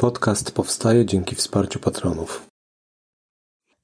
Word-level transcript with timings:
Podcast 0.00 0.54
powstaje 0.54 1.06
dzięki 1.06 1.34
wsparciu 1.34 1.80
patronów. 1.80 2.46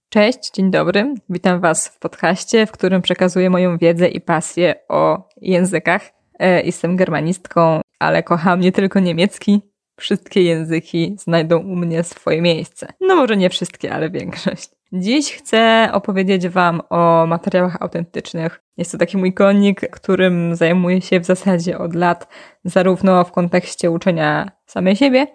Cześć, 0.08 0.50
dzień 0.50 0.70
dobry. 0.70 1.14
Witam 1.28 1.60
Was 1.60 1.88
w 1.88 1.98
podcaście, 1.98 2.66
w 2.66 2.72
którym 2.72 3.02
przekazuję 3.02 3.50
moją 3.50 3.78
wiedzę 3.78 4.08
i 4.08 4.20
pasję 4.20 4.74
o 4.88 5.28
językach. 5.40 6.02
E, 6.38 6.62
jestem 6.62 6.96
germanistką, 6.96 7.80
ale 7.98 8.22
kocham 8.22 8.60
nie 8.60 8.72
tylko 8.72 9.00
niemiecki. 9.00 9.60
Wszystkie 10.00 10.42
języki 10.42 11.16
znajdą 11.18 11.58
u 11.58 11.76
mnie 11.76 12.04
swoje 12.04 12.42
miejsce. 12.42 12.86
No 13.00 13.16
może 13.16 13.36
nie 13.36 13.50
wszystkie, 13.50 13.92
ale 13.92 14.10
większość. 14.10 14.70
Dziś 14.92 15.32
chcę 15.32 15.88
opowiedzieć 15.92 16.48
Wam 16.48 16.82
o 16.90 17.26
materiałach 17.26 17.82
autentycznych. 17.82 18.60
Jest 18.76 18.92
to 18.92 18.98
taki 18.98 19.16
mój 19.16 19.34
konik, 19.34 19.90
którym 19.90 20.56
zajmuję 20.56 21.00
się 21.00 21.20
w 21.20 21.24
zasadzie 21.24 21.78
od 21.78 21.94
lat, 21.94 22.28
zarówno 22.64 23.24
w 23.24 23.32
kontekście 23.32 23.90
uczenia 23.90 24.50
samej 24.66 24.96
siebie, 24.96 25.26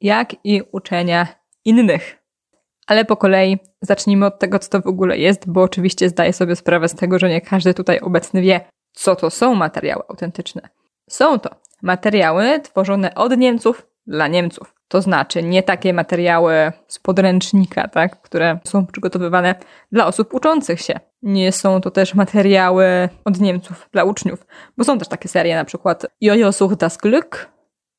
jak 0.00 0.36
i 0.44 0.62
uczenia 0.72 1.26
innych. 1.64 2.22
Ale 2.86 3.04
po 3.04 3.16
kolei 3.16 3.58
zacznijmy 3.80 4.26
od 4.26 4.38
tego, 4.38 4.58
co 4.58 4.70
to 4.70 4.80
w 4.80 4.86
ogóle 4.86 5.18
jest, 5.18 5.50
bo 5.50 5.62
oczywiście 5.62 6.08
zdaję 6.08 6.32
sobie 6.32 6.56
sprawę 6.56 6.88
z 6.88 6.94
tego, 6.94 7.18
że 7.18 7.28
nie 7.28 7.40
każdy 7.40 7.74
tutaj 7.74 8.00
obecny 8.00 8.42
wie, 8.42 8.60
co 8.92 9.16
to 9.16 9.30
są 9.30 9.54
materiały 9.54 10.02
autentyczne. 10.08 10.68
Są 11.10 11.38
to 11.38 11.50
materiały 11.82 12.60
tworzone 12.60 13.14
od 13.14 13.36
Niemców 13.36 13.86
dla 14.06 14.28
Niemców. 14.28 14.74
To 14.88 15.02
znaczy 15.02 15.42
nie 15.42 15.62
takie 15.62 15.92
materiały 15.92 16.72
z 16.88 16.98
podręcznika, 16.98 17.88
tak, 17.88 18.20
które 18.20 18.58
są 18.64 18.86
przygotowywane 18.86 19.54
dla 19.92 20.06
osób 20.06 20.34
uczących 20.34 20.80
się. 20.80 21.00
Nie 21.22 21.52
są 21.52 21.80
to 21.80 21.90
też 21.90 22.14
materiały 22.14 23.08
od 23.24 23.40
Niemców 23.40 23.88
dla 23.92 24.04
uczniów, 24.04 24.46
bo 24.76 24.84
są 24.84 24.98
też 24.98 25.08
takie 25.08 25.28
serie, 25.28 25.54
na 25.54 25.64
przykład 25.64 26.06
Jojo 26.20 26.52
such 26.52 26.76
das 26.76 26.98
Glück, 26.98 27.46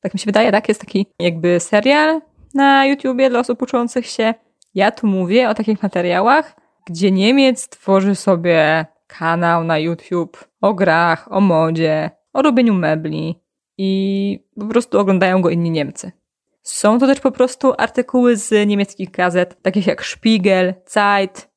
tak 0.02 0.14
mi 0.14 0.20
się 0.20 0.26
wydaje, 0.26 0.52
tak? 0.52 0.68
Jest 0.68 0.82
taki 0.82 1.08
jakby 1.20 1.60
serial 1.60 2.22
na 2.54 2.86
YouTubie 2.86 3.30
dla 3.30 3.40
osób 3.40 3.62
uczących 3.62 4.06
się. 4.06 4.34
Ja 4.74 4.92
tu 4.92 5.08
mówię 5.08 5.50
o 5.50 5.54
takich 5.54 5.84
materiałach, 5.84 6.56
gdzie 6.86 7.12
Niemiec 7.12 7.70
tworzy 7.70 8.16
sobie 8.16 8.86
kanał 9.08 9.64
na 9.64 9.78
YouTube 9.78 10.48
o 10.62 10.74
grach, 10.74 11.32
o 11.32 11.42
modzie, 11.42 12.12
o 12.34 12.42
robieniu 12.42 12.74
mebli 12.74 13.42
i 13.78 14.40
po 14.60 14.66
prostu 14.66 15.00
oglądają 15.00 15.42
go 15.42 15.50
inni 15.50 15.72
Niemcy. 15.72 16.12
Są 16.64 17.00
to 17.00 17.08
też 17.08 17.20
po 17.20 17.32
prostu 17.32 17.74
artykuły 17.78 18.36
z 18.36 18.68
niemieckich 18.68 19.12
gazet, 19.12 19.62
takich 19.62 19.88
jak 19.88 20.06
Spiegel, 20.06 20.74
Zeit. 20.86 21.50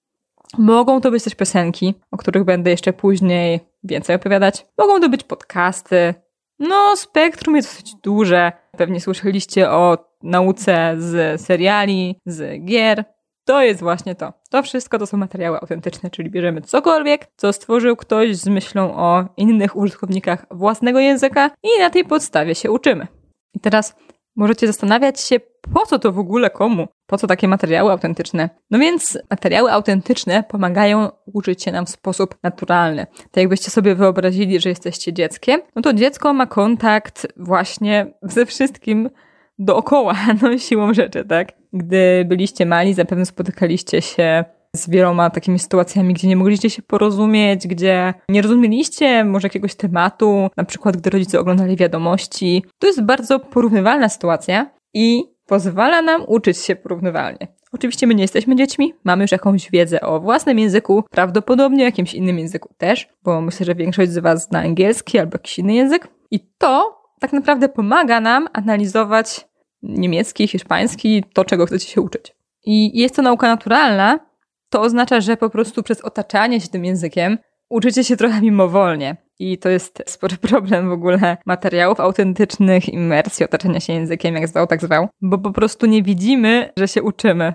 Mogą 0.59 1.01
to 1.01 1.11
być 1.11 1.25
też 1.25 1.35
piosenki, 1.35 1.95
o 2.11 2.17
których 2.17 2.45
będę 2.45 2.71
jeszcze 2.71 2.93
później 2.93 3.61
więcej 3.85 4.17
opowiadać. 4.17 4.67
Mogą 4.79 5.01
to 5.01 5.09
być 5.09 5.25
podcasty, 5.25 6.15
no, 6.61 6.97
spektrum 6.97 7.57
jest 7.57 7.69
dosyć 7.69 7.95
duże. 8.03 8.53
Pewnie 8.77 9.01
słyszeliście 9.01 9.71
o 9.71 9.99
nauce 10.23 10.95
z 10.99 11.41
seriali, 11.41 12.21
z 12.27 12.65
gier. 12.65 13.05
To 13.45 13.63
jest 13.63 13.81
właśnie 13.81 14.15
to. 14.15 14.33
To 14.51 14.63
wszystko 14.63 14.99
to 14.99 15.07
są 15.07 15.17
materiały 15.17 15.61
autentyczne, 15.61 16.11
czyli 16.11 16.31
bierzemy 16.31 16.61
cokolwiek, 16.61 17.27
co 17.37 17.53
stworzył 17.53 17.97
ktoś 17.97 18.37
z 18.37 18.49
myślą 18.49 18.97
o 18.97 19.25
innych 19.37 19.77
użytkownikach 19.77 20.47
własnego 20.51 20.99
języka 20.99 21.51
i 21.63 21.81
na 21.81 21.91
tej 21.91 22.05
podstawie 22.05 22.55
się 22.55 22.71
uczymy. 22.71 23.07
I 23.55 23.61
teraz 23.61 23.97
możecie 24.37 24.67
zastanawiać 24.67 25.21
się, 25.21 25.41
po 25.75 25.87
co 25.87 25.99
to 25.99 26.13
w 26.13 26.19
ogóle 26.19 26.51
komu? 26.51 26.89
Po 27.07 27.19
co 27.19 27.27
takie 27.27 27.49
materiały 27.49 27.93
autentyczne? 27.93 28.51
No 28.71 28.79
więc 28.79 29.19
materiały 29.31 29.73
autentyczne 29.73 30.45
pomagają 30.49 31.09
uczyć 31.33 31.63
się 31.63 31.73
nam 31.73 31.87
w 31.87 31.91
sposób 31.91 32.35
naturalny. 32.43 33.07
Tak 33.17 33.37
jakbyście 33.37 33.71
sobie 33.71 33.95
wyobrazili, 33.95 34.61
że 34.61 34.69
jesteście 34.69 35.13
dzieckiem, 35.13 35.61
no 35.77 35.83
to 35.83 35.93
dziecko 35.93 36.33
ma 36.33 36.47
kontakt 36.47 37.27
właśnie 37.37 38.15
ze 38.23 38.47
wszystkim 38.47 39.11
dookoła, 39.59 40.15
no 40.43 40.59
siłą 40.59 40.95
rzeczy, 40.95 41.25
tak? 41.25 41.53
Gdy 41.73 42.25
byliście 42.29 42.67
mali, 42.67 42.95
zapewne 42.95 43.27
spotykaliście 43.27 44.03
się 44.03 44.45
z 44.77 44.91
wieloma 44.91 45.31
takimi 45.31 45.59
sytuacjami, 45.59 46.15
gdzie 46.15 46.29
nie 46.29 46.37
mogliście 46.37 46.71
się 46.71 46.83
porozumieć, 46.83 47.67
gdzie 47.67 48.15
nie 48.29 48.43
rozumieliście 48.43 49.25
może 49.25 49.47
jakiegoś 49.47 49.75
tematu, 49.75 50.49
na 50.57 50.65
przykład 50.65 50.97
gdy 50.97 51.11
rodzice 51.11 51.41
oglądali 51.41 51.77
wiadomości. 51.77 52.65
To 52.79 52.87
jest 52.87 53.03
bardzo 53.03 53.41
porównywalna 53.41 54.09
sytuacja 54.09 54.71
i 54.95 55.25
pozwala 55.51 56.03
nam 56.03 56.25
uczyć 56.27 56.59
się 56.59 56.77
porównywalnie. 56.77 57.49
Oczywiście 57.73 58.07
my 58.07 58.15
nie 58.15 58.23
jesteśmy 58.23 58.57
dziećmi, 58.57 58.95
mamy 59.05 59.25
już 59.25 59.33
jakąś 59.33 59.71
wiedzę 59.71 60.01
o 60.01 60.21
własnym 60.21 60.59
języku, 60.59 61.05
prawdopodobnie 61.11 61.85
jakimś 61.85 62.15
innym 62.15 62.39
języku 62.39 62.75
też, 62.79 63.09
bo 63.25 63.41
myślę, 63.41 63.67
że 63.67 63.75
większość 63.75 64.11
z 64.11 64.19
Was 64.19 64.49
zna 64.49 64.59
angielski 64.59 65.19
albo 65.19 65.35
jakiś 65.35 65.59
inny 65.59 65.75
język. 65.75 66.09
I 66.31 66.41
to 66.59 67.03
tak 67.21 67.33
naprawdę 67.33 67.69
pomaga 67.69 68.21
nam 68.21 68.49
analizować 68.53 69.49
niemiecki, 69.83 70.49
hiszpański, 70.49 71.25
to 71.33 71.45
czego 71.45 71.67
chcecie 71.67 71.89
się 71.89 72.01
uczyć. 72.01 72.35
I 72.65 72.99
jest 72.99 73.17
to 73.17 73.23
nauka 73.23 73.49
naturalna, 73.49 74.21
to 74.69 74.81
oznacza, 74.81 75.21
że 75.21 75.37
po 75.37 75.51
prostu 75.51 75.83
przez 75.83 76.01
otaczanie 76.01 76.61
się 76.61 76.69
tym 76.69 76.85
językiem 76.85 77.39
uczycie 77.69 78.05
się 78.05 78.17
trochę 78.17 78.41
mimowolnie. 78.41 79.17
I 79.41 79.59
to 79.59 79.69
jest 79.69 80.03
spory 80.07 80.37
problem 80.49 80.89
w 80.89 80.93
ogóle 80.93 81.37
materiałów 81.47 82.01
autentycznych, 82.01 82.89
imersji, 82.89 83.45
otaczania 83.45 83.81
się 83.81 83.93
językiem, 83.93 84.35
jak 84.35 84.49
zwał, 84.49 84.67
tak 84.67 84.81
zwał, 84.81 85.09
bo 85.21 85.39
po 85.39 85.53
prostu 85.53 85.87
nie 85.87 86.03
widzimy, 86.03 86.73
że 86.77 86.89
się 86.89 87.03
uczymy. 87.03 87.55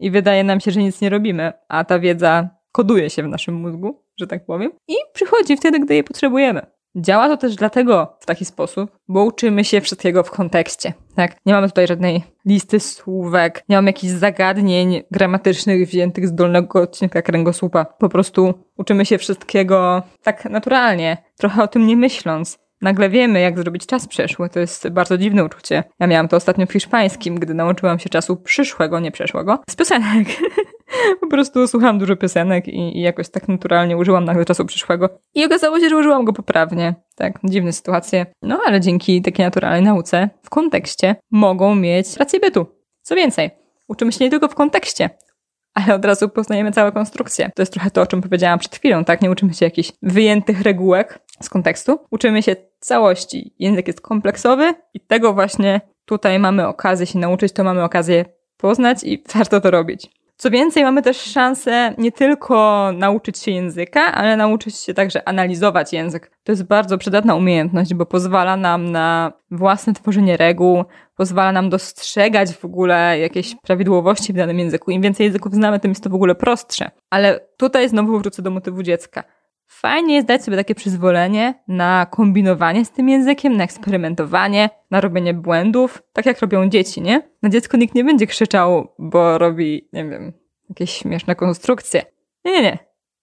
I 0.00 0.10
wydaje 0.10 0.44
nam 0.44 0.60
się, 0.60 0.70
że 0.70 0.80
nic 0.80 1.00
nie 1.00 1.10
robimy, 1.10 1.52
a 1.68 1.84
ta 1.84 1.98
wiedza 1.98 2.48
koduje 2.72 3.10
się 3.10 3.22
w 3.22 3.28
naszym 3.28 3.54
mózgu, 3.54 4.04
że 4.20 4.26
tak 4.26 4.46
powiem, 4.46 4.72
i 4.88 4.94
przychodzi 5.12 5.56
wtedy, 5.56 5.80
gdy 5.80 5.94
jej 5.94 6.04
potrzebujemy. 6.04 6.66
Działa 6.96 7.28
to 7.28 7.36
też 7.36 7.56
dlatego 7.56 8.16
w 8.20 8.26
taki 8.26 8.44
sposób, 8.44 8.90
bo 9.08 9.24
uczymy 9.24 9.64
się 9.64 9.80
wszystkiego 9.80 10.22
w 10.22 10.30
kontekście. 10.30 10.92
Tak? 11.14 11.36
Nie 11.46 11.52
mamy 11.52 11.68
tutaj 11.68 11.86
żadnej 11.86 12.24
listy 12.46 12.80
słówek, 12.80 13.64
nie 13.68 13.76
mamy 13.76 13.88
jakichś 13.88 14.12
zagadnień 14.12 15.02
gramatycznych 15.10 15.88
wziętych 15.88 16.28
z 16.28 16.34
dolnego 16.34 16.80
odcinka 16.80 17.22
kręgosłupa. 17.22 17.84
Po 17.84 18.08
prostu 18.08 18.54
uczymy 18.76 19.06
się 19.06 19.18
wszystkiego 19.18 20.02
tak 20.22 20.44
naturalnie, 20.44 21.16
trochę 21.36 21.62
o 21.62 21.68
tym 21.68 21.86
nie 21.86 21.96
myśląc 21.96 22.58
nagle 22.80 23.10
wiemy, 23.10 23.40
jak 23.40 23.58
zrobić 23.58 23.86
czas 23.86 24.08
przeszły. 24.08 24.48
To 24.48 24.60
jest 24.60 24.88
bardzo 24.88 25.18
dziwne 25.18 25.44
uczucie. 25.44 25.84
Ja 26.00 26.06
miałam 26.06 26.28
to 26.28 26.36
ostatnio 26.36 26.66
w 26.66 26.72
hiszpańskim, 26.72 27.34
gdy 27.34 27.54
nauczyłam 27.54 27.98
się 27.98 28.08
czasu 28.08 28.36
przyszłego, 28.36 29.00
nie 29.00 29.10
przeszłego, 29.10 29.58
z 29.70 29.76
piosenek. 29.76 30.28
po 31.20 31.26
prostu 31.26 31.68
słuchałam 31.68 31.98
dużo 31.98 32.16
piosenek 32.16 32.68
i, 32.68 32.98
i, 32.98 33.00
jakoś 33.00 33.28
tak 33.28 33.48
naturalnie 33.48 33.96
użyłam 33.96 34.24
nagle 34.24 34.44
czasu 34.44 34.64
przyszłego. 34.64 35.08
I 35.34 35.44
okazało 35.44 35.80
się, 35.80 35.88
że 35.88 35.96
użyłam 35.96 36.24
go 36.24 36.32
poprawnie. 36.32 36.94
Tak, 37.14 37.38
dziwne 37.44 37.72
sytuacje. 37.72 38.26
No 38.42 38.60
ale 38.66 38.80
dzięki 38.80 39.22
takiej 39.22 39.44
naturalnej 39.44 39.82
nauce 39.82 40.28
w 40.42 40.50
kontekście 40.50 41.16
mogą 41.30 41.74
mieć 41.74 42.16
rację 42.16 42.40
bytu. 42.40 42.66
Co 43.02 43.14
więcej, 43.14 43.50
uczymy 43.88 44.12
się 44.12 44.24
nie 44.24 44.30
tylko 44.30 44.48
w 44.48 44.54
kontekście, 44.54 45.10
ale 45.74 45.94
od 45.94 46.04
razu 46.04 46.28
poznajemy 46.28 46.72
całą 46.72 46.92
konstrukcję. 46.92 47.50
To 47.54 47.62
jest 47.62 47.72
trochę 47.72 47.90
to, 47.90 48.02
o 48.02 48.06
czym 48.06 48.22
powiedziałam 48.22 48.58
przed 48.58 48.76
chwilą, 48.76 49.04
tak? 49.04 49.22
Nie 49.22 49.30
uczymy 49.30 49.54
się 49.54 49.66
jakichś 49.66 49.92
wyjętych 50.02 50.60
regułek 50.60 51.18
z 51.42 51.48
kontekstu, 51.48 51.98
uczymy 52.10 52.42
się 52.42 52.56
całości. 52.80 53.54
Język 53.58 53.86
jest 53.86 54.00
kompleksowy 54.00 54.74
i 54.94 55.00
tego 55.00 55.34
właśnie 55.34 55.80
tutaj 56.04 56.38
mamy 56.38 56.66
okazję 56.66 57.06
się 57.06 57.18
nauczyć, 57.18 57.52
to 57.52 57.64
mamy 57.64 57.84
okazję 57.84 58.24
poznać 58.56 59.04
i 59.04 59.22
warto 59.34 59.60
to 59.60 59.70
robić. 59.70 60.15
Co 60.38 60.50
więcej, 60.50 60.84
mamy 60.84 61.02
też 61.02 61.16
szansę 61.16 61.94
nie 61.98 62.12
tylko 62.12 62.90
nauczyć 62.94 63.38
się 63.38 63.50
języka, 63.50 64.00
ale 64.00 64.36
nauczyć 64.36 64.76
się 64.76 64.94
także 64.94 65.28
analizować 65.28 65.92
język. 65.92 66.30
To 66.44 66.52
jest 66.52 66.64
bardzo 66.64 66.98
przydatna 66.98 67.34
umiejętność, 67.34 67.94
bo 67.94 68.06
pozwala 68.06 68.56
nam 68.56 68.92
na 68.92 69.32
własne 69.50 69.94
tworzenie 69.94 70.36
reguł, 70.36 70.84
pozwala 71.16 71.52
nam 71.52 71.70
dostrzegać 71.70 72.52
w 72.52 72.64
ogóle 72.64 73.18
jakieś 73.18 73.54
prawidłowości 73.54 74.32
w 74.32 74.36
danym 74.36 74.58
języku. 74.58 74.90
Im 74.90 75.02
więcej 75.02 75.24
języków 75.24 75.54
znamy, 75.54 75.80
tym 75.80 75.90
jest 75.90 76.04
to 76.04 76.10
w 76.10 76.14
ogóle 76.14 76.34
prostsze. 76.34 76.90
Ale 77.10 77.40
tutaj 77.56 77.88
znowu 77.88 78.18
wrócę 78.18 78.42
do 78.42 78.50
motywu 78.50 78.82
dziecka. 78.82 79.24
Fajnie 79.66 80.14
jest 80.14 80.26
dać 80.26 80.44
sobie 80.44 80.56
takie 80.56 80.74
przyzwolenie 80.74 81.54
na 81.68 82.06
kombinowanie 82.10 82.84
z 82.84 82.90
tym 82.90 83.08
językiem, 83.08 83.56
na 83.56 83.64
eksperymentowanie, 83.64 84.70
na 84.90 85.00
robienie 85.00 85.34
błędów, 85.34 86.02
tak 86.12 86.26
jak 86.26 86.40
robią 86.40 86.68
dzieci, 86.68 87.02
nie? 87.02 87.22
Na 87.42 87.48
dziecko 87.48 87.76
nikt 87.76 87.94
nie 87.94 88.04
będzie 88.04 88.26
krzyczał, 88.26 88.94
bo 88.98 89.38
robi, 89.38 89.88
nie 89.92 90.04
wiem, 90.04 90.32
jakieś 90.68 90.90
śmieszne 90.90 91.34
konstrukcje. 91.34 92.02
Nie, 92.44 92.52
nie, 92.52 92.62
nie. 92.62 92.78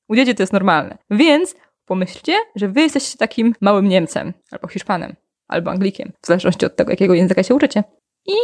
U 0.07 0.15
dzieci 0.15 0.35
to 0.35 0.44
jest 0.44 0.53
normalne. 0.53 0.97
Więc 1.09 1.56
pomyślcie, 1.85 2.33
że 2.56 2.67
wy 2.67 2.81
jesteście 2.81 3.17
takim 3.17 3.56
małym 3.62 3.88
Niemcem, 3.88 4.33
albo 4.51 4.67
Hiszpanem, 4.67 5.15
albo 5.47 5.71
Anglikiem, 5.71 6.12
w 6.21 6.27
zależności 6.27 6.65
od 6.65 6.75
tego, 6.75 6.91
jakiego 6.91 7.13
języka 7.13 7.44
się 7.44 7.56
uczycie. 7.56 7.83
I 8.25 8.35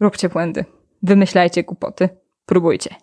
róbcie 0.00 0.28
błędy. 0.28 0.64
Wymyślajcie 1.02 1.62
głupoty. 1.62 2.08
Próbujcie. 2.46 2.94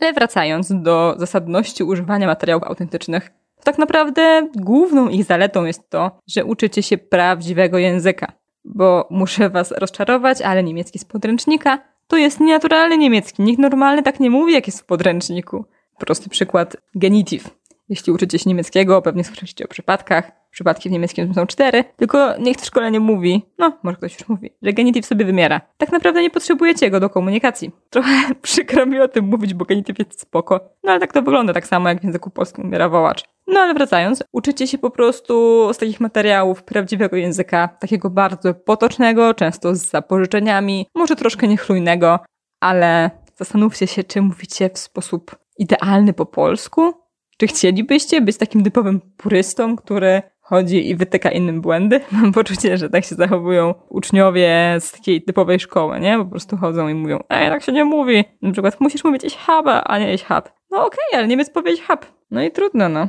Ale 0.00 0.12
wracając 0.12 0.82
do 0.82 1.14
zasadności 1.18 1.84
używania 1.84 2.26
materiałów 2.26 2.64
autentycznych, 2.64 3.30
tak 3.66 3.78
naprawdę 3.78 4.48
główną 4.56 5.08
ich 5.08 5.24
zaletą 5.24 5.64
jest 5.64 5.90
to, 5.90 6.10
że 6.26 6.44
uczycie 6.44 6.82
się 6.82 6.98
prawdziwego 6.98 7.78
języka. 7.78 8.32
Bo 8.64 9.08
muszę 9.10 9.50
was 9.50 9.70
rozczarować, 9.70 10.42
ale 10.42 10.62
niemiecki 10.62 10.98
z 10.98 11.04
podręcznika 11.04 11.78
to 12.06 12.16
jest 12.16 12.40
nienaturalny 12.40 12.98
niemiecki. 12.98 13.42
Nikt 13.42 13.60
normalny 13.60 14.02
tak 14.02 14.20
nie 14.20 14.30
mówi, 14.30 14.52
jak 14.52 14.66
jest 14.66 14.80
w 14.80 14.84
podręczniku. 14.84 15.64
Prosty 15.98 16.30
przykład 16.30 16.76
genitiv. 16.94 17.50
Jeśli 17.88 18.12
uczycie 18.12 18.38
się 18.38 18.50
niemieckiego, 18.50 19.02
pewnie 19.02 19.24
słyszeliście 19.24 19.64
o 19.64 19.68
przypadkach. 19.68 20.32
przypadki 20.50 20.88
w 20.88 20.92
niemieckim 20.92 21.34
są 21.34 21.46
cztery, 21.46 21.84
tylko 21.96 22.38
niech 22.38 22.56
w 22.56 22.64
szkole 22.64 22.90
nie 22.90 23.00
mówi, 23.00 23.42
no 23.58 23.78
może 23.82 23.96
ktoś 23.96 24.14
już 24.14 24.28
mówi, 24.28 24.50
że 24.62 24.72
genityw 24.72 25.06
sobie 25.06 25.24
wymiera. 25.24 25.60
Tak 25.78 25.92
naprawdę 25.92 26.22
nie 26.22 26.30
potrzebujecie 26.30 26.90
go 26.90 27.00
do 27.00 27.10
komunikacji. 27.10 27.70
Trochę 27.90 28.10
przykro 28.42 28.86
mi 28.86 29.00
o 29.00 29.08
tym 29.08 29.24
mówić, 29.24 29.54
bo 29.54 29.64
genityw 29.64 29.98
jest 29.98 30.20
spoko, 30.20 30.60
no 30.84 30.90
ale 30.90 31.00
tak 31.00 31.12
to 31.12 31.22
wygląda 31.22 31.52
tak 31.52 31.66
samo 31.66 31.88
jak 31.88 32.00
w 32.00 32.04
języku 32.04 32.30
polskim 32.30 32.64
umiera 32.64 32.88
wołacz. 32.88 33.35
No 33.46 33.60
ale 33.60 33.74
wracając, 33.74 34.24
uczycie 34.32 34.66
się 34.66 34.78
po 34.78 34.90
prostu 34.90 35.68
z 35.72 35.78
takich 35.78 36.00
materiałów 36.00 36.62
prawdziwego 36.62 37.16
języka, 37.16 37.68
takiego 37.68 38.10
bardzo 38.10 38.54
potocznego, 38.54 39.34
często 39.34 39.74
z 39.74 39.90
zapożyczeniami, 39.90 40.86
może 40.94 41.16
troszkę 41.16 41.48
niechlujnego, 41.48 42.20
ale 42.60 43.10
zastanówcie 43.36 43.86
się, 43.86 44.04
czy 44.04 44.22
mówicie 44.22 44.70
w 44.74 44.78
sposób 44.78 45.36
idealny 45.58 46.12
po 46.12 46.26
polsku? 46.26 46.92
Czy 47.38 47.46
chcielibyście 47.46 48.20
być 48.20 48.36
takim 48.36 48.64
typowym 48.64 49.00
purystą, 49.16 49.76
który 49.76 50.22
chodzi 50.40 50.90
i 50.90 50.96
wytyka 50.96 51.30
innym 51.30 51.60
błędy? 51.60 52.00
Mam 52.12 52.32
poczucie, 52.32 52.78
że 52.78 52.90
tak 52.90 53.04
się 53.04 53.14
zachowują 53.14 53.74
uczniowie 53.88 54.76
z 54.80 54.92
takiej 54.92 55.22
typowej 55.22 55.60
szkoły, 55.60 56.00
nie? 56.00 56.18
Po 56.18 56.24
prostu 56.24 56.56
chodzą 56.56 56.88
i 56.88 56.94
mówią, 56.94 57.22
ej, 57.28 57.48
tak 57.50 57.62
się 57.62 57.72
nie 57.72 57.84
mówi. 57.84 58.24
Na 58.42 58.52
przykład 58.52 58.80
musisz 58.80 59.04
mówić 59.04 59.24
iść 59.24 59.36
haba, 59.36 59.84
a 59.84 59.98
nie 59.98 60.14
iść 60.14 60.24
hab. 60.24 60.48
No 60.70 60.86
okej, 60.86 60.98
okay, 61.08 61.18
ale 61.18 61.28
Niemiec 61.28 61.50
powiedzieć 61.50 61.82
hab. 61.82 62.06
No 62.30 62.42
i 62.42 62.50
trudno, 62.50 62.88
no. 62.88 63.08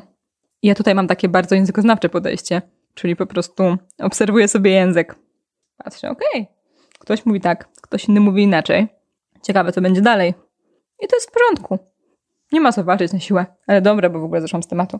Ja 0.63 0.75
tutaj 0.75 0.95
mam 0.95 1.07
takie 1.07 1.30
bardzo 1.30 1.56
językoznawcze 1.56 2.09
podejście, 2.09 2.62
czyli 2.94 3.15
po 3.15 3.25
prostu 3.25 3.77
obserwuję 4.00 4.48
sobie 4.48 4.71
język. 4.71 5.15
Patrzę, 5.77 6.09
okej, 6.09 6.27
okay. 6.42 6.48
ktoś 7.00 7.25
mówi 7.25 7.42
tak, 7.42 7.69
ktoś 7.81 8.06
inny 8.06 8.19
mówi 8.19 8.44
inaczej. 8.44 8.88
Ciekawe, 9.42 9.71
co 9.71 9.81
będzie 9.81 10.01
dalej. 10.01 10.33
I 11.00 11.07
to 11.07 11.15
jest 11.15 11.30
w 11.30 11.33
porządku. 11.33 11.80
Nie 12.51 12.62
ma 12.62 12.71
co 12.71 12.83
walczyć 12.83 13.13
na 13.13 13.19
siłę. 13.19 13.45
Ale 13.68 13.81
dobra, 13.81 14.09
bo 14.09 14.19
w 14.19 14.24
ogóle 14.24 14.42
zeszłam 14.42 14.63
z 14.63 14.68
tematu. 14.68 15.00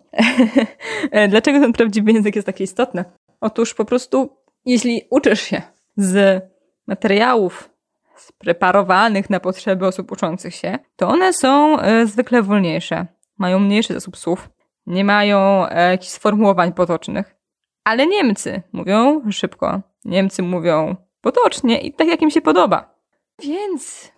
Dlaczego 1.30 1.60
ten 1.60 1.74
prawdziwy 1.74 2.12
język 2.12 2.36
jest 2.36 2.46
taki 2.46 2.64
istotny? 2.64 3.06
Otóż 3.42 3.74
po 3.74 3.86
prostu, 3.86 4.30
jeśli 4.66 5.02
uczysz 5.10 5.42
się 5.42 5.62
z 5.98 6.44
materiałów 6.88 7.70
spreparowanych 8.16 9.30
na 9.30 9.40
potrzeby 9.40 9.88
osób 9.88 10.12
uczących 10.12 10.56
się, 10.56 10.80
to 10.96 11.08
one 11.08 11.34
są 11.34 11.80
e, 11.80 12.08
zwykle 12.08 12.42
wolniejsze. 12.42 13.06
Mają 13.38 13.60
mniejszy 13.60 13.94
zasób 13.94 14.18
słów, 14.18 14.50
nie 14.88 15.06
mają 15.06 15.68
e, 15.70 15.92
jakichś 15.92 16.12
sformułowań 16.12 16.74
potocznych. 16.74 17.36
Ale 17.84 18.08
Niemcy 18.08 18.62
mówią 18.72 19.22
szybko. 19.32 19.82
Niemcy 20.06 20.44
mówią 20.44 20.96
potocznie 21.22 21.82
i 21.82 21.94
tak, 21.94 22.08
jak 22.08 22.22
im 22.22 22.32
się 22.32 22.42
podoba. 22.42 22.96
Więc 23.44 24.12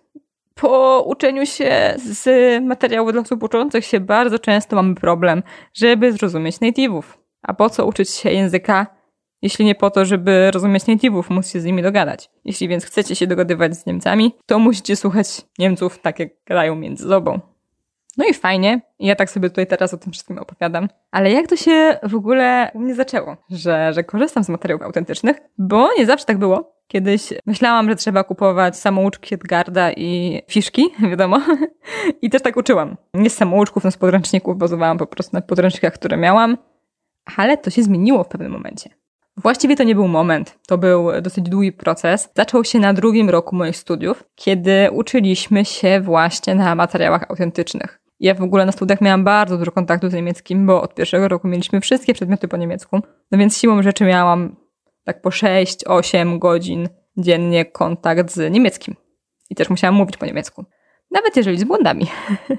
po 0.54 1.04
uczeniu 1.06 1.46
się 1.46 1.94
z 1.96 2.24
materiału 2.64 3.12
dla 3.12 3.20
osób 3.20 3.42
uczących 3.42 3.84
się 3.84 4.00
bardzo 4.00 4.38
często 4.38 4.76
mamy 4.76 4.94
problem, 4.94 5.42
żeby 5.74 6.12
zrozumieć 6.12 6.56
native'ów. 6.56 7.02
A 7.42 7.54
po 7.54 7.70
co 7.70 7.86
uczyć 7.86 8.10
się 8.10 8.30
języka, 8.30 8.86
jeśli 9.42 9.64
nie 9.64 9.74
po 9.74 9.90
to, 9.90 10.04
żeby 10.04 10.50
rozumieć 10.50 10.84
native'ów, 10.84 11.30
móc 11.30 11.48
się 11.48 11.60
z 11.60 11.64
nimi 11.64 11.82
dogadać. 11.82 12.30
Jeśli 12.44 12.68
więc 12.68 12.84
chcecie 12.84 13.16
się 13.16 13.26
dogadywać 13.26 13.76
z 13.76 13.86
Niemcami, 13.86 14.34
to 14.46 14.58
musicie 14.58 14.96
słuchać 14.96 15.26
Niemców 15.58 15.98
tak, 15.98 16.18
jak 16.18 16.28
grają 16.46 16.74
między 16.76 17.08
sobą. 17.08 17.40
No 18.20 18.26
i 18.26 18.34
fajnie, 18.34 18.80
ja 18.98 19.16
tak 19.16 19.30
sobie 19.30 19.48
tutaj 19.48 19.66
teraz 19.66 19.94
o 19.94 19.98
tym 19.98 20.12
wszystkim 20.12 20.38
opowiadam. 20.38 20.88
Ale 21.10 21.32
jak 21.32 21.46
to 21.46 21.56
się 21.56 21.98
w 22.02 22.14
ogóle 22.14 22.70
u 22.74 22.80
mnie 22.80 22.94
zaczęło, 22.94 23.36
że, 23.50 23.92
że 23.92 24.04
korzystam 24.04 24.44
z 24.44 24.48
materiałów 24.48 24.82
autentycznych? 24.82 25.36
Bo 25.58 25.88
nie 25.98 26.06
zawsze 26.06 26.26
tak 26.26 26.38
było. 26.38 26.72
Kiedyś 26.88 27.32
myślałam, 27.46 27.88
że 27.88 27.96
trzeba 27.96 28.24
kupować 28.24 28.76
samouczki 28.76 29.34
Edgarda 29.34 29.92
i 29.92 30.42
fiszki, 30.48 30.90
wiadomo. 31.10 31.40
I 32.22 32.30
też 32.30 32.42
tak 32.42 32.56
uczyłam. 32.56 32.96
Nie 33.14 33.30
z 33.30 33.36
samouczków, 33.36 33.84
no 33.84 33.90
z 33.90 33.96
podręczników, 33.96 34.56
bazowałam 34.56 34.98
po 34.98 35.06
prostu 35.06 35.36
na 35.36 35.40
podręcznikach, 35.40 35.94
które 35.94 36.16
miałam. 36.16 36.58
Ale 37.36 37.56
to 37.56 37.70
się 37.70 37.82
zmieniło 37.82 38.24
w 38.24 38.28
pewnym 38.28 38.52
momencie. 38.52 38.90
Właściwie 39.36 39.76
to 39.76 39.82
nie 39.82 39.94
był 39.94 40.08
moment, 40.08 40.58
to 40.66 40.78
był 40.78 41.22
dosyć 41.22 41.48
długi 41.48 41.72
proces. 41.72 42.28
Zaczął 42.36 42.64
się 42.64 42.78
na 42.78 42.92
drugim 42.92 43.30
roku 43.30 43.56
moich 43.56 43.76
studiów, 43.76 44.24
kiedy 44.34 44.88
uczyliśmy 44.92 45.64
się 45.64 46.00
właśnie 46.00 46.54
na 46.54 46.74
materiałach 46.74 47.30
autentycznych. 47.30 47.99
Ja 48.20 48.34
w 48.34 48.42
ogóle 48.42 48.66
na 48.66 48.72
studiach 48.72 49.00
miałam 49.00 49.24
bardzo 49.24 49.58
dużo 49.58 49.72
kontaktu 49.72 50.10
z 50.10 50.14
niemieckim, 50.14 50.66
bo 50.66 50.82
od 50.82 50.94
pierwszego 50.94 51.28
roku 51.28 51.48
mieliśmy 51.48 51.80
wszystkie 51.80 52.14
przedmioty 52.14 52.48
po 52.48 52.56
niemiecku. 52.56 53.00
No 53.30 53.38
więc 53.38 53.58
siłą 53.58 53.82
rzeczy 53.82 54.04
miałam 54.04 54.56
tak 55.04 55.22
po 55.22 55.30
6-8 55.30 56.38
godzin 56.38 56.88
dziennie 57.16 57.64
kontakt 57.64 58.30
z 58.30 58.52
niemieckim. 58.52 58.96
I 59.50 59.54
też 59.54 59.70
musiałam 59.70 59.94
mówić 59.94 60.16
po 60.16 60.26
niemiecku. 60.26 60.64
Nawet 61.10 61.36
jeżeli 61.36 61.58
z 61.58 61.64
błędami. 61.64 62.06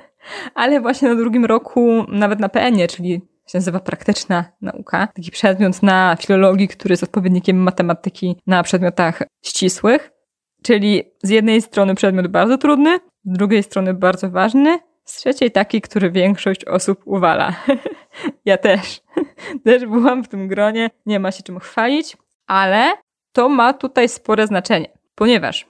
Ale 0.55 0.81
właśnie 0.81 1.09
na 1.09 1.15
drugim 1.15 1.45
roku, 1.45 2.05
nawet 2.07 2.39
na 2.39 2.49
PN-ie, 2.49 2.87
czyli 2.87 3.11
się 3.47 3.57
nazywa 3.57 3.79
praktyczna 3.79 4.45
nauka, 4.61 5.07
taki 5.07 5.31
przedmiot 5.31 5.83
na 5.83 6.17
filologii, 6.19 6.67
który 6.67 6.93
jest 6.93 7.03
odpowiednikiem 7.03 7.57
matematyki 7.57 8.35
na 8.47 8.63
przedmiotach 8.63 9.23
ścisłych, 9.45 10.11
czyli 10.63 11.03
z 11.23 11.29
jednej 11.29 11.61
strony 11.61 11.95
przedmiot 11.95 12.27
bardzo 12.27 12.57
trudny, 12.57 12.99
z 13.25 13.37
drugiej 13.37 13.63
strony 13.63 13.93
bardzo 13.93 14.29
ważny, 14.29 14.79
trzeciej 15.15 15.51
taki, 15.51 15.81
który 15.81 16.11
większość 16.11 16.65
osób 16.65 17.01
uwala. 17.05 17.55
ja 18.45 18.57
też. 18.57 19.01
też 19.65 19.85
byłam 19.85 20.23
w 20.23 20.27
tym 20.27 20.47
gronie, 20.47 20.89
nie 21.05 21.19
ma 21.19 21.31
się 21.31 21.43
czym 21.43 21.59
chwalić, 21.59 22.17
ale 22.47 22.91
to 23.31 23.49
ma 23.49 23.73
tutaj 23.73 24.09
spore 24.09 24.47
znaczenie, 24.47 24.87
ponieważ 25.15 25.67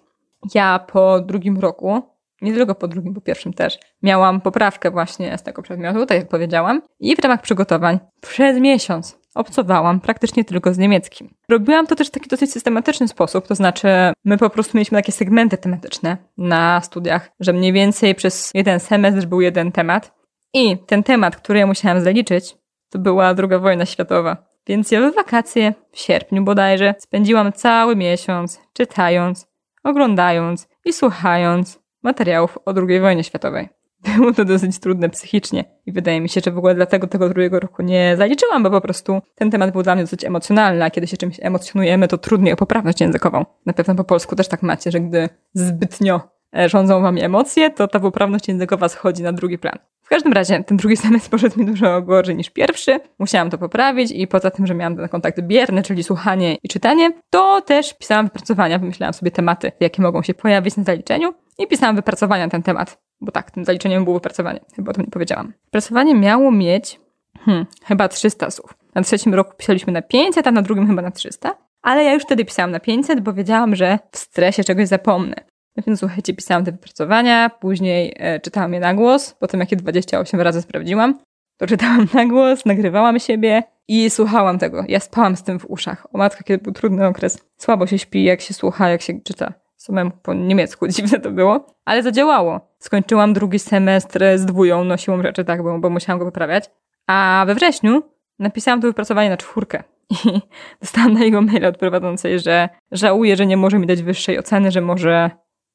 ja 0.56 0.80
po 0.80 1.22
drugim 1.22 1.60
roku, 1.60 2.02
nie 2.42 2.54
tylko 2.54 2.76
po 2.76 2.88
drugim, 2.88 3.14
po 3.14 3.22
pierwszym 3.22 3.54
też, 3.54 3.80
miałam 4.02 4.42
poprawkę 4.42 4.92
właśnie 4.92 5.38
z 5.38 5.44
tego 5.44 5.62
przedmiotu, 5.62 6.06
tak 6.06 6.18
jak 6.18 6.28
powiedziałam, 6.28 6.82
i 7.00 7.16
w 7.16 7.20
ramach 7.20 7.42
przygotowań 7.42 8.00
przez 8.22 8.60
miesiąc 8.60 9.21
obcowałam 9.36 10.00
praktycznie 10.00 10.46
tylko 10.46 10.74
z 10.74 10.78
niemieckim. 10.78 11.34
Robiłam 11.50 11.88
to 11.88 11.96
też 11.96 12.08
w 12.08 12.12
taki 12.12 12.30
dosyć 12.30 12.52
systematyczny 12.52 13.08
sposób, 13.08 13.48
to 13.48 13.56
znaczy 13.56 13.88
my 14.26 14.38
po 14.38 14.50
prostu 14.50 14.78
mieliśmy 14.78 14.98
takie 14.98 15.12
segmenty 15.12 15.58
tematyczne 15.58 16.18
na 16.38 16.82
studiach, 16.82 17.32
że 17.40 17.54
mniej 17.54 17.74
więcej 17.74 18.16
przez 18.16 18.52
jeden 18.54 18.80
semestr 18.80 19.26
był 19.26 19.42
jeden 19.42 19.72
temat 19.72 20.14
i 20.54 20.78
ten 20.78 21.04
temat, 21.04 21.36
który 21.36 21.60
ja 21.60 21.68
musiałam 21.68 22.02
zaliczyć, 22.02 22.58
to 22.90 23.00
była 23.00 23.34
druga 23.34 23.60
wojna 23.60 23.86
światowa. 23.86 24.52
Więc 24.68 24.92
ja 24.92 25.12
w 25.12 25.16
wakacje, 25.16 25.74
w 25.92 26.00
sierpniu 26.00 26.44
bodajże, 26.44 26.96
spędziłam 27.00 27.54
cały 27.54 27.96
miesiąc 27.96 28.62
czytając, 28.74 29.48
oglądając 29.84 30.68
i 30.86 30.94
słuchając 30.94 31.80
materiałów 32.04 32.58
o 32.66 32.74
II 32.88 33.00
wojnie 33.00 33.24
światowej. 33.24 33.70
Było 34.16 34.34
to 34.34 34.46
dosyć 34.46 34.80
trudne 34.80 35.10
psychicznie 35.10 35.64
i 35.86 35.92
wydaje 35.92 36.22
mi 36.22 36.30
się, 36.30 36.42
że 36.46 36.52
w 36.52 36.58
ogóle 36.58 36.76
dlatego 36.76 37.08
tego 37.08 37.30
drugiego 37.30 37.60
roku 37.60 37.82
nie 37.82 38.16
zaliczyłam, 38.18 38.64
bo 38.64 38.72
po 38.72 38.82
prostu 38.82 39.22
ten 39.36 39.52
temat 39.52 39.72
był 39.72 39.84
dla 39.84 39.96
mnie 39.96 40.04
dosyć 40.04 40.26
emocjonalny, 40.26 40.86
a 40.86 40.90
kiedy 40.90 41.08
się 41.08 41.18
czymś 41.18 41.38
emocjonujemy, 41.42 42.08
to 42.08 42.18
trudniej 42.18 42.54
o 42.54 42.56
poprawność 42.56 43.02
językową. 43.02 43.46
Na 43.66 43.74
pewno 43.74 43.96
po 43.96 44.04
polsku 44.04 44.36
też 44.36 44.48
tak 44.48 44.64
macie, 44.64 44.92
że 44.92 45.00
gdy 45.00 45.30
zbytnio 45.54 46.22
e, 46.58 46.70
rządzą 46.70 47.02
wami 47.02 47.24
emocje, 47.24 47.70
to 47.70 47.88
ta 47.88 48.00
poprawność 48.00 48.48
językowa 48.48 48.90
schodzi 48.90 49.24
na 49.24 49.34
drugi 49.34 49.58
plan 49.58 49.78
każdym 50.12 50.34
razie 50.34 50.64
ten 50.64 50.78
drugi 50.78 50.98
semestr 50.98 51.30
poszedł 51.36 51.60
mi 51.60 51.66
dużo 51.66 52.02
gorzej 52.02 52.36
niż 52.36 52.50
pierwszy. 52.50 53.00
Musiałam 53.20 53.50
to 53.50 53.58
poprawić 53.58 54.12
i 54.12 54.28
poza 54.28 54.52
tym, 54.52 54.68
że 54.68 54.74
miałam 54.76 54.96
ten 54.96 55.10
kontakt 55.10 55.42
bierny, 55.42 55.84
czyli 55.84 56.04
słuchanie 56.04 56.56
i 56.64 56.68
czytanie, 56.68 57.12
to 57.30 57.62
też 57.62 57.94
pisałam 57.94 58.26
wypracowania, 58.26 58.80
wymyślałam 58.80 59.14
sobie 59.14 59.32
tematy, 59.32 59.72
jakie 59.80 60.02
mogą 60.02 60.22
się 60.22 60.34
pojawić 60.34 60.78
na 60.78 60.84
zaliczeniu 60.84 61.34
i 61.58 61.68
pisałam 61.68 61.96
wypracowania 61.96 62.46
na 62.46 62.52
ten 62.52 62.64
temat. 62.64 63.02
Bo 63.22 63.32
tak, 63.32 63.52
tym 63.52 63.66
zaliczeniem 63.66 64.04
było 64.04 64.16
wypracowanie, 64.16 64.60
chyba 64.76 64.90
o 64.90 64.94
tym 64.94 65.06
nie 65.06 65.12
powiedziałam. 65.12 65.54
Wypracowanie 65.66 66.16
miało 66.16 66.52
mieć 66.52 67.00
hmm, 67.40 67.66
chyba 67.84 68.08
300 68.08 68.52
słów. 68.52 68.74
Na 68.96 69.02
trzecim 69.02 69.34
roku 69.34 69.54
pisaliśmy 69.58 69.94
na 69.94 70.02
500, 70.02 70.48
a 70.48 70.52
na 70.52 70.62
drugim 70.62 70.88
chyba 70.88 71.02
na 71.02 71.12
300. 71.12 71.58
Ale 71.82 72.04
ja 72.04 72.14
już 72.14 72.24
wtedy 72.24 72.46
pisałam 72.46 72.72
na 72.72 72.80
500, 72.80 73.20
bo 73.20 73.34
wiedziałam, 73.34 73.76
że 73.76 74.00
w 74.12 74.18
stresie 74.18 74.64
czegoś 74.64 74.88
zapomnę. 74.88 75.36
No 75.78 75.84
więc 75.88 76.00
słuchajcie, 76.00 76.34
pisałam 76.34 76.66
te 76.66 76.72
wypracowania, 76.72 77.50
później 77.50 78.14
e, 78.18 78.40
czytałam 78.40 78.74
je 78.74 78.80
na 78.80 78.94
głos, 78.94 79.36
potem 79.40 79.60
jak 79.60 79.72
je 79.72 79.78
28 79.78 80.42
razy 80.42 80.62
sprawdziłam, 80.62 81.20
to 81.58 81.68
czytałam 81.68 82.08
na 82.14 82.26
głos, 82.26 82.66
nagrywałam 82.66 83.20
siebie 83.20 83.64
i 83.88 84.10
słuchałam 84.10 84.60
tego. 84.60 84.84
Ja 84.88 85.00
spałam 85.00 85.36
z 85.36 85.44
tym 85.44 85.60
w 85.60 85.66
uszach. 85.66 86.08
O 86.14 86.18
matko, 86.18 86.44
kiedy 86.44 86.64
był 86.64 86.74
trudny 86.74 87.08
okres. 87.08 87.46
Słabo 87.58 87.88
się 87.88 87.98
śpi, 87.98 88.24
jak 88.24 88.42
się 88.42 88.54
słucha, 88.54 88.90
jak 88.90 89.02
się 89.02 89.22
czyta 89.22 89.54
samemu 89.78 90.12
po 90.24 90.34
niemiecku. 90.34 90.88
Dziwne 90.96 91.20
to 91.20 91.32
było, 91.32 91.66
ale 91.86 92.04
zadziałało. 92.04 92.71
Skończyłam 92.82 93.34
drugi 93.34 93.60
semestr 93.60 94.20
z 94.36 94.46
dwóją, 94.46 94.84
no 94.84 94.98
siłą 94.98 95.22
rzeczy 95.24 95.46
tak, 95.46 95.64
bo, 95.64 95.80
bo 95.80 95.90
musiałam 95.90 96.20
go 96.20 96.26
poprawiać. 96.26 96.70
A 97.08 97.44
we 97.48 97.56
wrześniu 97.56 98.04
napisałam 98.40 98.82
to 98.82 98.88
wypracowanie 98.88 99.30
na 99.30 99.38
czwórkę. 99.38 99.84
I 100.10 100.42
dostałam 100.82 101.14
na 101.14 101.24
jego 101.24 101.42
maila 101.42 101.68
od 101.68 101.78
prowadzącej, 101.78 102.40
że 102.40 102.70
żałuję, 102.92 103.36
że 103.36 103.46
nie 103.46 103.58
może 103.58 103.80
mi 103.80 103.88
dać 103.88 104.04
wyższej 104.04 104.40
oceny, 104.40 104.72
że 104.72 104.82
może 104.82 105.32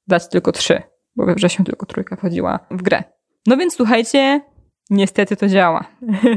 dać 0.07 0.29
tylko 0.29 0.53
trzy, 0.53 0.83
bo 1.17 1.27
we 1.27 1.35
wrześniu 1.35 1.65
tylko 1.65 1.87
trójka 1.87 2.17
wchodziła 2.17 2.59
w 2.71 2.83
grę. 2.83 3.05
No 3.47 3.57
więc 3.57 3.75
słuchajcie, 3.75 4.41
niestety 4.91 5.37
to 5.37 5.49
działa. 5.49 5.85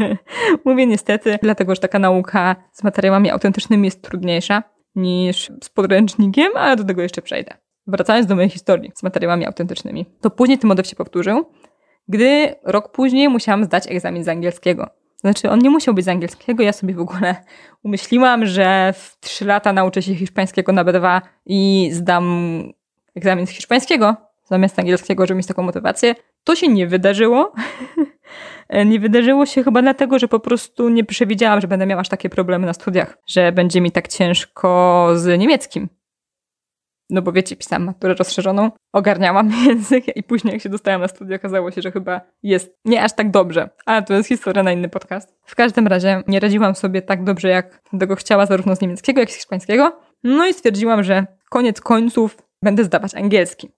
Mówię 0.66 0.86
niestety, 0.86 1.40
dlatego 1.42 1.76
że 1.76 1.82
taka 1.82 2.00
nauka 2.00 2.56
z 2.72 2.84
materiałami 2.84 3.30
autentycznymi 3.30 3.86
jest 3.86 4.02
trudniejsza 4.02 4.64
niż 4.96 5.52
z 5.64 5.70
podręcznikiem, 5.70 6.52
ale 6.56 6.76
do 6.76 6.84
tego 6.84 7.02
jeszcze 7.02 7.22
przejdę. 7.22 7.58
Wracając 7.90 8.28
do 8.28 8.36
mojej 8.36 8.50
historii 8.50 8.92
z 8.96 9.04
materiałami 9.04 9.46
autentycznymi, 9.46 10.06
to 10.22 10.30
później 10.30 10.58
ten 10.58 10.68
motyw 10.68 10.88
się 10.88 10.96
powtórzył, 10.96 11.46
gdy 12.08 12.56
rok 12.64 12.92
później 12.92 13.30
musiałam 13.30 13.64
zdać 13.64 13.88
egzamin 13.88 14.24
z 14.24 14.28
angielskiego. 14.28 14.90
Znaczy, 15.18 15.50
on 15.50 15.60
nie 15.60 15.70
musiał 15.70 15.94
być 15.94 16.06
z 16.06 16.08
angielskiego. 16.08 16.64
Ja 16.64 16.74
sobie 16.74 16.94
w 16.94 17.00
ogóle 17.00 17.36
umyśliłam, 17.84 18.46
że 18.46 18.94
w 18.98 19.18
trzy 19.20 19.46
lata 19.46 19.74
nauczę 19.74 20.02
się 20.02 20.16
hiszpańskiego 20.16 20.72
na 20.72 20.86
B2 20.86 21.22
i 21.46 21.90
zdam 21.92 22.24
egzamin 23.16 23.48
z 23.48 23.50
hiszpańskiego 23.50 24.16
zamiast 24.46 24.80
angielskiego, 24.80 25.26
żeby 25.26 25.38
mieć 25.38 25.48
taką 25.48 25.64
motywację. 25.64 26.16
To 26.44 26.56
się 26.56 26.68
nie 26.68 26.88
wydarzyło. 26.88 27.54
nie 28.86 29.00
wydarzyło 29.00 29.46
się 29.46 29.64
chyba 29.64 29.82
dlatego, 29.82 30.20
że 30.20 30.28
po 30.28 30.40
prostu 30.40 30.90
nie 30.90 31.04
przewidziałam, 31.04 31.62
że 31.62 31.68
będę 31.68 31.86
miała 31.86 32.02
aż 32.02 32.10
takie 32.10 32.30
problemy 32.30 32.68
na 32.68 32.74
studiach, 32.74 33.18
że 33.28 33.52
będzie 33.52 33.82
mi 33.82 33.92
tak 33.92 34.08
ciężko 34.08 35.08
z 35.16 35.40
niemieckim. 35.40 35.90
No 37.10 37.22
bo 37.22 37.32
wiecie, 37.32 37.56
pisałam 37.56 37.84
maturę 37.84 38.14
rozszerzoną, 38.14 38.72
ogarniałam 38.94 39.52
język 39.68 40.18
i 40.18 40.24
później 40.24 40.54
jak 40.54 40.62
się 40.62 40.70
dostałam 40.70 41.02
na 41.02 41.08
studia, 41.08 41.36
okazało 41.36 41.72
się, 41.72 41.82
że 41.82 41.92
chyba 41.92 42.22
jest 42.44 42.76
nie 42.86 43.04
aż 43.04 43.14
tak 43.14 43.32
dobrze. 43.32 43.70
Ale 43.86 44.04
to 44.04 44.14
jest 44.14 44.30
historia 44.30 44.64
na 44.64 44.72
inny 44.72 44.90
podcast. 44.90 45.36
W 45.46 45.56
każdym 45.56 45.88
razie 45.88 46.24
nie 46.28 46.40
radziłam 46.40 46.76
sobie 46.76 47.02
tak 47.02 47.24
dobrze, 47.24 47.50
jak 47.50 47.82
tego 48.00 48.16
chciała, 48.16 48.46
zarówno 48.46 48.76
z 48.76 48.82
niemieckiego, 48.82 49.20
jak 49.20 49.30
i 49.30 49.34
z 49.34 49.36
hiszpańskiego. 49.36 50.00
No 50.24 50.48
i 50.48 50.54
stwierdziłam, 50.54 51.04
że 51.04 51.26
koniec 51.50 51.82
końców 51.82 52.38
będę 52.64 52.84
zdawać 52.84 53.16
angielski. 53.16 53.70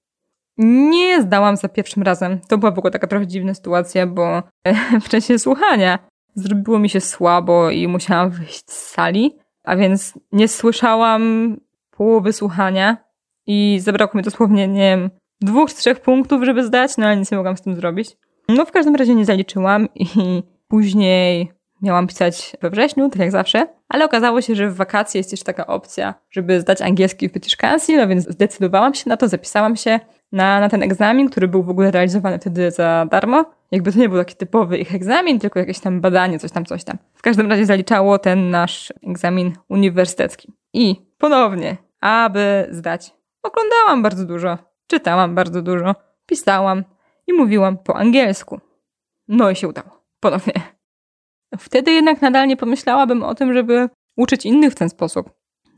Nie 0.57 1.21
zdałam 1.21 1.57
za 1.57 1.69
pierwszym 1.69 2.03
razem. 2.03 2.39
To 2.47 2.57
była 2.57 2.71
w 2.71 2.77
ogóle 2.77 2.91
taka 2.91 3.07
trochę 3.07 3.27
dziwna 3.27 3.53
sytuacja, 3.53 4.07
bo 4.07 4.43
w 5.05 5.09
czasie 5.09 5.39
słuchania 5.39 5.99
zrobiło 6.35 6.79
mi 6.79 6.89
się 6.89 7.01
słabo 7.01 7.69
i 7.69 7.87
musiałam 7.87 8.29
wyjść 8.29 8.71
z 8.71 8.89
sali, 8.89 9.37
a 9.63 9.75
więc 9.75 10.13
nie 10.31 10.47
słyszałam 10.47 11.57
połowy 11.91 12.33
słuchania 12.33 13.10
i 13.47 13.79
zabrakło 13.81 14.17
mi 14.17 14.23
dosłownie, 14.23 14.67
nie 14.67 14.79
wiem, 14.79 15.09
dwóch, 15.41 15.73
trzech 15.73 15.99
punktów, 15.99 16.43
żeby 16.43 16.63
zdać, 16.63 16.97
no 16.97 17.05
ale 17.05 17.17
nic 17.17 17.31
nie 17.31 17.37
mogłam 17.37 17.57
z 17.57 17.61
tym 17.61 17.75
zrobić. 17.75 18.17
No 18.49 18.65
w 18.65 18.71
każdym 18.71 18.95
razie 18.95 19.15
nie 19.15 19.25
zaliczyłam 19.25 19.87
i 19.95 20.05
później 20.67 21.51
miałam 21.81 22.07
pisać 22.07 22.55
we 22.61 22.69
wrześniu, 22.69 23.09
tak 23.09 23.19
jak 23.19 23.31
zawsze, 23.31 23.67
ale 23.89 24.05
okazało 24.05 24.41
się, 24.41 24.55
że 24.55 24.69
w 24.69 24.75
wakacje 24.75 25.19
jest 25.19 25.31
jeszcze 25.31 25.45
taka 25.45 25.67
opcja, 25.67 26.13
żeby 26.31 26.61
zdać 26.61 26.81
angielski 26.81 27.29
w 27.29 27.31
British 27.31 27.55
Council, 27.55 27.97
no 27.97 28.07
więc 28.07 28.29
zdecydowałam 28.29 28.93
się 28.93 29.09
na 29.09 29.17
to, 29.17 29.27
zapisałam 29.27 29.75
się 29.75 29.99
na, 30.31 30.59
na 30.59 30.69
ten 30.69 30.83
egzamin, 30.83 31.29
który 31.29 31.47
był 31.47 31.63
w 31.63 31.69
ogóle 31.69 31.91
realizowany 31.91 32.39
wtedy 32.39 32.71
za 32.71 33.07
darmo. 33.11 33.45
Jakby 33.71 33.91
to 33.91 33.99
nie 33.99 34.09
był 34.09 34.17
taki 34.17 34.35
typowy 34.35 34.77
ich 34.77 34.95
egzamin, 34.95 35.39
tylko 35.39 35.59
jakieś 35.59 35.79
tam 35.79 36.01
badanie, 36.01 36.39
coś 36.39 36.51
tam, 36.51 36.65
coś 36.65 36.83
tam. 36.83 36.97
W 37.13 37.21
każdym 37.21 37.49
razie 37.49 37.65
zaliczało 37.65 38.19
ten 38.19 38.49
nasz 38.49 38.93
egzamin 39.07 39.53
uniwersytecki. 39.69 40.53
I 40.73 40.95
ponownie, 41.17 41.77
aby 42.01 42.67
zdać, 42.71 43.13
oglądałam 43.43 44.03
bardzo 44.03 44.25
dużo, 44.25 44.57
czytałam 44.87 45.35
bardzo 45.35 45.61
dużo, 45.61 45.95
pisałam 46.25 46.83
i 47.27 47.33
mówiłam 47.33 47.77
po 47.77 47.95
angielsku. 47.95 48.59
No 49.27 49.49
i 49.49 49.55
się 49.55 49.67
udało. 49.67 50.03
Ponownie. 50.19 50.53
Wtedy 51.57 51.91
jednak 51.91 52.21
nadal 52.21 52.47
nie 52.47 52.57
pomyślałabym 52.57 53.23
o 53.23 53.35
tym, 53.35 53.53
żeby 53.53 53.89
uczyć 54.17 54.45
innych 54.45 54.71
w 54.71 54.75
ten 54.75 54.89
sposób. 54.89 55.29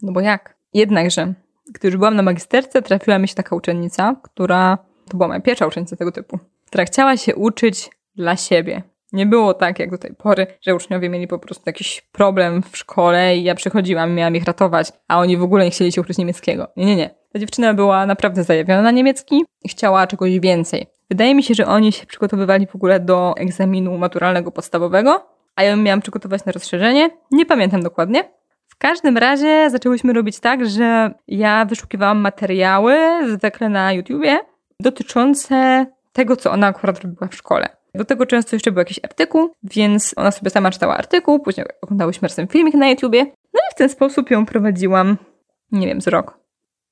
No 0.01 0.11
bo 0.11 0.21
jak? 0.21 0.57
Jednakże 0.73 1.33
gdy 1.67 1.87
już 1.87 1.97
byłam 1.97 2.15
na 2.15 2.23
magisterce, 2.23 2.81
trafiła 2.81 3.19
mi 3.19 3.27
się 3.27 3.35
taka 3.35 3.55
uczennica, 3.55 4.15
która, 4.23 4.77
to 5.09 5.17
była 5.17 5.27
moja 5.27 5.39
pierwsza 5.39 5.67
uczennica 5.67 5.95
tego 5.95 6.11
typu, 6.11 6.39
która 6.67 6.85
chciała 6.85 7.17
się 7.17 7.35
uczyć 7.35 7.89
dla 8.15 8.35
siebie. 8.35 8.83
Nie 9.11 9.25
było 9.25 9.53
tak 9.53 9.79
jak 9.79 9.91
do 9.91 9.97
tej 9.97 10.15
pory, 10.15 10.47
że 10.61 10.75
uczniowie 10.75 11.09
mieli 11.09 11.27
po 11.27 11.39
prostu 11.39 11.63
jakiś 11.65 12.01
problem 12.01 12.63
w 12.63 12.77
szkole 12.77 13.37
i 13.37 13.43
ja 13.43 13.55
przychodziłam 13.55 14.09
i 14.09 14.13
miałam 14.13 14.35
ich 14.35 14.43
ratować, 14.43 14.91
a 15.07 15.19
oni 15.19 15.37
w 15.37 15.43
ogóle 15.43 15.65
nie 15.65 15.71
chcieli 15.71 15.91
się 15.91 16.01
uczyć 16.01 16.17
niemieckiego. 16.17 16.67
Nie, 16.77 16.85
nie, 16.85 16.95
nie. 16.95 17.15
Ta 17.33 17.39
dziewczyna 17.39 17.73
była 17.73 18.05
naprawdę 18.05 18.43
zajawiona 18.43 18.81
na 18.81 18.91
niemiecki 18.91 19.45
i 19.63 19.69
chciała 19.69 20.07
czegoś 20.07 20.39
więcej. 20.39 20.87
Wydaje 21.09 21.35
mi 21.35 21.43
się, 21.43 21.53
że 21.53 21.67
oni 21.67 21.91
się 21.91 22.05
przygotowywali 22.05 22.67
w 22.67 22.75
ogóle 22.75 22.99
do 22.99 23.33
egzaminu 23.37 23.97
maturalnego 23.97 24.51
podstawowego, 24.51 25.27
a 25.55 25.63
ja 25.63 25.75
miałam 25.75 26.01
przygotować 26.01 26.45
na 26.45 26.51
rozszerzenie. 26.51 27.09
Nie 27.31 27.45
pamiętam 27.45 27.83
dokładnie, 27.83 28.23
w 28.67 28.77
każdym 28.77 29.17
razie 29.17 29.69
zaczęłyśmy 29.69 30.13
robić 30.13 30.39
tak, 30.39 30.65
że 30.65 31.11
ja 31.27 31.65
wyszukiwałam 31.65 32.17
materiały, 32.17 32.97
zwykle 33.37 33.69
na 33.69 33.93
YouTubie, 33.93 34.39
dotyczące 34.79 35.85
tego, 36.13 36.35
co 36.35 36.51
ona 36.51 36.67
akurat 36.67 36.99
robiła 36.99 37.27
w 37.27 37.35
szkole. 37.35 37.69
Do 37.95 38.05
tego 38.05 38.25
często 38.25 38.55
jeszcze 38.55 38.71
był 38.71 38.79
jakiś 38.79 38.99
artykuł, 39.03 39.49
więc 39.63 40.13
ona 40.17 40.31
sobie 40.31 40.49
sama 40.49 40.71
czytała 40.71 40.97
artykuł, 40.97 41.39
później 41.39 41.65
oglądałyśmy 41.81 42.27
razem 42.27 42.47
filmik 42.47 42.73
na 42.73 42.89
YouTubie, 42.89 43.25
no 43.25 43.59
i 43.71 43.71
w 43.71 43.77
ten 43.77 43.89
sposób 43.89 44.31
ją 44.31 44.45
prowadziłam, 44.45 45.17
nie 45.71 45.87
wiem, 45.87 46.01
z 46.01 46.07
rok. 46.07 46.42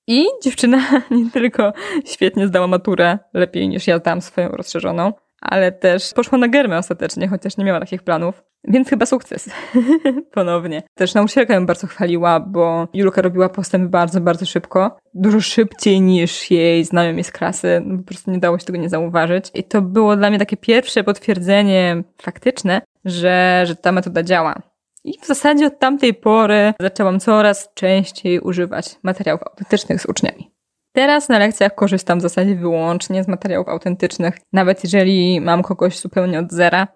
I 0.08 0.26
dziewczyna 0.44 0.82
nie 1.12 1.32
tylko 1.32 1.74
świetnie 2.06 2.48
zdała 2.48 2.68
maturę, 2.68 3.20
lepiej 3.34 3.70
niż 3.70 3.88
ja 3.88 3.98
zdałam 3.98 4.22
swoją 4.22 4.50
rozszerzoną, 4.50 5.14
ale 5.42 5.72
też 5.72 6.14
poszła 6.14 6.38
na 6.38 6.48
germę 6.48 6.78
ostatecznie, 6.78 7.28
chociaż 7.28 7.58
nie 7.58 7.66
miała 7.66 7.80
takich 7.80 8.04
planów. 8.04 8.44
Więc 8.64 8.90
chyba 8.90 9.06
sukces. 9.06 9.50
Ponownie. 10.34 10.84
Też 10.96 11.14
nauczycielka 11.14 11.54
ją 11.54 11.66
bardzo 11.66 11.88
chwaliła, 11.88 12.40
bo 12.40 12.88
Julka 12.94 13.22
robiła 13.22 13.50
postępy 13.50 13.90
bardzo, 13.90 14.22
bardzo 14.22 14.46
szybko. 14.46 14.98
Dużo 15.14 15.42
szybciej 15.42 16.02
niż 16.02 16.52
jej 16.52 16.86
znajomi 16.86 17.24
z 17.24 17.32
klasy. 17.32 17.82
No, 17.86 17.98
po 17.98 18.04
prostu 18.04 18.32
nie 18.32 18.40
dało 18.40 18.60
się 18.60 18.66
tego 18.66 18.80
nie 18.80 18.90
zauważyć. 18.90 19.52
I 19.54 19.64
to 19.64 19.82
było 19.82 20.16
dla 20.16 20.30
mnie 20.30 20.40
takie 20.40 20.58
pierwsze 20.58 21.04
potwierdzenie 21.04 22.04
faktyczne, 22.22 22.82
że, 23.06 23.64
że 23.68 23.76
ta 23.76 23.92
metoda 23.92 24.24
działa. 24.24 24.62
I 25.04 25.20
w 25.22 25.26
zasadzie 25.26 25.68
od 25.68 25.80
tamtej 25.80 26.14
pory 26.14 26.74
zaczęłam 26.80 27.20
coraz 27.20 27.74
częściej 27.74 28.40
używać 28.40 28.96
materiałów 29.04 29.42
autentycznych 29.44 30.02
z 30.02 30.06
uczniami. 30.06 30.52
Teraz 30.94 31.30
na 31.30 31.40
lekcjach 31.40 31.76
korzystam 31.76 32.20
w 32.20 32.22
zasadzie 32.22 32.56
wyłącznie 32.56 33.24
z 33.24 33.28
materiałów 33.28 33.68
autentycznych. 33.68 34.38
Nawet 34.54 34.84
jeżeli 34.84 35.42
mam 35.42 35.64
kogoś 35.64 36.00
zupełnie 36.00 36.40
od 36.40 36.52
zera, 36.52 36.88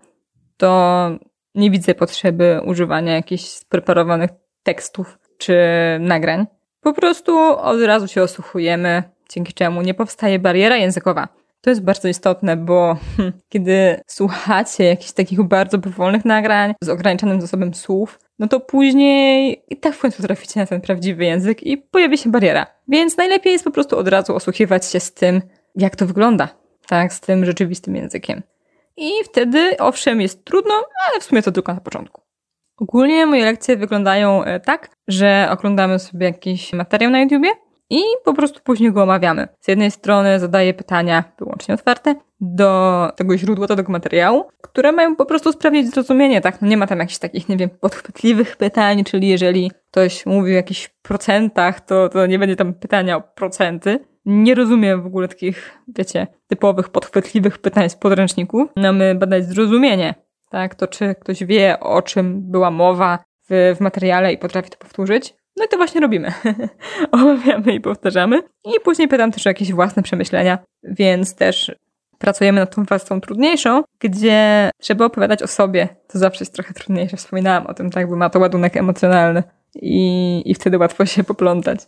to 0.58 1.10
nie 1.56 1.72
widzę 1.72 1.96
potrzeby 1.96 2.62
używania 2.66 3.14
jakichś 3.14 3.44
spreparowanych 3.44 4.30
tekstów 4.64 5.20
czy 5.38 5.58
nagrań. 6.00 6.46
Po 6.82 6.94
prostu 6.94 7.38
od 7.58 7.82
razu 7.82 8.08
się 8.08 8.24
osłuchujemy, 8.24 9.04
dzięki 9.30 9.54
czemu 9.54 9.82
nie 9.82 9.94
powstaje 9.94 10.40
bariera 10.40 10.78
językowa. 10.78 11.28
To 11.66 11.70
jest 11.70 11.84
bardzo 11.84 12.08
istotne, 12.08 12.58
bo 12.58 12.98
hm, 13.18 13.34
kiedy 13.50 14.02
słuchacie 14.08 14.84
jakichś 14.84 15.12
takich 15.12 15.44
bardzo 15.44 15.80
powolnych 15.80 16.26
nagrań 16.26 16.74
z 16.82 16.90
ograniczonym 16.90 17.42
zasobem 17.42 17.74
słów, 17.74 18.20
no 18.40 18.48
to 18.48 18.60
później 18.60 19.64
i 19.70 19.78
tak 19.78 19.96
w 19.96 20.00
końcu 20.00 20.24
traficie 20.24 20.60
na 20.60 20.66
ten 20.66 20.82
prawdziwy 20.82 21.26
język 21.26 21.64
i 21.64 21.78
pojawi 21.78 22.18
się 22.18 22.32
bariera. 22.32 22.66
Więc 22.88 23.18
najlepiej 23.18 23.54
jest 23.54 23.66
po 23.66 23.72
prostu 23.72 23.98
od 23.98 24.08
razu 24.08 24.36
osłuchiwać 24.36 24.86
się 24.86 25.00
z 25.00 25.14
tym, 25.14 25.42
jak 25.76 25.96
to 25.96 26.06
wygląda, 26.06 26.48
tak, 26.88 27.14
z 27.14 27.20
tym 27.20 27.46
rzeczywistym 27.46 27.96
językiem. 27.96 28.42
I 28.98 29.12
wtedy, 29.24 29.78
owszem, 29.78 30.22
jest 30.22 30.46
trudno, 30.46 30.74
ale 31.10 31.20
w 31.20 31.24
sumie 31.24 31.42
to 31.42 31.52
tylko 31.52 31.74
na 31.74 31.82
początku. 31.82 32.22
Ogólnie 32.78 33.26
moje 33.26 33.46
lekcje 33.46 33.78
wyglądają 33.78 34.44
e, 34.44 34.60
tak, 34.60 34.90
że 35.08 35.48
oglądamy 35.52 36.00
sobie 36.00 36.26
jakiś 36.26 36.74
materiał 36.74 37.12
na 37.12 37.22
YouTubie 37.22 37.50
i 37.90 38.02
po 38.26 38.34
prostu 38.34 38.60
później 38.64 38.92
go 38.92 39.04
omawiamy. 39.04 39.48
Z 39.60 39.68
jednej 39.68 39.92
strony 39.92 40.40
zadaję 40.40 40.74
pytania 40.74 41.24
wyłącznie 41.40 41.74
otwarte 41.74 42.16
do 42.40 43.12
tego 43.16 43.38
źródła, 43.38 43.68
do 43.68 43.76
tego 43.76 43.92
materiału, 43.92 44.46
które 44.62 44.92
mają 44.92 45.16
po 45.16 45.26
prostu 45.26 45.52
sprawić 45.52 45.90
zrozumienie, 45.90 46.42
tak? 46.42 46.62
No 46.62 46.68
nie 46.68 46.78
ma 46.78 46.88
tam 46.88 47.00
jakichś 47.00 47.18
takich, 47.18 47.50
nie 47.50 47.58
wiem, 47.58 47.70
podchwytliwych 47.70 48.58
pytań, 48.58 49.04
czyli 49.04 49.28
jeżeli 49.28 49.72
ktoś 49.92 50.26
mówi 50.26 50.52
o 50.52 50.56
jakichś 50.56 50.90
procentach, 51.02 51.82
to, 51.82 52.10
to 52.10 52.26
nie 52.26 52.40
będzie 52.40 52.56
tam 52.56 52.74
pytania 52.74 53.18
o 53.18 53.22
procenty, 53.22 54.00
nie 54.26 54.56
rozumiem 54.56 55.02
w 55.02 55.06
ogóle 55.06 55.28
takich, 55.28 55.78
wiecie, 55.98 56.28
typowych, 56.48 56.90
podchwytliwych 56.90 57.58
pytań 57.58 57.90
z 57.90 57.96
podręczników. 57.96 58.70
Mamy 58.76 59.16
badać 59.16 59.46
zrozumienie, 59.46 60.16
tak? 60.50 60.76
To 60.76 60.88
czy 60.88 61.16
ktoś 61.16 61.44
wie, 61.44 61.80
o 61.80 62.02
czym 62.02 62.52
była 62.52 62.72
mowa 62.72 63.20
w, 63.50 63.76
w 63.78 63.82
materiale 63.82 64.34
i 64.34 64.38
potrafi 64.38 64.70
to 64.70 64.78
powtórzyć. 64.78 65.36
No 65.58 65.66
i 65.66 65.68
to 65.68 65.78
właśnie 65.78 66.02
robimy. 66.02 66.34
Omawiamy 67.12 67.74
i 67.74 67.80
powtarzamy. 67.80 68.42
I 68.66 68.80
później 68.84 69.08
pytam 69.08 69.32
też 69.32 69.48
o 69.48 69.50
jakieś 69.50 69.74
własne 69.74 70.04
przemyślenia, 70.04 70.58
więc 70.84 71.36
też 71.36 71.72
pracujemy 72.18 72.60
nad 72.60 72.76
tą 72.76 72.84
warstwą 72.84 73.22
trudniejszą, 73.22 73.84
gdzie 74.00 74.72
trzeba 74.82 75.06
opowiadać 75.06 75.44
o 75.44 75.48
sobie. 75.48 75.88
To 76.08 76.20
zawsze 76.20 76.44
jest 76.44 76.54
trochę 76.54 76.74
trudniejsze. 76.74 77.18
Wspominałam 77.18 77.68
o 77.68 77.74
tym, 77.74 77.92
tak, 77.92 78.10
bo 78.10 78.16
ma 78.16 78.30
to 78.30 78.40
ładunek 78.40 78.78
emocjonalny 78.78 79.44
i, 79.76 80.42
i 80.46 80.56
wtedy 80.56 80.78
łatwo 80.78 81.06
się 81.06 81.24
poplątać. 81.24 81.80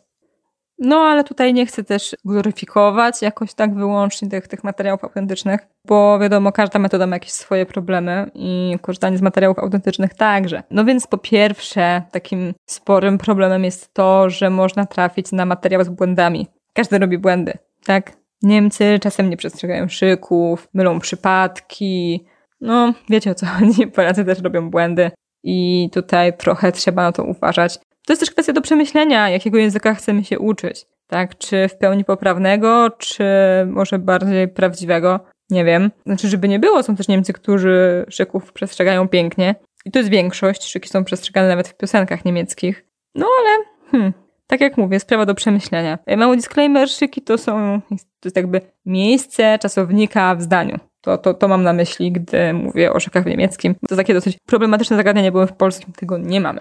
No, 0.79 0.98
ale 0.98 1.24
tutaj 1.24 1.53
nie 1.53 1.65
chcę 1.65 1.84
też 1.84 2.15
gloryfikować 2.25 3.22
jakoś 3.22 3.53
tak 3.53 3.75
wyłącznie 3.75 4.29
tych, 4.29 4.48
tych 4.48 4.63
materiałów 4.63 5.03
autentycznych, 5.03 5.60
bo 5.86 6.19
wiadomo, 6.19 6.51
każda 6.51 6.79
metoda 6.79 7.07
ma 7.07 7.15
jakieś 7.15 7.31
swoje 7.31 7.65
problemy 7.65 8.31
i 8.34 8.77
korzystanie 8.81 9.17
z 9.17 9.22
materiałów 9.22 9.60
autentycznych 9.60 10.13
także. 10.13 10.63
No 10.72 10.86
więc 10.86 11.07
po 11.07 11.17
pierwsze, 11.17 12.01
takim 12.12 12.53
sporym 12.65 13.17
problemem 13.17 13.63
jest 13.63 13.93
to, 13.93 14.29
że 14.29 14.50
można 14.50 14.86
trafić 14.86 15.31
na 15.31 15.46
materiał 15.46 15.84
z 15.84 15.89
błędami. 15.89 16.48
Każdy 16.74 17.00
robi 17.00 17.17
błędy, 17.17 17.53
tak? 17.86 18.12
Niemcy 18.43 19.00
czasem 19.01 19.29
nie 19.29 19.38
przestrzegają 19.38 19.88
szyków, 19.88 20.67
mylą 20.74 21.00
przypadki. 21.00 22.25
No, 22.62 22.93
wiecie 23.10 23.31
o 23.31 23.36
co 23.36 23.46
chodzi, 23.46 23.88
Polacy 23.96 24.25
też 24.25 24.41
robią 24.41 24.69
błędy 24.69 25.12
i 25.43 25.89
tutaj 25.93 26.38
trochę 26.38 26.72
trzeba 26.72 27.03
na 27.03 27.12
to 27.12 27.24
uważać. 27.24 27.79
To 28.08 28.14
jest 28.14 28.20
też 28.20 28.32
kwestia 28.32 28.54
do 28.54 28.62
przemyślenia, 28.62 29.30
jakiego 29.30 29.58
języka 29.58 29.94
chcemy 29.94 30.24
się 30.24 30.40
uczyć. 30.40 30.86
Tak, 31.08 31.38
czy 31.38 31.68
w 31.68 31.78
pełni 31.78 32.06
poprawnego, 32.06 32.90
czy 32.98 33.24
może 33.66 34.00
bardziej 34.00 34.48
prawdziwego. 34.48 35.20
Nie 35.50 35.66
wiem. 35.66 35.92
Znaczy, 36.06 36.28
żeby 36.28 36.48
nie 36.48 36.60
było, 36.60 36.84
są 36.84 36.96
też 36.96 37.08
Niemcy, 37.08 37.34
którzy 37.34 38.06
szyków 38.10 38.54
przestrzegają 38.54 39.08
pięknie 39.08 39.56
I 39.86 39.92
to 39.92 40.00
jest 40.00 40.12
większość, 40.12 40.64
szyki 40.64 40.90
są 40.90 41.04
przestrzegane 41.04 41.48
nawet 41.48 41.68
w 41.68 41.78
piosenkach 41.78 42.26
niemieckich. 42.26 42.86
No 43.16 43.28
ale, 43.40 43.66
hmm, 43.92 44.14
tak 44.48 44.62
jak 44.62 44.78
mówię, 44.78 45.00
sprawa 45.00 45.26
do 45.26 45.36
przemyślenia. 45.36 46.00
E, 46.06 46.18
mały 46.18 46.36
disclaimer, 46.36 46.90
szyki 46.90 47.22
to 47.22 47.38
są, 47.38 47.82
to 47.90 48.28
jest 48.28 48.36
jakby 48.36 48.62
miejsce 48.86 49.60
czasownika 49.60 50.36
w 50.36 50.42
zdaniu. 50.42 50.78
To, 51.02 51.18
to, 51.18 51.34
to 51.34 51.48
mam 51.48 51.64
na 51.64 51.74
myśli, 51.74 52.12
gdy 52.12 52.54
mówię 52.54 52.94
o 52.94 53.00
szokach 53.00 53.24
w 53.24 53.28
niemieckim. 53.28 53.76
To 53.90 53.96
takie 53.96 54.14
dosyć 54.14 54.38
problematyczne 54.46 54.98
zagadnienie, 54.98 55.32
bo 55.32 55.48
w 55.48 55.54
polskim 55.54 55.94
tego 55.94 56.18
nie 56.18 56.42
mamy. 56.42 56.60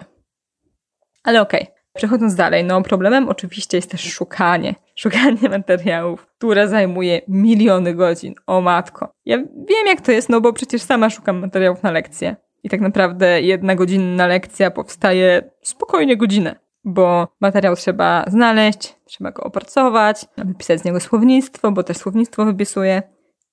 Ale 1.26 1.40
okej. 1.40 1.62
Okay. 1.62 1.76
Przechodząc 1.95 2.35
dalej, 2.35 2.64
no 2.64 2.83
problemem 2.83 3.28
oczywiście 3.28 3.78
jest 3.78 3.90
też 3.90 4.12
szukanie. 4.12 4.75
Szukanie 5.02 5.49
materiałów, 5.49 6.26
które 6.26 6.68
zajmuje 6.68 7.21
miliony 7.28 7.95
godzin. 7.95 8.35
O 8.47 8.61
matko. 8.61 9.12
Ja 9.25 9.37
wiem 9.38 9.87
jak 9.87 10.00
to 10.00 10.12
jest, 10.12 10.28
no 10.28 10.40
bo 10.40 10.52
przecież 10.52 10.83
sama 10.83 11.11
szukam 11.11 11.40
materiałów 11.40 11.83
na 11.83 11.90
lekcje. 11.90 12.37
I 12.62 12.68
tak 12.68 12.80
naprawdę 12.80 13.40
jedna 13.40 13.75
godzinna 13.75 14.26
lekcja 14.26 14.71
powstaje 14.71 15.50
spokojnie 15.62 16.16
godzinę 16.16 16.66
bo 16.87 17.28
materiał 17.40 17.76
trzeba 17.76 18.25
znaleźć, 18.26 18.97
trzeba 19.04 19.30
go 19.30 19.42
opracować, 19.42 20.26
wypisać 20.37 20.80
z 20.80 20.85
niego 20.85 21.00
słownictwo, 21.00 21.73
bo 21.73 21.83
też 21.83 21.97
słownictwo 21.97 22.45
wypisuję. 22.45 23.02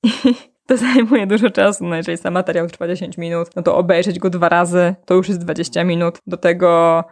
I 0.25 0.35
to 0.67 0.77
zajmuje 0.77 1.27
dużo 1.27 1.49
czasu. 1.49 1.85
No 1.85 1.95
jeżeli 1.95 2.17
sam 2.17 2.33
materiał 2.33 2.67
trwa 2.67 2.87
10 2.87 3.17
minut, 3.17 3.49
no 3.55 3.63
to 3.63 3.77
obejrzeć 3.77 4.19
go 4.19 4.29
dwa 4.29 4.49
razy 4.49 4.95
to 5.05 5.13
już 5.13 5.29
jest 5.29 5.41
20 5.41 5.83
minut. 5.83 6.19
Do 6.27 6.37
tego 6.37 7.03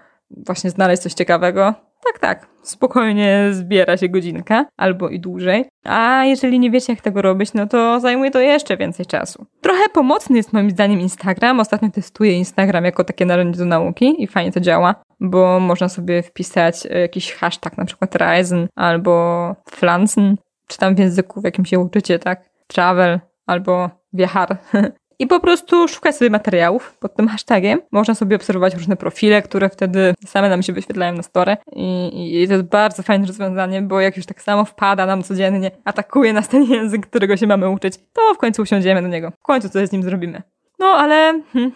właśnie 0.45 0.69
znaleźć 0.69 1.01
coś 1.01 1.13
ciekawego. 1.13 1.73
Tak, 2.03 2.19
tak. 2.19 2.47
Spokojnie 2.61 3.49
zbiera 3.51 3.97
się 3.97 4.09
godzinka 4.09 4.65
albo 4.77 5.09
i 5.09 5.19
dłużej. 5.19 5.65
A 5.83 6.25
jeżeli 6.25 6.59
nie 6.59 6.71
wiecie, 6.71 6.93
jak 6.93 7.01
tego 7.01 7.21
robić, 7.21 7.53
no 7.53 7.67
to 7.67 7.99
zajmuje 7.99 8.31
to 8.31 8.39
jeszcze 8.39 8.77
więcej 8.77 9.05
czasu. 9.05 9.45
Trochę 9.61 9.89
pomocny 9.93 10.37
jest 10.37 10.53
moim 10.53 10.69
zdaniem 10.71 10.99
Instagram. 10.99 11.59
Ostatnio 11.59 11.89
testuję 11.89 12.31
Instagram 12.31 12.85
jako 12.85 13.03
takie 13.03 13.25
narzędzie 13.25 13.59
do 13.59 13.65
nauki 13.65 14.23
i 14.23 14.27
fajnie 14.27 14.51
to 14.51 14.59
działa, 14.59 14.95
bo 15.19 15.59
można 15.59 15.89
sobie 15.89 16.23
wpisać 16.23 16.85
e, 16.85 16.99
jakiś 16.99 17.33
hashtag, 17.33 17.77
na 17.77 17.85
przykład 17.85 18.15
Reisen 18.15 18.67
albo 18.75 19.55
Pflanzen, 19.65 20.35
czy 20.67 20.77
tam 20.77 20.95
w 20.95 20.99
języku, 20.99 21.41
w 21.41 21.43
jakim 21.43 21.65
się 21.65 21.79
uczycie, 21.79 22.19
tak? 22.19 22.49
Travel 22.67 23.19
albo 23.45 23.89
Wiechar. 24.13 24.57
i 25.21 25.27
po 25.27 25.39
prostu 25.39 25.87
szukać 25.87 26.15
sobie 26.15 26.29
materiałów 26.29 26.97
pod 26.99 27.15
tym 27.15 27.27
hashtagiem. 27.27 27.81
Można 27.91 28.15
sobie 28.15 28.35
obserwować 28.35 28.73
różne 28.73 28.95
profile, 28.95 29.41
które 29.41 29.69
wtedy 29.69 30.13
same 30.25 30.49
nam 30.49 30.63
się 30.63 30.73
wyświetlają 30.73 31.13
na 31.13 31.23
store 31.23 31.57
i, 31.71 32.41
i 32.43 32.47
to 32.47 32.53
jest 32.53 32.65
bardzo 32.65 33.03
fajne 33.03 33.27
rozwiązanie, 33.27 33.81
bo 33.81 34.01
jak 34.01 34.17
już 34.17 34.25
tak 34.25 34.41
samo 34.41 34.65
wpada 34.65 35.05
nam 35.05 35.23
codziennie, 35.23 35.71
atakuje 35.85 36.33
nas 36.33 36.47
ten 36.47 36.63
język, 36.63 37.07
którego 37.07 37.37
się 37.37 37.47
mamy 37.47 37.69
uczyć, 37.69 37.93
to 38.13 38.33
w 38.33 38.37
końcu 38.37 38.61
usiądziemy 38.61 39.01
do 39.01 39.07
niego. 39.07 39.31
W 39.31 39.43
końcu 39.43 39.69
coś 39.69 39.89
z 39.89 39.91
nim 39.91 40.03
zrobimy. 40.03 40.41
No 40.79 40.85
ale 40.85 41.41
hmm, 41.53 41.71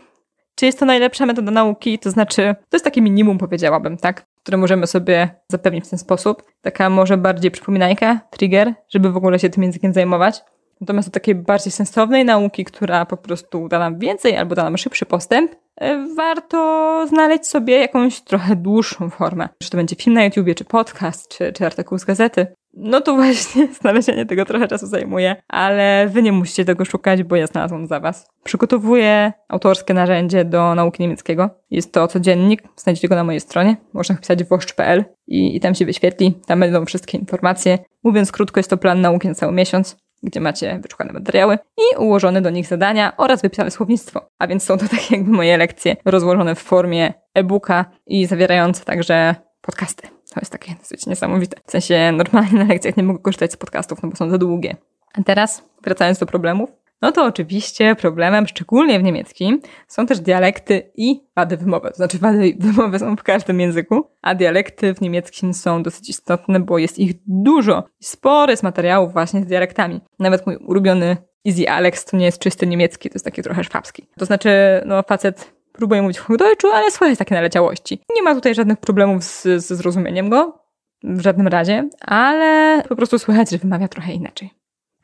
czy 0.56 0.66
jest 0.66 0.80
to 0.80 0.86
najlepsza 0.86 1.26
metoda 1.26 1.52
nauki? 1.52 2.00
To 2.00 2.12
znaczy, 2.12 2.56
to 2.70 2.76
jest 2.76 2.86
takie 2.86 3.02
minimum, 3.02 3.38
powiedziałabym, 3.38 3.98
tak? 3.98 4.26
Które 4.44 4.58
możemy 4.58 4.88
sobie 4.88 5.30
zapewnić 5.48 5.86
w 5.86 5.90
ten 5.90 6.00
sposób. 6.00 6.44
Taka 6.62 6.90
może 6.90 7.18
bardziej 7.18 7.52
przypominajka, 7.52 8.20
trigger, 8.30 8.74
żeby 8.90 9.12
w 9.12 9.18
ogóle 9.18 9.40
się 9.40 9.50
tym 9.50 9.64
językiem 9.64 9.94
zajmować. 9.94 10.44
Natomiast 10.82 11.08
do 11.08 11.12
takiej 11.12 11.36
bardziej 11.36 11.72
sensownej 11.72 12.26
nauki, 12.26 12.66
która 12.66 13.06
po 13.06 13.18
prostu 13.18 13.68
da 13.68 13.80
nam 13.80 14.00
więcej 14.00 14.38
albo 14.38 14.56
da 14.56 14.64
nam 14.64 14.78
szybszy 14.78 15.06
postęp, 15.06 15.56
e, 15.76 16.08
warto 16.16 17.06
znaleźć 17.08 17.46
sobie 17.46 17.80
jakąś 17.80 18.22
trochę 18.22 18.56
dłuższą 18.56 19.10
formę. 19.10 19.50
Czy 19.64 19.70
to 19.70 19.78
będzie 19.78 19.96
film 19.96 20.14
na 20.14 20.24
YouTubie, 20.24 20.56
czy 20.56 20.66
podcast, 20.66 21.38
czy, 21.38 21.54
czy 21.54 21.66
artykuł 21.66 21.98
z 21.98 22.06
gazety. 22.06 22.48
No 22.74 23.02
to 23.02 23.16
właśnie 23.16 23.68
znalezienie 23.82 24.26
tego 24.26 24.46
trochę 24.46 24.68
czasu 24.68 24.88
zajmuje, 24.88 25.36
ale 25.48 26.08
wy 26.08 26.22
nie 26.22 26.32
musicie 26.32 26.66
tego 26.66 26.86
szukać, 26.86 27.24
bo 27.24 27.36
ja 27.36 27.48
znalazłam 27.48 27.88
za 27.88 28.00
was. 28.00 28.30
Przygotowuję 28.44 29.34
autorskie 29.48 29.94
narzędzie 29.94 30.46
do 30.46 30.76
nauki 30.76 31.04
niemieckiego. 31.04 31.50
Jest 31.72 31.94
to 31.94 32.08
codziennik, 32.08 32.64
znajdziecie 32.76 33.08
go 33.08 33.16
na 33.16 33.24
mojej 33.24 33.42
stronie. 33.42 33.78
Można 33.94 34.16
wpisać 34.16 34.44
woszcz.pl 34.44 35.06
i, 35.28 35.56
i 35.56 35.60
tam 35.60 35.76
się 35.76 35.86
wyświetli. 35.86 36.34
Tam 36.48 36.60
będą 36.60 36.86
wszystkie 36.86 37.18
informacje. 37.18 37.80
Mówiąc 38.04 38.32
krótko, 38.32 38.60
jest 38.60 38.70
to 38.70 38.78
plan 38.78 39.02
nauki 39.02 39.28
na 39.28 39.36
cały 39.36 39.54
miesiąc 39.54 40.05
gdzie 40.24 40.42
macie 40.42 40.80
wyczukane 40.82 41.14
materiały 41.14 41.58
i 41.78 41.98
ułożone 41.98 42.42
do 42.42 42.50
nich 42.50 42.68
zadania 42.68 43.18
oraz 43.18 43.42
wypisane 43.42 43.72
słownictwo. 43.72 44.30
A 44.40 44.48
więc 44.48 44.64
są 44.64 44.78
to 44.78 44.88
tak 44.96 45.12
jakby 45.12 45.32
moje 45.32 45.58
lekcje 45.58 45.96
rozłożone 46.06 46.56
w 46.56 46.60
formie 46.60 47.14
e-booka 47.34 47.86
i 48.08 48.26
zawierające 48.26 48.86
także 48.86 49.36
podcasty. 49.62 50.08
To 50.08 50.40
jest 50.40 50.52
takie 50.52 50.76
dosyć 50.76 51.06
niesamowite. 51.06 51.58
W 51.68 51.72
sensie 51.72 52.12
normalnie 52.12 52.60
na 52.60 52.66
lekcjach 52.66 52.98
nie 52.98 53.04
mogę 53.04 53.20
korzystać 53.20 53.52
z 53.52 53.58
podcastów, 53.58 54.04
no 54.04 54.10
bo 54.10 54.16
są 54.16 54.30
za 54.30 54.38
długie. 54.38 54.76
A 55.14 55.24
teraz, 55.24 55.64
wracając 55.84 56.20
do 56.20 56.26
problemów, 56.26 56.70
no 57.02 57.12
to 57.12 57.26
oczywiście 57.26 57.96
problemem, 57.96 58.48
szczególnie 58.48 59.00
w 59.00 59.04
niemieckim, 59.04 59.62
są 59.88 60.06
też 60.06 60.20
dialekty 60.20 60.92
i 60.96 61.22
wady 61.36 61.58
wymowy. 61.58 61.90
To 61.90 61.96
znaczy 61.96 62.18
wady 62.18 62.56
wymowy 62.60 63.00
są 63.00 63.16
w 63.16 63.24
każdym 63.24 63.60
języku, 63.60 64.10
a 64.22 64.36
dialekty 64.36 64.94
w 64.94 65.02
niemieckim 65.02 65.54
są 65.54 65.84
dosyć 65.84 66.10
istotne, 66.10 66.60
bo 66.60 66.78
jest 66.78 67.00
ich 67.00 67.14
dużo. 67.28 67.84
Spory 68.00 68.52
jest 68.52 68.64
materiałów 68.64 69.14
właśnie 69.14 69.42
z 69.42 69.46
dialektami. 69.46 70.02
Nawet 70.20 70.48
mój 70.48 70.56
ulubiony 70.56 71.18
Easy 71.48 71.70
Alex 71.70 72.06
to 72.06 72.18
nie 72.18 72.26
jest 72.26 72.40
czysty 72.40 72.68
niemiecki, 72.68 73.10
to 73.10 73.16
jest 73.16 73.26
taki 73.26 73.44
trochę 73.44 73.64
szwabski. 73.64 74.08
To 74.18 74.26
znaczy, 74.26 74.50
no 74.86 75.04
facet 75.04 75.54
próbuje 75.72 76.02
mówić 76.02 76.18
w 76.18 76.22
Hochdeutschu, 76.22 76.68
ale 76.68 76.92
słychać 76.92 77.20
takie 77.20 77.36
naleciałości. 77.36 78.02
Nie 78.16 78.22
ma 78.22 78.36
tutaj 78.36 78.56
żadnych 78.56 78.78
problemów 78.78 79.24
z, 79.24 79.44
ze 79.44 79.76
zrozumieniem 79.76 80.30
go, 80.30 80.60
w 81.04 81.22
żadnym 81.22 81.48
razie, 81.48 81.90
ale 82.02 82.82
po 82.90 82.96
prostu 82.96 83.20
słychać, 83.20 83.50
że 83.50 83.58
wymawia 83.58 83.88
trochę 83.88 84.14
inaczej. 84.14 84.50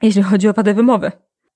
Jeśli 0.02 0.24
chodzi 0.24 0.50
o 0.50 0.54
wadę 0.54 0.74
wymowy, 0.74 1.12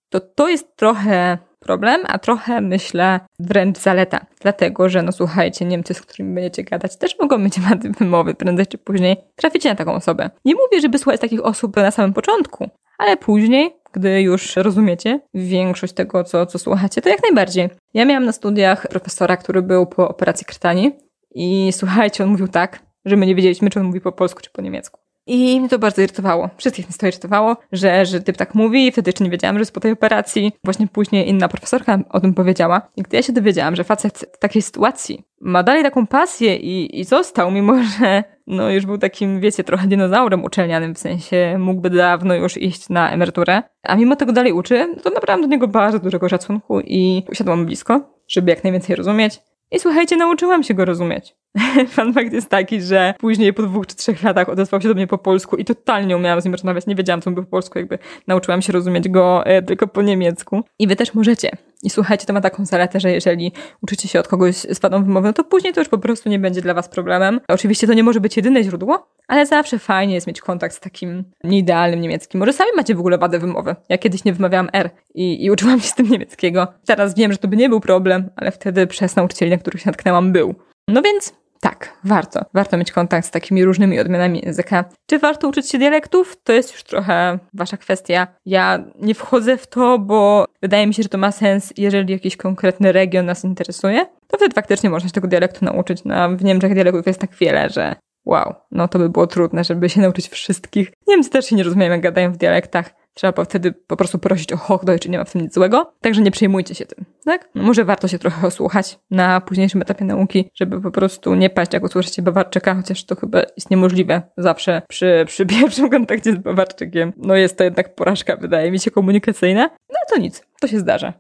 to 0.10 0.20
to 0.20 0.50
jest 0.50 0.76
trochę 0.76 1.38
problem, 1.60 2.02
a 2.08 2.20
trochę 2.20 2.62
myślę 2.62 3.20
wręcz 3.40 3.78
zaleta. 3.78 4.26
Dlatego, 4.42 4.90
że 4.90 5.02
no 5.02 5.12
słuchajcie, 5.12 5.66
Niemcy, 5.66 5.94
z 5.94 6.02
którymi 6.02 6.36
będziecie 6.36 6.64
gadać, 6.64 6.98
też 6.98 7.20
mogą 7.20 7.38
mieć 7.38 7.60
wady 7.60 7.90
wymowy. 7.90 8.34
Prędzej 8.34 8.68
czy 8.68 8.78
później 8.78 9.18
traficie 9.36 9.70
na 9.70 9.76
taką 9.76 9.94
osobę. 9.94 10.30
Nie 10.46 10.54
mówię, 10.56 10.82
żeby 10.82 10.98
słuchać 10.98 11.22
takich 11.22 11.46
osób 11.46 11.76
na 11.76 11.92
samym 11.92 12.14
początku, 12.14 12.70
ale 12.98 13.18
później, 13.18 13.76
gdy 13.92 14.22
już 14.22 14.56
rozumiecie 14.56 15.20
większość 15.34 15.94
tego, 15.94 16.24
co, 16.24 16.46
co 16.46 16.60
słuchacie, 16.60 17.02
to 17.02 17.10
jak 17.10 17.24
najbardziej. 17.24 17.70
Ja 17.94 18.06
miałam 18.06 18.26
na 18.26 18.32
studiach 18.32 18.88
profesora, 18.88 19.38
który 19.38 19.62
był 19.62 19.86
po 19.86 20.10
operacji 20.10 20.46
krtani 20.46 20.92
i 21.36 21.70
słuchajcie, 21.74 22.24
on 22.24 22.30
mówił 22.30 22.48
tak, 22.48 22.80
że 23.06 23.16
my 23.16 23.26
nie 23.26 23.36
wiedzieliśmy, 23.36 23.70
czy 23.70 23.80
on 23.80 23.86
mówi 23.86 24.02
po 24.02 24.12
polsku, 24.12 24.42
czy 24.42 24.50
po 24.50 24.62
niemiecku. 24.62 25.05
I 25.28 25.60
mnie 25.60 25.70
to 25.70 25.80
bardzo 25.80 26.02
irytowało. 26.02 26.50
Wszystkich 26.58 26.86
mnie 26.90 26.98
to 26.98 27.08
irytowało, 27.08 27.58
że, 27.72 28.06
że 28.06 28.22
typ 28.22 28.38
tak 28.38 28.56
mówi 28.56 28.92
wtedy 28.92 29.10
jeszcze 29.10 29.24
nie 29.24 29.30
wiedziałam, 29.30 29.56
że 29.56 29.62
jest 29.62 29.74
po 29.74 29.80
tej 29.80 29.92
operacji. 29.92 30.52
Właśnie 30.64 30.88
później 30.88 31.30
inna 31.30 31.48
profesorka 31.48 32.00
o 32.10 32.20
tym 32.20 32.34
powiedziała. 32.34 32.82
I 32.96 33.02
gdy 33.02 33.18
ja 33.18 33.24
się 33.24 33.34
dowiedziałam, 33.34 33.76
że 33.76 33.84
facet 33.84 34.26
w 34.34 34.40
takiej 34.40 34.62
sytuacji 34.62 35.24
ma 35.42 35.64
dalej 35.64 35.84
taką 35.84 36.08
pasję 36.08 36.56
i, 36.56 37.00
i 37.00 37.04
został, 37.04 37.52
mimo 37.52 37.84
że 38.00 38.24
no 38.48 38.72
już 38.72 38.86
był 38.86 38.98
takim, 38.98 39.40
wiecie, 39.40 39.64
trochę 39.64 39.88
dinozaurem 39.88 40.44
uczelnianym, 40.44 40.96
w 40.96 41.00
sensie 41.00 41.58
mógłby 41.60 41.90
dawno 41.90 42.36
już 42.36 42.58
iść 42.58 42.90
na 42.90 43.12
emeryturę, 43.12 43.64
a 43.84 43.96
mimo 43.96 44.16
tego 44.16 44.32
dalej 44.32 44.54
uczy, 44.54 44.96
to 45.04 45.10
nabrałam 45.10 45.42
do 45.42 45.48
niego 45.48 45.68
bardzo 45.68 46.00
dużego 46.00 46.30
szacunku 46.30 46.80
i 46.80 47.24
usiadłam 47.32 47.66
blisko, 47.66 48.02
żeby 48.28 48.52
jak 48.52 48.64
najwięcej 48.64 48.96
rozumieć. 48.96 49.42
I 49.72 49.80
słuchajcie, 49.80 50.18
nauczyłam 50.18 50.64
się 50.64 50.74
go 50.74 50.86
rozumieć. 50.86 51.36
Fun 51.96 52.14
fact 52.14 52.34
jest 52.34 52.50
taki, 52.50 52.82
że 52.82 53.14
później 53.20 53.54
po 53.54 53.64
dwóch 53.64 53.88
czy 53.88 53.96
trzech 53.96 54.24
latach 54.24 54.50
odezwał 54.50 54.82
się 54.82 54.88
do 54.88 54.94
mnie 54.94 55.08
po 55.08 55.18
polsku 55.18 55.56
i 55.56 55.66
totalnie 55.66 56.08
nie 56.08 56.18
umiałam 56.18 56.42
z 56.42 56.46
nim 56.46 56.54
rozmawiać. 56.54 56.88
Nie 56.88 56.96
wiedziałam, 56.96 57.22
co 57.22 57.32
był 57.32 57.44
po 57.44 57.50
polsku, 57.50 57.80
jakby 57.80 58.00
nauczyłam 58.28 58.62
się 58.62 58.74
rozumieć 58.74 59.10
go 59.10 59.46
e, 59.46 59.62
tylko 59.62 59.88
po 59.88 60.02
niemiecku. 60.02 60.64
I 60.80 60.88
wy 60.88 60.96
też 60.96 61.14
możecie. 61.14 61.52
I 61.84 61.90
słuchajcie, 61.90 62.26
to 62.26 62.34
ma 62.34 62.42
taką 62.42 62.66
zaletę, 62.66 63.00
że 63.00 63.12
jeżeli 63.12 63.52
uczycie 63.82 64.08
się 64.08 64.20
od 64.20 64.28
kogoś 64.28 64.56
z 64.56 64.80
wadą 64.80 65.04
wymowy, 65.04 65.28
no 65.28 65.34
to 65.34 65.44
później 65.44 65.74
to 65.74 65.82
już 65.82 65.90
po 65.90 65.98
prostu 65.98 66.30
nie 66.30 66.40
będzie 66.40 66.62
dla 66.62 66.74
was 66.74 66.90
problemem. 66.90 67.40
Oczywiście 67.48 67.88
to 67.88 67.94
nie 67.94 68.04
może 68.04 68.20
być 68.20 68.38
jedyne 68.38 68.64
źródło, 68.64 69.08
ale 69.28 69.46
zawsze 69.46 69.80
fajnie 69.80 70.14
jest 70.16 70.28
mieć 70.28 70.42
kontakt 70.42 70.76
z 70.76 70.80
takim 70.80 71.24
nieidealnym 71.44 72.02
niemieckim. 72.02 72.40
Może 72.40 72.54
sami 72.54 72.72
macie 72.76 72.96
w 72.96 73.00
ogóle 73.00 73.18
wadę 73.18 73.40
wymowy. 73.40 73.76
Ja 73.90 73.98
kiedyś 73.98 74.24
nie 74.24 74.34
wymawiałam 74.34 74.70
R 74.74 74.90
i, 75.16 75.46
i 75.46 75.52
uczyłam 75.52 75.80
się 75.80 75.88
z 75.88 75.96
tym 75.96 76.10
niemieckiego. 76.10 76.68
Teraz 76.86 77.16
wiem, 77.16 77.32
że 77.32 77.38
to 77.38 77.48
by 77.48 77.58
nie 77.58 77.70
był 77.70 77.80
problem, 77.80 78.30
ale 78.36 78.52
wtedy 78.52 78.88
przez 78.88 79.16
nauczycieli, 79.16 79.52
na 79.52 79.58
których 79.58 79.82
się 79.82 79.90
natknęłam, 79.90 80.32
był. 80.32 80.56
No 80.88 81.02
więc 81.02 81.34
tak, 81.60 81.98
warto. 82.04 82.46
Warto 82.54 82.78
mieć 82.78 82.92
kontakt 82.92 83.28
z 83.28 83.32
takimi 83.32 83.66
różnymi 83.66 84.00
odmianami 84.00 84.42
języka. 84.46 84.86
Czy 85.06 85.20
warto 85.20 85.48
uczyć 85.48 85.70
się 85.70 85.78
dialektów? 85.78 86.38
To 86.44 86.54
jest 86.54 86.72
już 86.72 86.84
trochę 86.84 87.40
wasza 87.54 87.78
kwestia. 87.78 88.28
Ja 88.46 88.84
nie 89.00 89.16
wchodzę 89.16 89.58
w 89.58 89.68
to, 89.68 90.00
bo 90.00 90.46
wydaje 90.62 90.88
mi 90.88 90.94
się, 90.94 91.04
że 91.04 91.10
to 91.10 91.18
ma 91.18 91.32
sens, 91.32 91.74
jeżeli 91.78 92.14
jakiś 92.14 92.38
konkretny 92.38 92.92
region 92.92 93.26
nas 93.26 93.44
interesuje. 93.44 94.06
To 94.28 94.38
wtedy 94.38 94.54
faktycznie 94.56 94.90
można 94.90 95.10
się 95.10 95.14
tego 95.14 95.28
dialektu 95.28 95.66
nauczyć. 95.66 96.02
No, 96.06 96.30
w 96.30 96.44
Niemczech 96.44 96.74
dialektów 96.74 97.08
jest 97.08 97.20
tak 97.20 97.36
wiele, 97.36 97.70
że 97.70 97.96
wow, 98.26 98.54
no 98.72 98.88
to 98.88 99.00
by 99.00 99.10
było 99.10 99.28
trudne, 99.28 99.64
żeby 99.64 99.90
się 99.90 100.02
nauczyć 100.02 100.30
wszystkich. 100.30 100.92
Niemcy 101.08 101.30
też 101.30 101.46
się 101.46 101.56
nie 101.56 101.64
rozumieją, 101.64 101.92
jak 101.92 102.02
gadają 102.02 102.32
w 102.32 102.38
dialektach. 102.38 103.05
Trzeba 103.16 103.46
wtedy 103.46 103.72
po 103.72 103.98
prostu 103.98 104.20
prosić 104.20 104.54
o 104.54 104.58
Hochdeutsch, 104.58 105.10
nie 105.10 105.18
ma 105.18 105.24
w 105.24 105.32
tym 105.32 105.42
nic 105.42 105.54
złego. 105.54 105.94
Także 106.02 106.22
nie 106.22 106.32
przejmujcie 106.32 106.76
się 106.76 106.86
tym, 106.86 107.06
tak? 107.26 107.50
No 107.56 107.64
może 107.64 107.86
warto 107.86 108.08
się 108.08 108.20
trochę 108.20 108.48
osłuchać 108.48 109.00
na 109.12 109.42
późniejszym 109.42 109.82
etapie 109.82 110.06
nauki, 110.06 110.50
żeby 110.56 110.82
po 110.82 110.92
prostu 110.92 111.36
nie 111.36 111.50
paść, 111.50 111.74
jak 111.74 111.84
usłyszycie 111.84 112.22
Bawarczyka, 112.22 112.76
chociaż 112.76 113.06
to 113.06 113.16
chyba 113.16 113.40
jest 113.40 113.70
niemożliwe 113.70 114.22
zawsze 114.38 114.82
przy, 114.88 115.24
przy 115.28 115.46
pierwszym 115.46 115.90
kontakcie 115.90 116.34
z 116.34 116.38
Bawarczykiem. 116.38 117.14
No 117.18 117.36
jest 117.36 117.58
to 117.58 117.64
jednak 117.64 117.96
porażka, 117.96 118.36
wydaje 118.38 118.72
mi 118.72 118.80
się, 118.80 118.92
komunikacyjna. 118.92 119.70
No 119.90 119.98
to 120.10 120.18
nic, 120.18 120.44
to 120.62 120.68
się 120.68 120.80
zdarza. 120.80 121.14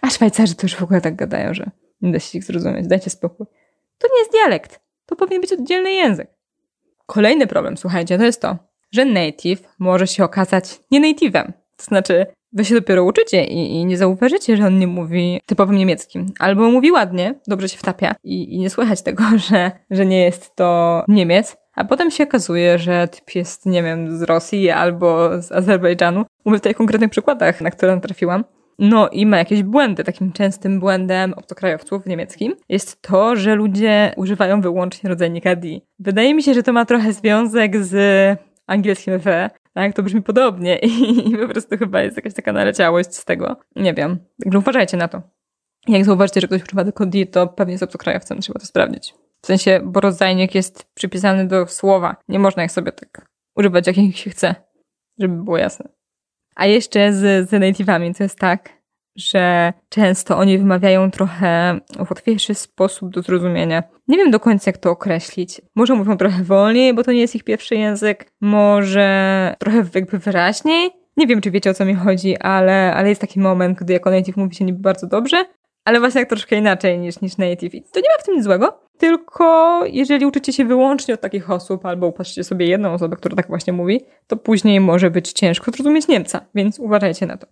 A 0.00 0.10
Szwajcarzy 0.10 0.54
to 0.54 0.62
już 0.62 0.74
w 0.74 0.82
ogóle 0.82 1.00
tak 1.00 1.16
gadają, 1.16 1.54
że 1.54 1.70
Nie 2.00 2.12
da 2.12 2.18
się 2.18 2.38
ich 2.38 2.44
zrozumieć, 2.44 2.86
dajcie 2.86 3.10
spokój. 3.10 3.46
To 3.98 4.08
nie 4.12 4.18
jest 4.18 4.32
dialekt. 4.32 4.80
To 5.06 5.16
powinien 5.16 5.40
być 5.40 5.52
oddzielny 5.52 5.92
język. 5.92 6.30
Kolejny 7.06 7.46
problem, 7.46 7.76
słuchajcie, 7.76 8.18
to 8.18 8.24
jest 8.24 8.42
to, 8.42 8.58
że 8.92 9.04
native 9.04 9.62
może 9.78 10.06
się 10.06 10.24
okazać 10.24 10.80
nie 10.90 11.00
native'em. 11.00 11.52
To 11.76 11.84
znaczy, 11.84 12.26
wy 12.52 12.64
się 12.64 12.74
dopiero 12.74 13.04
uczycie 13.04 13.44
i, 13.44 13.74
i, 13.74 13.84
nie 13.84 13.96
zauważycie, 13.96 14.56
że 14.56 14.66
on 14.66 14.78
nie 14.78 14.86
mówi 14.86 15.40
typowym 15.46 15.76
niemieckim. 15.76 16.26
Albo 16.38 16.70
mówi 16.70 16.92
ładnie, 16.92 17.34
dobrze 17.46 17.68
się 17.68 17.78
wtapia 17.78 18.14
i, 18.24 18.54
i 18.54 18.58
nie 18.58 18.70
słychać 18.70 19.02
tego, 19.02 19.24
że, 19.50 19.70
że 19.90 20.06
nie 20.06 20.24
jest 20.24 20.56
to 20.56 21.04
Niemiec. 21.08 21.56
A 21.74 21.84
potem 21.84 22.10
się 22.10 22.24
okazuje, 22.24 22.78
że 22.78 23.08
typ 23.08 23.34
jest, 23.34 23.66
nie 23.66 23.82
wiem, 23.82 24.18
z 24.18 24.22
Rosji 24.22 24.70
albo 24.70 25.42
z 25.42 25.52
Azerbejdżanu. 25.52 26.24
Mówię 26.44 26.58
tutaj 26.58 26.72
o 26.72 26.74
konkretnych 26.74 27.10
przykładach, 27.10 27.60
na 27.60 27.70
które 27.70 28.00
trafiłam. 28.00 28.44
No 28.78 29.08
i 29.08 29.26
ma 29.26 29.38
jakieś 29.38 29.62
błędy. 29.62 30.04
Takim 30.04 30.32
częstym 30.32 30.80
błędem 30.80 31.34
obcokrajowców 31.34 32.02
w 32.02 32.06
niemieckim 32.06 32.54
jest 32.68 33.02
to, 33.02 33.36
że 33.36 33.54
ludzie 33.54 34.12
używają 34.16 34.60
wyłącznie 34.60 35.10
rodzajnika 35.10 35.56
D. 35.56 35.68
Wydaje 35.98 36.34
mi 36.34 36.42
się, 36.42 36.54
że 36.54 36.62
to 36.62 36.72
ma 36.72 36.84
trochę 36.84 37.12
związek 37.12 37.84
z 37.84 37.94
angielskim 38.70 39.18
we, 39.18 39.50
tak? 39.74 39.94
To 39.94 40.02
brzmi 40.02 40.22
podobnie 40.22 40.76
i 41.28 41.36
po 41.36 41.48
prostu 41.48 41.78
chyba 41.78 42.02
jest 42.02 42.16
jakaś 42.16 42.34
taka 42.34 42.52
naleciałość 42.52 43.14
z 43.14 43.24
tego. 43.24 43.56
Nie 43.76 43.94
wiem. 43.94 44.18
Także 44.42 44.58
uważajcie 44.58 44.96
na 44.96 45.08
to. 45.08 45.22
Jak 45.88 46.04
zauważycie, 46.04 46.40
że 46.40 46.46
ktoś 46.46 46.62
używa 46.62 46.84
tylko 46.84 47.06
D, 47.06 47.26
to 47.26 47.46
pewnie 47.46 47.72
jest 47.72 47.82
obcokrajowcem, 47.82 48.40
trzeba 48.40 48.60
to 48.60 48.66
sprawdzić. 48.66 49.14
W 49.42 49.46
sensie, 49.46 49.80
bo 49.84 50.00
rodzajnik 50.00 50.54
jest 50.54 50.84
przypisany 50.94 51.46
do 51.46 51.66
słowa. 51.66 52.16
Nie 52.28 52.38
można 52.38 52.64
ich 52.64 52.72
sobie 52.72 52.92
tak 52.92 53.26
używać, 53.56 53.86
jakich 53.86 54.18
się 54.18 54.30
chce, 54.30 54.54
żeby 55.18 55.44
było 55.44 55.58
jasne. 55.58 55.88
A 56.54 56.66
jeszcze 56.66 57.12
z, 57.12 57.50
z 57.50 57.52
native'ami 57.52 58.16
to 58.16 58.22
jest 58.22 58.38
tak, 58.38 58.79
że 59.16 59.72
często 59.88 60.38
oni 60.38 60.58
wymawiają 60.58 61.10
trochę 61.10 61.80
łatwiejszy 61.98 62.54
sposób 62.54 63.10
do 63.10 63.22
zrozumienia. 63.22 63.82
Nie 64.08 64.16
wiem 64.16 64.30
do 64.30 64.40
końca, 64.40 64.68
jak 64.68 64.78
to 64.78 64.90
określić. 64.90 65.60
Może 65.74 65.94
mówią 65.94 66.16
trochę 66.16 66.44
wolniej, 66.44 66.94
bo 66.94 67.04
to 67.04 67.12
nie 67.12 67.20
jest 67.20 67.34
ich 67.34 67.44
pierwszy 67.44 67.74
język, 67.74 68.32
może 68.40 69.54
trochę 69.58 69.84
jakby 69.94 70.18
wyraźniej. 70.18 70.90
Nie 71.16 71.26
wiem, 71.26 71.40
czy 71.40 71.50
wiecie 71.50 71.70
o 71.70 71.74
co 71.74 71.84
mi 71.84 71.94
chodzi, 71.94 72.38
ale, 72.38 72.94
ale 72.94 73.08
jest 73.08 73.20
taki 73.20 73.40
moment, 73.40 73.78
gdy 73.78 73.92
jako 73.92 74.10
native 74.10 74.36
mówi 74.36 74.54
się 74.54 74.64
niby 74.64 74.78
bardzo 74.78 75.06
dobrze, 75.06 75.44
ale 75.84 76.00
właśnie 76.00 76.20
jak 76.20 76.28
troszkę 76.28 76.56
inaczej 76.56 76.98
niż, 76.98 77.20
niż 77.20 77.36
native. 77.36 77.74
I 77.74 77.82
to 77.82 78.00
nie 78.00 78.08
ma 78.08 78.22
w 78.22 78.24
tym 78.24 78.34
nic 78.34 78.44
złego, 78.44 78.80
tylko 78.98 79.80
jeżeli 79.86 80.26
uczycie 80.26 80.52
się 80.52 80.64
wyłącznie 80.64 81.14
od 81.14 81.20
takich 81.20 81.50
osób, 81.50 81.86
albo 81.86 82.06
upatrzcie 82.06 82.44
sobie 82.44 82.66
jedną 82.66 82.92
osobę, 82.92 83.16
która 83.16 83.36
tak 83.36 83.48
właśnie 83.48 83.72
mówi, 83.72 84.00
to 84.26 84.36
później 84.36 84.80
może 84.80 85.10
być 85.10 85.32
ciężko 85.32 85.70
zrozumieć 85.70 86.08
Niemca, 86.08 86.46
więc 86.54 86.78
uważajcie 86.78 87.26
na 87.26 87.36
to. 87.36 87.46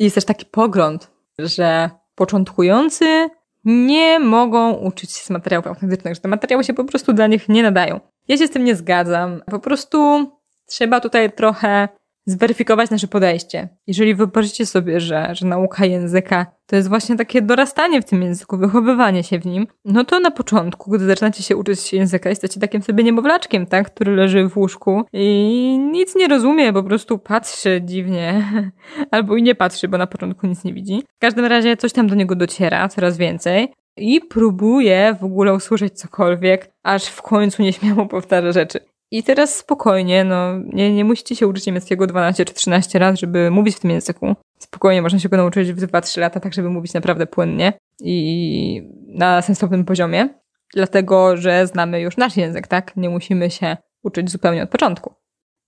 Jest 0.00 0.14
też 0.14 0.24
taki 0.24 0.46
pogląd, 0.46 1.10
że 1.38 1.90
początkujący 2.14 3.28
nie 3.64 4.18
mogą 4.18 4.72
uczyć 4.72 5.12
się 5.12 5.24
z 5.24 5.30
materiałów 5.30 5.66
autentycznych, 5.66 6.14
że 6.14 6.20
te 6.20 6.28
materiały 6.28 6.64
się 6.64 6.74
po 6.74 6.84
prostu 6.84 7.12
dla 7.12 7.26
nich 7.26 7.48
nie 7.48 7.62
nadają. 7.62 8.00
Ja 8.28 8.36
się 8.36 8.46
z 8.46 8.50
tym 8.50 8.64
nie 8.64 8.76
zgadzam. 8.76 9.42
Po 9.50 9.58
prostu 9.58 10.30
trzeba 10.66 11.00
tutaj 11.00 11.32
trochę 11.32 11.88
zweryfikować 12.30 12.90
nasze 12.90 13.08
podejście. 13.08 13.68
Jeżeli 13.86 14.14
wyobrazicie 14.14 14.66
sobie, 14.66 15.00
że, 15.00 15.28
że 15.32 15.46
nauka 15.46 15.86
języka 15.86 16.46
to 16.66 16.76
jest 16.76 16.88
właśnie 16.88 17.16
takie 17.16 17.42
dorastanie 17.42 18.02
w 18.02 18.04
tym 18.04 18.22
języku, 18.22 18.56
wychowywanie 18.56 19.22
się 19.22 19.38
w 19.38 19.46
nim, 19.46 19.66
no 19.84 20.04
to 20.04 20.20
na 20.20 20.30
początku, 20.30 20.90
gdy 20.90 21.06
zaczynacie 21.06 21.42
się 21.42 21.56
uczyć 21.56 21.92
języka, 21.92 22.28
jesteście 22.30 22.60
takim 22.60 22.82
sobie 22.82 23.04
niemowlaczkiem, 23.04 23.66
tak, 23.66 23.92
który 23.92 24.16
leży 24.16 24.48
w 24.48 24.56
łóżku 24.56 25.04
i 25.12 25.78
nic 25.92 26.16
nie 26.16 26.28
rozumie, 26.28 26.72
po 26.72 26.82
prostu 26.82 27.18
patrzy 27.18 27.80
dziwnie, 27.84 28.44
albo 29.10 29.36
i 29.36 29.42
nie 29.42 29.54
patrzy, 29.54 29.88
bo 29.88 29.98
na 29.98 30.06
początku 30.06 30.46
nic 30.46 30.64
nie 30.64 30.72
widzi. 30.72 31.02
W 31.16 31.20
każdym 31.20 31.44
razie 31.44 31.76
coś 31.76 31.92
tam 31.92 32.06
do 32.06 32.14
niego 32.14 32.34
dociera, 32.34 32.88
coraz 32.88 33.16
więcej, 33.16 33.68
i 33.96 34.20
próbuje 34.20 35.16
w 35.20 35.24
ogóle 35.24 35.54
usłyszeć 35.54 35.98
cokolwiek, 35.98 36.70
aż 36.82 37.06
w 37.06 37.22
końcu 37.22 37.62
nieśmiało 37.62 38.06
powtarza 38.06 38.52
rzeczy. 38.52 38.89
I 39.10 39.22
teraz 39.22 39.56
spokojnie, 39.56 40.24
no 40.24 40.58
nie, 40.72 40.94
nie 40.94 41.04
musicie 41.04 41.36
się 41.36 41.46
uczyć 41.46 41.66
niemieckiego 41.66 42.06
12 42.06 42.44
czy 42.44 42.54
13 42.54 42.98
lat, 42.98 43.20
żeby 43.20 43.50
mówić 43.50 43.76
w 43.76 43.80
tym 43.80 43.90
języku. 43.90 44.34
Spokojnie 44.58 45.02
można 45.02 45.18
się 45.18 45.28
go 45.28 45.36
nauczyć 45.36 45.72
w 45.72 45.86
2-3 45.86 46.20
lata, 46.20 46.40
tak 46.40 46.54
żeby 46.54 46.70
mówić 46.70 46.94
naprawdę 46.94 47.26
płynnie 47.26 47.72
i 48.00 48.82
na 49.06 49.42
sensownym 49.42 49.84
poziomie. 49.84 50.28
Dlatego, 50.74 51.36
że 51.36 51.66
znamy 51.66 52.00
już 52.00 52.16
nasz 52.16 52.36
język, 52.36 52.66
tak? 52.66 52.96
Nie 52.96 53.10
musimy 53.10 53.50
się 53.50 53.76
uczyć 54.02 54.30
zupełnie 54.30 54.62
od 54.62 54.70
początku. 54.70 55.14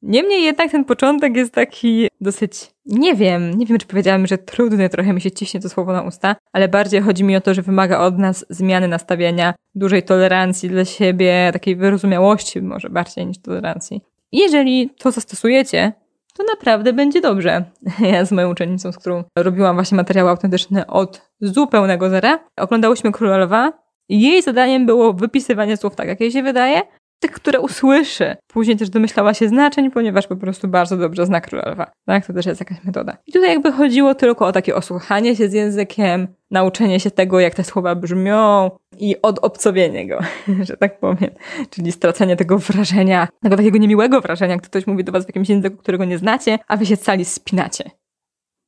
Niemniej 0.03 0.43
jednak 0.43 0.71
ten 0.71 0.85
początek 0.85 1.37
jest 1.37 1.53
taki 1.53 2.09
dosyć, 2.21 2.71
nie 2.87 3.15
wiem, 3.15 3.59
nie 3.59 3.67
wiem 3.67 3.79
czy 3.79 3.87
powiedziałam, 3.87 4.27
że 4.27 4.39
trudny, 4.39 4.89
trochę 4.89 5.13
mi 5.13 5.21
się 5.21 5.31
ciśnie 5.31 5.61
to 5.61 5.69
słowo 5.69 5.93
na 5.93 6.03
usta, 6.03 6.37
ale 6.53 6.69
bardziej 6.69 7.01
chodzi 7.01 7.25
mi 7.25 7.37
o 7.37 7.41
to, 7.41 7.55
że 7.55 7.63
wymaga 7.63 7.99
od 7.99 8.19
nas 8.19 8.47
zmiany 8.51 8.89
nastawienia, 8.89 9.55
dużej 9.75 10.03
tolerancji 10.03 10.69
dla 10.69 10.85
siebie, 10.85 11.51
takiej 11.53 11.77
wyrozumiałości 11.77 12.63
może 12.63 12.91
bardziej 12.91 13.27
niż 13.27 13.39
tolerancji. 13.39 14.01
Jeżeli 14.33 14.91
to 14.99 15.11
zastosujecie, 15.11 15.93
to 16.37 16.45
naprawdę 16.45 16.93
będzie 16.93 17.21
dobrze. 17.21 17.65
Ja 18.13 18.25
z 18.25 18.33
moją 18.33 18.51
uczennicą, 18.51 18.93
z 18.93 18.99
którą 18.99 19.25
robiłam 19.37 19.77
właśnie 19.77 19.97
materiały 19.97 20.31
autentyczne 20.31 20.87
od 20.87 21.31
zupełnego 21.41 22.11
zera, 22.11 22.39
oglądałyśmy 22.57 23.13
Królowa 23.13 23.73
i 24.09 24.21
jej 24.21 24.43
zadaniem 24.43 24.87
było 24.87 25.13
wypisywanie 25.13 25.77
słów 25.77 25.97
tak, 25.97 26.09
jak 26.09 26.21
jej 26.21 26.31
się 26.31 26.43
wydaje, 26.43 26.83
tych, 27.23 27.33
które 27.33 27.61
usłyszy. 27.61 28.37
Później 28.47 28.77
też 28.77 28.91
domyślała 28.91 29.35
się 29.35 29.49
znaczeń, 29.49 29.91
ponieważ 29.91 30.27
po 30.27 30.37
prostu 30.37 30.69
bardzo 30.69 30.97
dobrze 30.97 31.27
zna 31.27 31.41
królowa. 31.41 31.93
Tak? 32.07 32.27
To 32.27 32.33
też 32.33 32.47
jest 32.47 32.61
jakaś 32.61 32.85
metoda. 32.85 33.17
I 33.27 33.33
tutaj 33.33 33.51
jakby 33.51 33.73
chodziło 33.73 34.15
tylko 34.15 34.47
o 34.47 34.53
takie 34.53 34.75
osłuchanie 34.75 35.37
się 35.37 35.49
z 35.49 35.53
językiem, 35.53 36.29
nauczenie 36.51 37.01
się 37.01 37.11
tego, 37.11 37.41
jak 37.41 37.55
te 37.55 37.65
słowa 37.65 37.95
brzmią 37.95 38.71
i 38.99 39.23
odobcowienie 39.23 40.09
go, 40.09 40.19
że 40.69 40.77
tak 40.77 41.01
powiem. 41.01 41.31
Czyli 41.71 41.93
stracenie 41.93 42.37
tego 42.37 42.59
wrażenia, 42.59 43.29
tego 43.43 43.57
takiego 43.57 43.79
niemiłego 43.79 44.21
wrażenia, 44.21 44.57
gdy 44.57 44.67
ktoś 44.67 44.87
mówi 44.87 45.05
do 45.05 45.13
was 45.13 45.25
w 45.25 45.29
jakimś 45.29 45.49
języku, 45.49 45.77
którego 45.77 46.05
nie 46.05 46.19
znacie, 46.19 46.59
a 46.69 46.77
wy 46.77 46.87
się 46.87 46.97
cali 46.97 47.25
spinacie. 47.25 47.85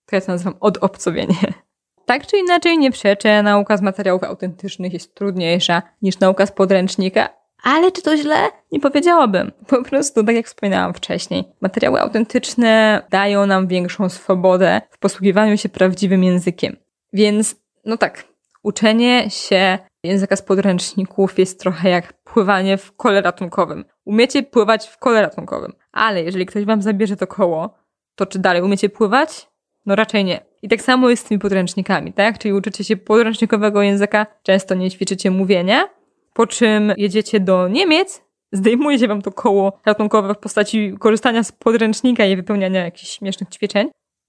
To 0.07 0.17
ja 0.17 0.21
to 0.21 0.33
nazywam 0.33 0.55
odobcowienie. 0.61 1.37
Tak 2.07 2.27
czy 2.27 2.38
inaczej 2.38 2.79
nie 2.79 2.90
przeczę, 2.90 3.43
nauka 3.43 3.77
z 3.77 3.83
materiałów 3.83 4.23
autentycznych 4.23 4.93
jest 4.93 5.14
trudniejsza 5.14 5.83
niż 6.03 6.19
nauka 6.19 6.47
z 6.47 6.53
podręcznika, 6.53 7.29
ale 7.64 7.92
czy 7.92 8.03
to 8.03 8.16
źle? 8.16 8.37
Nie 8.72 8.81
powiedziałabym. 8.81 9.53
Po 9.66 9.83
prostu, 9.83 10.24
tak 10.24 10.37
jak 10.37 10.46
wspominałam 10.46 10.94
wcześniej, 10.94 11.44
materiały 11.61 12.00
autentyczne 12.00 13.03
dają 13.11 13.46
nam 13.46 13.66
większą 13.66 14.09
swobodę 14.09 14.81
w 14.90 14.98
posługiwaniu 14.98 15.57
się 15.57 15.68
prawdziwym 15.68 16.24
językiem. 16.24 16.77
Więc, 17.12 17.57
no 17.85 17.96
tak, 17.96 18.24
uczenie 18.62 19.31
się 19.31 19.79
języka 20.05 20.37
z 20.37 20.42
podręczników 20.42 21.38
jest 21.38 21.61
trochę 21.61 21.88
jak 21.88 22.12
pływanie 22.12 22.77
w 22.77 22.96
kole 22.96 23.22
ratunkowym. 23.22 23.85
Umiecie 24.05 24.42
pływać 24.42 24.88
w 24.88 24.98
kole 24.98 25.22
ratunkowym, 25.22 25.72
ale 25.92 26.22
jeżeli 26.22 26.46
ktoś 26.46 26.64
wam 26.64 26.83
zabierze 26.83 27.16
to 27.16 27.27
koło, 27.27 27.74
to 28.14 28.27
czy 28.27 28.38
dalej 28.38 28.62
umiecie 28.62 28.88
pływać? 28.88 29.48
No 29.87 29.94
raczej 29.94 30.24
nie. 30.24 30.40
I 30.62 30.68
tak 30.68 30.83
samo 30.83 31.11
jest 31.11 31.24
z 31.24 31.29
tymi 31.29 31.38
podręcznikami, 31.38 32.12
tak? 32.12 32.38
Czyli 32.38 32.55
uczycie 32.55 32.85
się 32.85 32.96
podręcznikowego 32.96 33.83
języka, 33.83 34.27
często 34.42 34.74
nie 34.74 34.90
ćwiczycie 34.90 35.31
mówienia, 35.31 35.88
po 36.35 36.47
czym 36.47 36.92
jedziecie 36.97 37.40
do 37.40 37.68
Niemiec, 37.68 38.23
zdejmuje 38.53 38.99
się 38.99 39.09
wam 39.09 39.23
to 39.23 39.33
koło 39.33 39.81
ratunkowe 39.87 40.35
w 40.35 40.38
postaci 40.38 40.94
korzystania 41.01 41.42
z 41.42 41.53
podręcznika 41.53 42.25
i 42.25 42.37
wypełniania 42.37 42.85
jakichś 42.85 43.11
śmiesznych 43.11 43.49
ćwiczeń 43.49 43.88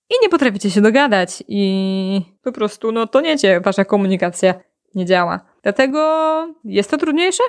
i 0.09 0.13
nie 0.21 0.29
potraficie 0.29 0.71
się 0.71 0.81
dogadać 0.81 1.43
i 1.47 2.21
po 2.43 2.51
prostu, 2.51 2.91
no 2.91 3.07
to 3.07 3.21
niecie, 3.21 3.61
wasza 3.61 3.85
komunikacja 3.85 4.53
nie 4.95 5.05
działa. 5.05 5.39
Dlatego 5.63 5.99
jest 6.63 6.91
to 6.91 6.97
trudniejsze, 6.97 7.43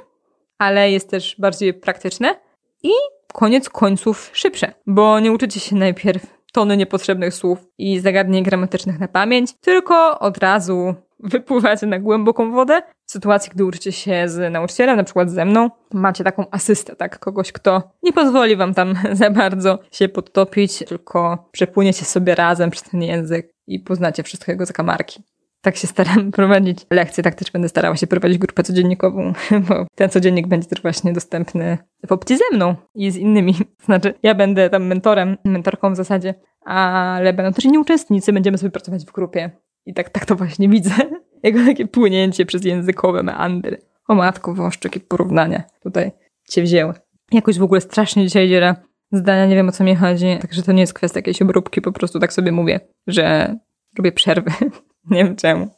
ale 0.58 0.90
jest 0.90 1.10
też 1.10 1.36
bardziej 1.38 1.74
praktyczne 1.74 2.34
i 2.82 2.90
koniec 3.32 3.68
końców 3.68 4.30
szybsze, 4.32 4.72
bo 4.86 5.20
nie 5.20 5.32
uczycie 5.32 5.60
się 5.60 5.76
najpierw 5.76 6.36
tony 6.52 6.76
niepotrzebnych 6.76 7.34
słów 7.34 7.58
i 7.78 8.00
zagadnień 8.00 8.44
gramatycznych 8.44 8.98
na 9.00 9.08
pamięć, 9.08 9.52
tylko 9.60 10.18
od 10.18 10.38
razu 10.38 10.94
wypływacie 11.20 11.86
na 11.86 11.98
głęboką 11.98 12.52
wodę. 12.52 12.82
W 13.06 13.12
sytuacji, 13.12 13.52
gdy 13.54 13.64
uczycie 13.64 13.92
się 13.92 14.28
z 14.28 14.52
nauczycielem, 14.52 14.96
na 14.96 15.04
przykład 15.04 15.30
ze 15.30 15.44
mną, 15.44 15.70
macie 15.92 16.24
taką 16.24 16.50
asystę, 16.50 16.96
tak? 16.96 17.18
Kogoś, 17.18 17.52
kto 17.52 17.90
nie 18.02 18.12
pozwoli 18.12 18.56
wam 18.56 18.74
tam 18.74 18.94
za 19.12 19.30
bardzo 19.30 19.78
się 19.92 20.08
podtopić, 20.08 20.78
tylko 20.78 21.48
przepłyniecie 21.52 22.04
sobie 22.04 22.34
razem 22.34 22.70
przez 22.70 22.82
ten 22.82 23.02
język 23.02 23.54
i 23.66 23.80
poznacie 23.80 24.22
wszystkiego 24.22 24.66
zakamarki. 24.66 25.22
Tak 25.60 25.76
się 25.76 25.86
staram 25.86 26.30
prowadzić 26.32 26.86
lekcje, 26.90 27.24
tak 27.24 27.34
też 27.34 27.50
będę 27.50 27.68
starała 27.68 27.96
się 27.96 28.06
prowadzić 28.06 28.38
grupę 28.38 28.62
codziennikową, 28.62 29.32
bo 29.68 29.86
ten 29.94 30.10
codziennik 30.10 30.46
będzie 30.46 30.68
też 30.68 30.82
właśnie 30.82 31.12
dostępny 31.12 31.78
w 32.06 32.12
opcji 32.12 32.36
ze 32.36 32.56
mną 32.56 32.74
i 32.94 33.10
z 33.10 33.16
innymi. 33.16 33.54
Znaczy, 33.84 34.14
ja 34.22 34.34
będę 34.34 34.70
tam 34.70 34.86
mentorem, 34.86 35.36
mentorką 35.44 35.92
w 35.92 35.96
zasadzie, 35.96 36.34
ale 36.64 37.32
będą 37.32 37.52
też 37.52 37.64
inni 37.64 37.78
uczestnicy, 37.78 38.32
będziemy 38.32 38.58
sobie 38.58 38.70
pracować 38.70 39.04
w 39.04 39.12
grupie 39.12 39.50
i 39.86 39.94
tak, 39.94 40.10
tak 40.10 40.24
to 40.24 40.36
właśnie 40.36 40.68
widzę. 40.68 40.90
Jako 41.42 41.58
takie 41.66 41.86
płynięcie 41.86 42.46
przez 42.46 42.64
językowe 42.64 43.22
meandry. 43.22 43.78
O 44.08 44.14
matko, 44.14 44.54
wąż, 44.54 44.78
jakie 44.84 45.00
porównania 45.00 45.62
tutaj 45.82 46.12
cię 46.48 46.62
wzięły. 46.62 46.94
Jakoś 47.32 47.58
w 47.58 47.62
ogóle 47.62 47.80
strasznie 47.80 48.24
dzisiaj 48.24 48.48
dzielę 48.48 48.74
zdania, 49.12 49.46
nie 49.46 49.54
wiem 49.54 49.68
o 49.68 49.72
co 49.72 49.84
mi 49.84 49.96
chodzi. 49.96 50.38
Także 50.40 50.62
to 50.62 50.72
nie 50.72 50.80
jest 50.80 50.94
kwestia 50.94 51.18
jakiejś 51.18 51.42
obróbki, 51.42 51.80
po 51.80 51.92
prostu 51.92 52.20
tak 52.20 52.32
sobie 52.32 52.52
mówię, 52.52 52.80
że 53.06 53.56
robię 53.98 54.12
przerwy. 54.12 54.50
nie 55.10 55.24
wiem 55.24 55.36
czemu. 55.36 55.68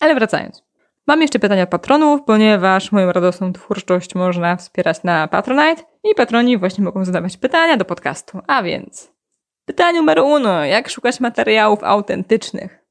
Ale 0.00 0.14
wracając. 0.14 0.62
Mam 1.06 1.22
jeszcze 1.22 1.38
pytania 1.38 1.66
patronów, 1.66 2.20
ponieważ 2.26 2.92
moją 2.92 3.12
radosną 3.12 3.52
twórczość 3.52 4.14
można 4.14 4.56
wspierać 4.56 5.02
na 5.02 5.28
Patronite 5.28 5.82
i 6.04 6.14
patroni 6.14 6.58
właśnie 6.58 6.84
mogą 6.84 7.04
zadawać 7.04 7.36
pytania 7.36 7.76
do 7.76 7.84
podcastu. 7.84 8.40
A 8.46 8.62
więc 8.62 9.12
pytanie 9.64 9.98
numer 9.98 10.18
uno. 10.18 10.64
Jak 10.64 10.88
szukać 10.88 11.20
materiałów 11.20 11.84
autentycznych? 11.84 12.81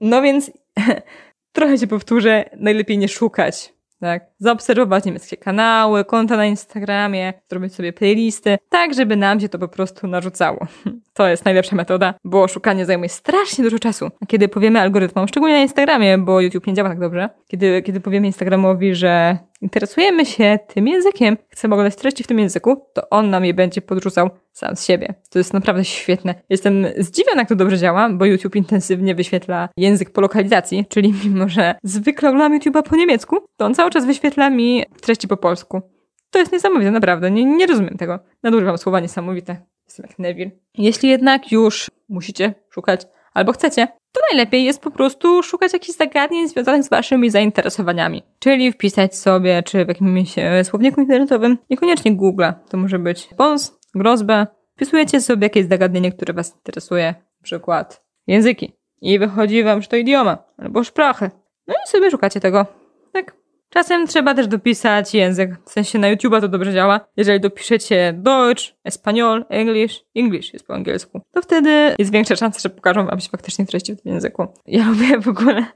No 0.00 0.22
więc 0.22 0.50
trochę 1.52 1.78
się 1.78 1.86
powtórzę, 1.86 2.50
najlepiej 2.56 2.98
nie 2.98 3.08
szukać 3.08 3.74
tak? 4.00 4.29
Zaobserwować 4.42 5.04
niemieckie 5.04 5.36
kanały, 5.36 6.04
konta 6.04 6.36
na 6.36 6.46
Instagramie, 6.46 7.32
zrobić 7.50 7.74
sobie 7.74 7.92
playlisty, 7.92 8.58
tak 8.68 8.94
żeby 8.94 9.16
nam 9.16 9.40
się 9.40 9.48
to 9.48 9.58
po 9.58 9.68
prostu 9.68 10.06
narzucało. 10.06 10.66
To 11.14 11.28
jest 11.28 11.44
najlepsza 11.44 11.76
metoda, 11.76 12.14
bo 12.24 12.48
szukanie 12.48 12.86
zajmuje 12.86 13.08
strasznie 13.08 13.64
dużo 13.64 13.78
czasu. 13.78 14.10
A 14.22 14.26
kiedy 14.26 14.48
powiemy 14.48 14.80
algorytmom, 14.80 15.28
szczególnie 15.28 15.54
na 15.54 15.62
Instagramie, 15.62 16.18
bo 16.18 16.40
YouTube 16.40 16.66
nie 16.66 16.74
działa 16.74 16.88
tak 16.88 17.00
dobrze, 17.00 17.28
kiedy, 17.48 17.82
kiedy 17.82 18.00
powiemy 18.00 18.26
Instagramowi, 18.26 18.94
że 18.94 19.38
interesujemy 19.60 20.26
się 20.26 20.58
tym 20.66 20.88
językiem, 20.88 21.36
chcemy 21.48 21.74
oglądać 21.74 21.96
treści 21.96 22.24
w 22.24 22.26
tym 22.26 22.38
języku, 22.38 22.84
to 22.94 23.10
on 23.10 23.30
nam 23.30 23.44
je 23.44 23.54
będzie 23.54 23.80
podrzucał 23.80 24.30
sam 24.52 24.76
z 24.76 24.84
siebie. 24.84 25.14
To 25.30 25.38
jest 25.38 25.52
naprawdę 25.52 25.84
świetne. 25.84 26.34
Jestem 26.48 26.86
zdziwiona, 26.98 27.40
jak 27.40 27.48
to 27.48 27.56
dobrze 27.56 27.78
działa, 27.78 28.10
bo 28.10 28.24
YouTube 28.24 28.56
intensywnie 28.56 29.14
wyświetla 29.14 29.68
język 29.76 30.10
po 30.10 30.20
lokalizacji, 30.20 30.86
czyli 30.88 31.14
mimo, 31.24 31.48
że 31.48 31.74
zwykle 31.82 32.28
oglądam 32.28 32.58
YouTube'a 32.58 32.82
po 32.82 32.96
niemiecku, 32.96 33.36
to 33.56 33.66
on 33.66 33.74
cały 33.74 33.90
czas 33.90 34.06
wyświetla 34.06 34.29
mi 34.36 34.84
treści 35.00 35.28
po 35.28 35.36
polsku. 35.36 35.82
To 36.30 36.38
jest 36.38 36.52
niesamowite, 36.52 36.90
naprawdę. 36.90 37.30
Nie, 37.30 37.44
nie 37.44 37.66
rozumiem 37.66 37.96
tego. 37.96 38.18
Nadużywam 38.42 38.78
słowa 38.78 39.00
niesamowite. 39.00 39.56
Jestem 39.84 40.06
jak 40.08 40.18
Neville. 40.18 40.50
Jeśli 40.74 41.08
jednak 41.08 41.52
już 41.52 41.90
musicie 42.08 42.54
szukać 42.70 43.06
albo 43.34 43.52
chcecie, 43.52 43.86
to 44.12 44.20
najlepiej 44.32 44.64
jest 44.64 44.80
po 44.80 44.90
prostu 44.90 45.42
szukać 45.42 45.72
jakichś 45.72 45.98
zagadnień 45.98 46.48
związanych 46.48 46.84
z 46.84 46.88
waszymi 46.88 47.30
zainteresowaniami. 47.30 48.22
Czyli 48.38 48.72
wpisać 48.72 49.16
sobie, 49.16 49.62
czy 49.62 49.84
w 49.84 49.88
jakimś 49.88 50.34
słowniku 50.62 51.00
internetowym, 51.00 51.58
niekoniecznie 51.70 52.16
Google, 52.16 52.44
to 52.68 52.76
może 52.76 52.98
być 52.98 53.28
Pons, 53.36 53.78
Grozbę. 53.94 54.46
Wpisujecie 54.76 55.20
sobie 55.20 55.46
jakieś 55.46 55.66
zagadnienie, 55.66 56.12
które 56.12 56.34
was 56.34 56.54
interesuje, 56.54 57.06
na 57.40 57.42
przykład 57.42 58.04
języki. 58.26 58.72
I 59.00 59.18
wychodzi 59.18 59.64
wam, 59.64 59.82
że 59.82 59.88
to 59.88 59.96
idioma, 59.96 60.38
albo 60.58 60.84
szprachy. 60.84 61.30
No 61.66 61.74
i 61.74 61.88
sobie 61.88 62.10
szukacie 62.10 62.40
tego. 62.40 62.66
Tak. 63.12 63.39
Czasem 63.72 64.06
trzeba 64.06 64.34
też 64.34 64.46
dopisać 64.46 65.14
język, 65.14 65.50
w 65.66 65.70
sensie 65.70 65.98
na 65.98 66.14
YouTube'a 66.14 66.40
to 66.40 66.48
dobrze 66.48 66.72
działa. 66.72 67.00
Jeżeli 67.16 67.40
dopiszecie 67.40 68.12
Deutsch, 68.16 68.64
Espanol, 68.84 69.44
English, 69.48 70.04
English 70.16 70.52
jest 70.52 70.66
po 70.66 70.74
angielsku, 70.74 71.20
to 71.32 71.42
wtedy 71.42 71.94
jest 71.98 72.12
większa 72.12 72.36
szansa, 72.36 72.60
że 72.60 72.70
pokażą 72.70 73.06
wam 73.06 73.20
się 73.20 73.28
faktycznie 73.28 73.66
treści 73.66 73.94
w 73.94 74.02
tym 74.02 74.12
języku. 74.12 74.46
Ja 74.66 74.86
lubię 74.90 75.20
w 75.20 75.28
ogóle, 75.28 75.66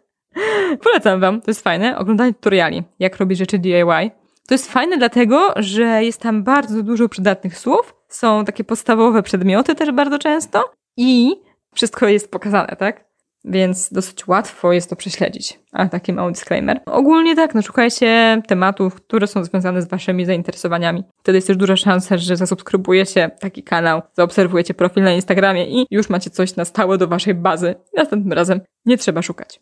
polecam 0.82 1.20
wam, 1.20 1.40
to 1.40 1.50
jest 1.50 1.60
fajne, 1.60 1.98
oglądanie 1.98 2.34
tutoriali, 2.34 2.82
jak 2.98 3.16
robić 3.16 3.38
rzeczy 3.38 3.58
DIY. 3.58 4.10
To 4.48 4.54
jest 4.54 4.72
fajne 4.72 4.96
dlatego, 4.96 5.52
że 5.56 6.04
jest 6.04 6.20
tam 6.20 6.42
bardzo 6.42 6.82
dużo 6.82 7.08
przydatnych 7.08 7.58
słów, 7.58 7.94
są 8.08 8.44
takie 8.44 8.64
podstawowe 8.64 9.22
przedmioty 9.22 9.74
też 9.74 9.92
bardzo 9.92 10.18
często 10.18 10.72
i 10.96 11.30
wszystko 11.74 12.08
jest 12.08 12.30
pokazane, 12.30 12.76
tak? 12.78 13.03
Więc 13.44 13.92
dosyć 13.92 14.26
łatwo 14.26 14.72
jest 14.72 14.90
to 14.90 14.96
prześledzić. 14.96 15.60
A 15.72 15.88
taki 15.88 16.12
mały 16.12 16.32
disclaimer. 16.32 16.80
Ogólnie 16.86 17.36
tak, 17.36 17.54
no 17.54 17.62
szukajcie 17.62 18.42
tematów, 18.46 18.94
które 18.94 19.26
są 19.26 19.44
związane 19.44 19.82
z 19.82 19.88
waszymi 19.88 20.24
zainteresowaniami. 20.26 21.04
Wtedy 21.18 21.38
jest 21.38 21.46
też 21.46 21.56
duża 21.56 21.76
szansa, 21.76 22.18
że 22.18 22.36
zasubskrybujecie 22.36 23.30
taki 23.40 23.62
kanał, 23.62 24.02
zaobserwujecie 24.12 24.74
profil 24.74 25.02
na 25.02 25.12
Instagramie 25.12 25.66
i 25.80 25.86
już 25.90 26.08
macie 26.08 26.30
coś 26.30 26.56
na 26.56 26.64
stałe 26.64 26.98
do 26.98 27.08
waszej 27.08 27.34
bazy. 27.34 27.74
Następnym 27.96 28.32
razem 28.32 28.60
nie 28.86 28.98
trzeba 28.98 29.22
szukać. 29.22 29.60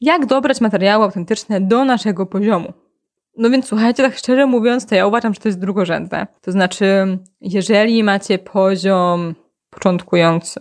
Jak 0.00 0.26
dobrać 0.26 0.60
materiały 0.60 1.04
autentyczne 1.04 1.60
do 1.60 1.84
naszego 1.84 2.26
poziomu? 2.26 2.72
No 3.36 3.50
więc 3.50 3.66
słuchajcie, 3.66 4.02
tak 4.02 4.16
szczerze 4.16 4.46
mówiąc, 4.46 4.86
to 4.86 4.94
ja 4.94 5.06
uważam, 5.06 5.34
że 5.34 5.40
to 5.40 5.48
jest 5.48 5.60
drugorzędne. 5.60 6.26
To 6.40 6.52
znaczy, 6.52 7.18
jeżeli 7.40 8.04
macie 8.04 8.38
poziom 8.38 9.34
początkujący, 9.70 10.60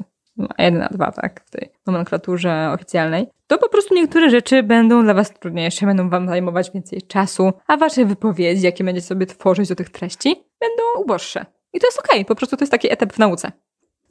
jeden, 0.57 0.81
a 0.81 0.89
dwa, 0.89 1.11
tak, 1.11 1.43
w 1.45 1.49
tej 1.49 1.69
nomenklaturze 1.87 2.71
oficjalnej, 2.73 3.27
to 3.47 3.57
po 3.57 3.69
prostu 3.69 3.95
niektóre 3.95 4.29
rzeczy 4.29 4.63
będą 4.63 5.03
dla 5.03 5.13
Was 5.13 5.33
trudniejsze, 5.33 5.85
będą 5.85 6.09
Wam 6.09 6.27
zajmować 6.27 6.71
więcej 6.71 7.01
czasu, 7.01 7.53
a 7.67 7.77
Wasze 7.77 8.05
wypowiedzi, 8.05 8.65
jakie 8.65 8.83
będziecie 8.83 9.07
sobie 9.07 9.25
tworzyć 9.25 9.69
do 9.69 9.75
tych 9.75 9.89
treści, 9.89 10.43
będą 10.59 10.83
uboższe. 11.03 11.45
I 11.73 11.79
to 11.79 11.87
jest 11.87 11.99
okej, 11.99 12.19
okay, 12.19 12.25
po 12.25 12.35
prostu 12.35 12.57
to 12.57 12.63
jest 12.63 12.71
taki 12.71 12.91
etap 12.93 13.13
w 13.13 13.19
nauce. 13.19 13.51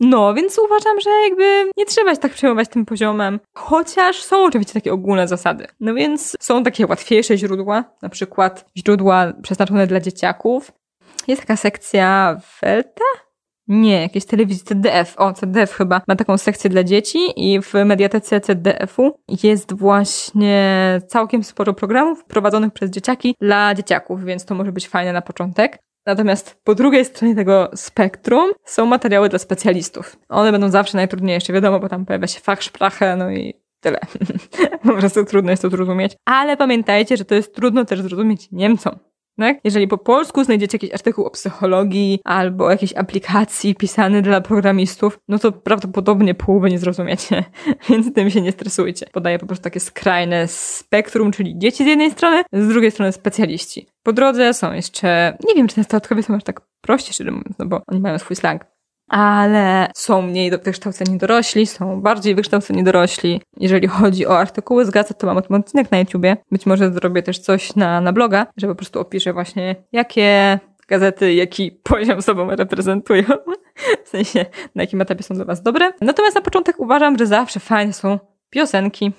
No, 0.01 0.35
więc 0.35 0.59
uważam, 0.59 1.01
że 1.01 1.11
jakby 1.11 1.71
nie 1.77 1.87
trzeba 1.87 2.15
się 2.15 2.21
tak 2.21 2.33
przejmować 2.33 2.69
tym 2.69 2.87
poziomem, 2.87 3.41
chociaż 3.55 4.23
są 4.23 4.45
oczywiście 4.45 4.75
takie 4.75 4.93
ogólne 4.93 5.29
zasady. 5.29 5.67
No 5.81 5.95
więc 5.95 6.37
są 6.41 6.63
takie 6.63 6.87
łatwiejsze 6.87 7.39
źródła, 7.39 7.85
na 8.03 8.09
przykład 8.09 8.65
źródła 8.79 9.33
przeznaczone 9.43 9.87
dla 9.87 10.01
dzieciaków. 10.01 10.73
Jest 11.29 11.41
taka 11.41 11.57
sekcja 11.57 12.37
Welta, 12.61 13.05
nie, 13.71 14.01
jakieś 14.03 14.25
telewizji 14.25 14.65
CDF. 14.65 15.15
O, 15.17 15.33
CDF 15.33 15.73
chyba 15.73 16.03
ma 16.09 16.17
taką 16.17 16.39
sekcję 16.39 16.71
dla 16.71 16.85
dzieci 16.85 17.19
i 17.37 17.61
w 17.63 17.75
mediatece 17.85 18.41
CDF-u 18.41 19.13
jest 19.43 19.73
właśnie 19.73 21.01
całkiem 21.07 21.45
sporo 21.45 21.75
programów 21.75 22.25
prowadzonych 22.25 22.73
przez 22.73 22.91
dzieciaki 22.91 23.35
dla 23.41 23.75
dzieciaków, 23.75 24.25
więc 24.25 24.45
to 24.45 24.55
może 24.55 24.73
być 24.73 24.89
fajne 24.89 25.13
na 25.13 25.23
początek. 25.23 25.79
Natomiast 26.07 26.61
po 26.65 26.75
drugiej 26.75 27.05
stronie 27.05 27.35
tego 27.35 27.71
spektrum 27.75 28.53
są 28.65 28.87
materiały 28.87 29.29
dla 29.29 29.39
specjalistów. 29.39 30.17
One 30.29 30.53
będą 30.53 30.69
zawsze 30.71 30.97
najtrudniejsze, 30.97 31.53
wiadomo, 31.53 31.81
bo 31.81 31.89
tam 31.89 32.07
pojawia 32.07 32.27
się 32.27 32.41
fachsprache, 32.41 33.17
no 33.17 33.31
i 33.31 33.55
tyle. 33.81 33.99
po 34.87 34.95
prostu 34.95 35.25
trudno 35.25 35.51
jest 35.51 35.63
to 35.63 35.71
zrozumieć. 35.71 36.17
Ale 36.25 36.57
pamiętajcie, 36.57 37.17
że 37.17 37.25
to 37.25 37.35
jest 37.35 37.55
trudno 37.55 37.85
też 37.85 38.01
zrozumieć 38.01 38.49
Niemcom. 38.53 38.99
Tak? 39.41 39.59
Jeżeli 39.65 39.89
po 39.89 39.99
polsku 39.99 40.45
znajdziecie 40.45 40.77
jakiś 40.77 40.95
artykuł 40.95 41.25
o 41.25 41.31
psychologii 41.31 42.21
albo 42.25 42.71
jakiejś 42.71 42.97
aplikacji 42.97 43.75
pisany 43.75 44.23
dla 44.23 44.41
programistów, 44.41 45.19
no 45.29 45.39
to 45.39 45.53
prawdopodobnie 45.53 46.35
połowy 46.35 46.71
nie 46.71 46.79
zrozumiecie, 46.79 47.45
więc 47.89 48.15
tym 48.15 48.31
się 48.31 48.41
nie 48.41 48.53
stresujcie. 48.53 49.07
Podaję 49.13 49.39
po 49.39 49.47
prostu 49.47 49.65
takie 49.65 49.81
skrajne 49.81 50.49
spektrum, 50.49 51.33
czyli 51.33 51.59
dzieci 51.59 51.85
z 51.85 51.87
jednej 51.87 52.11
strony, 52.11 52.43
z 52.53 52.69
drugiej 52.69 52.91
strony 52.91 53.13
specjaliści. 53.13 53.87
Po 54.03 54.13
drodze 54.13 54.55
są 54.55 54.73
jeszcze, 54.73 55.39
nie 55.49 55.55
wiem 55.55 55.69
czy 55.69 55.79
nastolatkowie 55.79 56.23
są 56.23 56.35
aż 56.35 56.45
tak 56.45 56.61
prości, 56.81 57.13
szczerze 57.13 57.31
mówiąc, 57.31 57.59
no 57.59 57.67
bo 57.67 57.83
oni 57.87 58.01
mają 58.01 58.19
swój 58.19 58.37
slang 58.37 58.63
ale 59.11 59.91
są 59.95 60.23
mniej 60.23 60.51
wykształceni 60.51 61.19
dorośli, 61.19 61.67
są 61.67 62.01
bardziej 62.01 62.35
wykształceni 62.35 62.85
dorośli. 62.85 63.43
Jeżeli 63.57 63.89
chodzi 63.89 64.27
o 64.27 64.39
artykuły 64.39 64.85
z 64.85 64.91
gazet, 64.91 65.19
to 65.19 65.27
mam 65.27 65.37
odcinek 65.37 65.91
na 65.91 65.99
YouTubie. 65.99 66.37
Być 66.51 66.67
może 66.67 66.93
zrobię 66.93 67.23
też 67.23 67.39
coś 67.39 67.77
na, 67.77 68.01
na 68.01 68.13
bloga, 68.13 68.47
że 68.57 68.67
po 68.67 68.75
prostu 68.75 69.01
opiszę 69.01 69.33
właśnie, 69.33 69.77
jakie 69.93 70.59
gazety, 70.89 71.35
jaki 71.35 71.73
poziom 71.73 72.23
sobą 72.23 72.51
reprezentują. 72.51 73.25
W 74.05 74.09
sensie, 74.09 74.47
na 74.75 74.83
jakim 74.83 75.01
etapie 75.01 75.23
są 75.23 75.35
dla 75.35 75.45
Was 75.45 75.63
dobre. 75.63 75.93
Natomiast 76.01 76.35
na 76.35 76.43
początek 76.43 76.81
uważam, 76.81 77.19
że 77.19 77.27
zawsze 77.27 77.61
fajne 77.61 77.93
są 77.93 78.19
piosenki. 78.51 79.13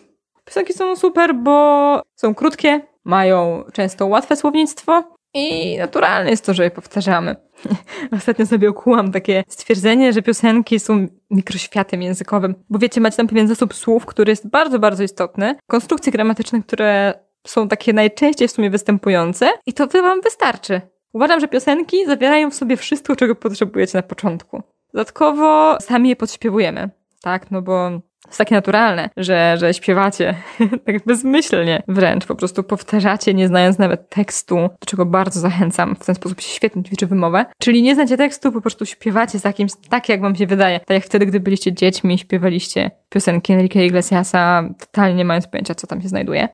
Piosenki 0.46 0.74
są 0.74 0.96
super, 0.96 1.36
bo 1.36 2.02
są 2.16 2.36
krótkie, 2.36 2.82
mają 3.04 3.64
często 3.74 4.08
łatwe 4.08 4.36
słownictwo 4.36 5.04
i 5.34 5.78
naturalne 5.78 6.30
jest 6.30 6.46
to, 6.46 6.54
że 6.54 6.64
je 6.64 6.72
powtarzamy. 6.72 7.36
Ostatnio 8.18 8.46
sobie 8.46 8.70
ukułam 8.70 9.12
takie 9.12 9.44
stwierdzenie, 9.48 10.14
że 10.14 10.22
piosenki 10.22 10.80
są 10.80 11.08
mikroświatem 11.30 12.02
językowym, 12.02 12.56
bo 12.70 12.80
wiecie, 12.80 13.02
macie 13.02 13.18
tam 13.18 13.28
pewien 13.28 13.48
zasób 13.48 13.74
słów, 13.74 14.06
który 14.06 14.32
jest 14.32 14.50
bardzo, 14.50 14.80
bardzo 14.80 15.04
istotny, 15.04 15.56
konstrukcje 15.68 16.12
gramatyczne, 16.12 16.64
które 16.64 17.14
są 17.48 17.68
takie 17.68 17.94
najczęściej 17.94 18.48
w 18.48 18.52
sumie 18.52 18.70
występujące 18.70 19.50
i 19.66 19.74
to 19.74 19.88
wam 19.88 20.22
wystarczy. 20.22 20.82
Uważam, 21.14 21.40
że 21.40 21.48
piosenki 21.48 22.06
zawierają 22.06 22.52
w 22.52 22.56
sobie 22.56 22.78
wszystko, 22.78 23.16
czego 23.16 23.36
potrzebujecie 23.36 23.98
na 23.98 24.04
początku. 24.04 24.64
Dodatkowo 24.94 25.78
sami 25.82 26.10
je 26.10 26.16
podśpiewujemy, 26.16 26.90
tak, 27.22 27.52
no 27.52 27.62
bo 27.62 27.92
jest 28.32 28.38
takie 28.38 28.56
naturalne, 28.56 29.10
że, 29.18 29.58
że 29.58 29.74
śpiewacie 29.74 30.36
tak 30.86 31.06
bezmyślnie 31.06 31.84
wręcz, 31.88 32.26
po 32.26 32.36
prostu 32.36 32.64
powtarzacie, 32.64 33.34
nie 33.34 33.48
znając 33.48 33.78
nawet 33.78 34.10
tekstu, 34.10 34.56
do 34.56 34.86
czego 34.86 35.06
bardzo 35.06 35.40
zachęcam. 35.40 35.96
W 35.96 36.06
ten 36.06 36.16
sposób 36.16 36.42
się 36.42 36.50
świetnie 36.50 36.84
ćwiczy 36.84 37.08
wymowę. 37.08 37.46
Czyli 37.60 37.84
nie 37.84 37.96
znacie 37.96 38.18
tekstu, 38.18 38.52
po 38.52 38.62
prostu 38.62 38.86
śpiewacie 38.86 39.40
z 39.40 39.44
jakimś, 39.44 39.72
tak 39.90 40.10
jak 40.10 40.22
wam 40.22 40.36
się 40.36 40.48
wydaje. 40.48 40.80
Tak 40.80 40.90
jak 40.90 41.04
wtedy, 41.04 41.26
gdy 41.26 41.40
byliście 41.40 41.74
dziećmi, 41.74 42.18
śpiewaliście 42.18 42.92
piosenki 43.10 43.54
Enrique 43.54 43.86
Iglesiasa, 43.86 44.64
totalnie 44.80 45.16
nie 45.16 45.26
mając 45.26 45.48
pojęcia, 45.48 45.76
co 45.76 45.88
tam 45.88 46.02
się 46.02 46.08
znajduje. 46.08 46.50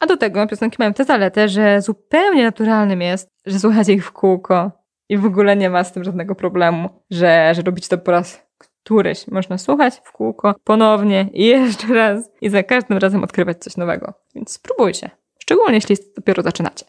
A 0.00 0.06
do 0.06 0.16
tego 0.16 0.46
piosenki 0.46 0.76
mają 0.78 0.92
tę 0.92 1.04
zaletę, 1.04 1.48
że 1.48 1.82
zupełnie 1.82 2.44
naturalnym 2.44 3.02
jest, 3.02 3.28
że 3.46 3.58
słuchacie 3.58 3.92
ich 3.92 4.06
w 4.06 4.12
kółko 4.12 4.70
i 5.08 5.18
w 5.18 5.24
ogóle 5.24 5.56
nie 5.56 5.70
ma 5.70 5.84
z 5.84 5.92
tym 5.92 6.04
żadnego 6.04 6.34
problemu, 6.34 6.88
że, 7.10 7.52
że 7.54 7.62
robicie 7.62 7.88
to 7.88 7.98
po 7.98 8.10
raz 8.10 8.47
któryś 8.88 9.28
można 9.28 9.58
słuchać 9.58 10.00
w 10.04 10.12
kółko 10.12 10.54
ponownie 10.64 11.28
i 11.32 11.46
jeszcze 11.56 11.94
raz 11.94 12.30
i 12.40 12.48
za 12.48 12.62
każdym 12.62 12.98
razem 12.98 13.24
odkrywać 13.24 13.58
coś 13.58 13.76
nowego. 13.76 14.14
Więc 14.34 14.52
spróbujcie, 14.52 15.10
szczególnie 15.38 15.74
jeśli 15.74 15.96
dopiero 16.16 16.42
zaczynacie. 16.42 16.84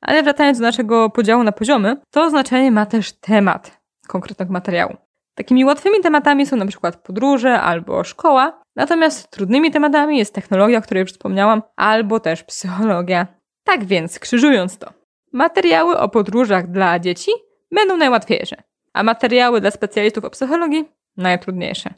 Ale 0.00 0.22
wracając 0.22 0.58
do 0.58 0.62
naszego 0.62 1.10
podziału 1.10 1.42
na 1.42 1.52
poziomy, 1.52 1.96
to 2.10 2.30
znaczenie 2.30 2.70
ma 2.70 2.86
też 2.86 3.12
temat 3.12 3.80
konkretnego 4.08 4.52
materiału. 4.52 4.96
Takimi 5.34 5.64
łatwymi 5.64 6.00
tematami 6.00 6.46
są 6.46 6.56
na 6.56 6.66
przykład 6.66 6.96
podróże 6.96 7.60
albo 7.60 8.04
szkoła, 8.04 8.62
Natomiast 8.76 9.30
trudnymi 9.30 9.70
tematami 9.70 10.18
jest 10.18 10.34
technologia, 10.34 10.78
o 10.78 10.82
której 10.82 11.00
już 11.00 11.12
wspomniałam, 11.12 11.62
albo 11.76 12.20
też 12.20 12.42
psychologia. 12.42 13.26
Tak 13.64 13.84
więc, 13.84 14.18
krzyżując 14.18 14.78
to, 14.78 14.92
materiały 15.32 15.98
o 15.98 16.08
podróżach 16.08 16.70
dla 16.70 16.98
dzieci 16.98 17.30
będą 17.72 17.96
najłatwiejsze, 17.96 18.62
a 18.92 19.02
materiały 19.02 19.60
dla 19.60 19.70
specjalistów 19.70 20.24
o 20.24 20.30
psychologii 20.30 20.88
najtrudniejsze. 21.16 21.94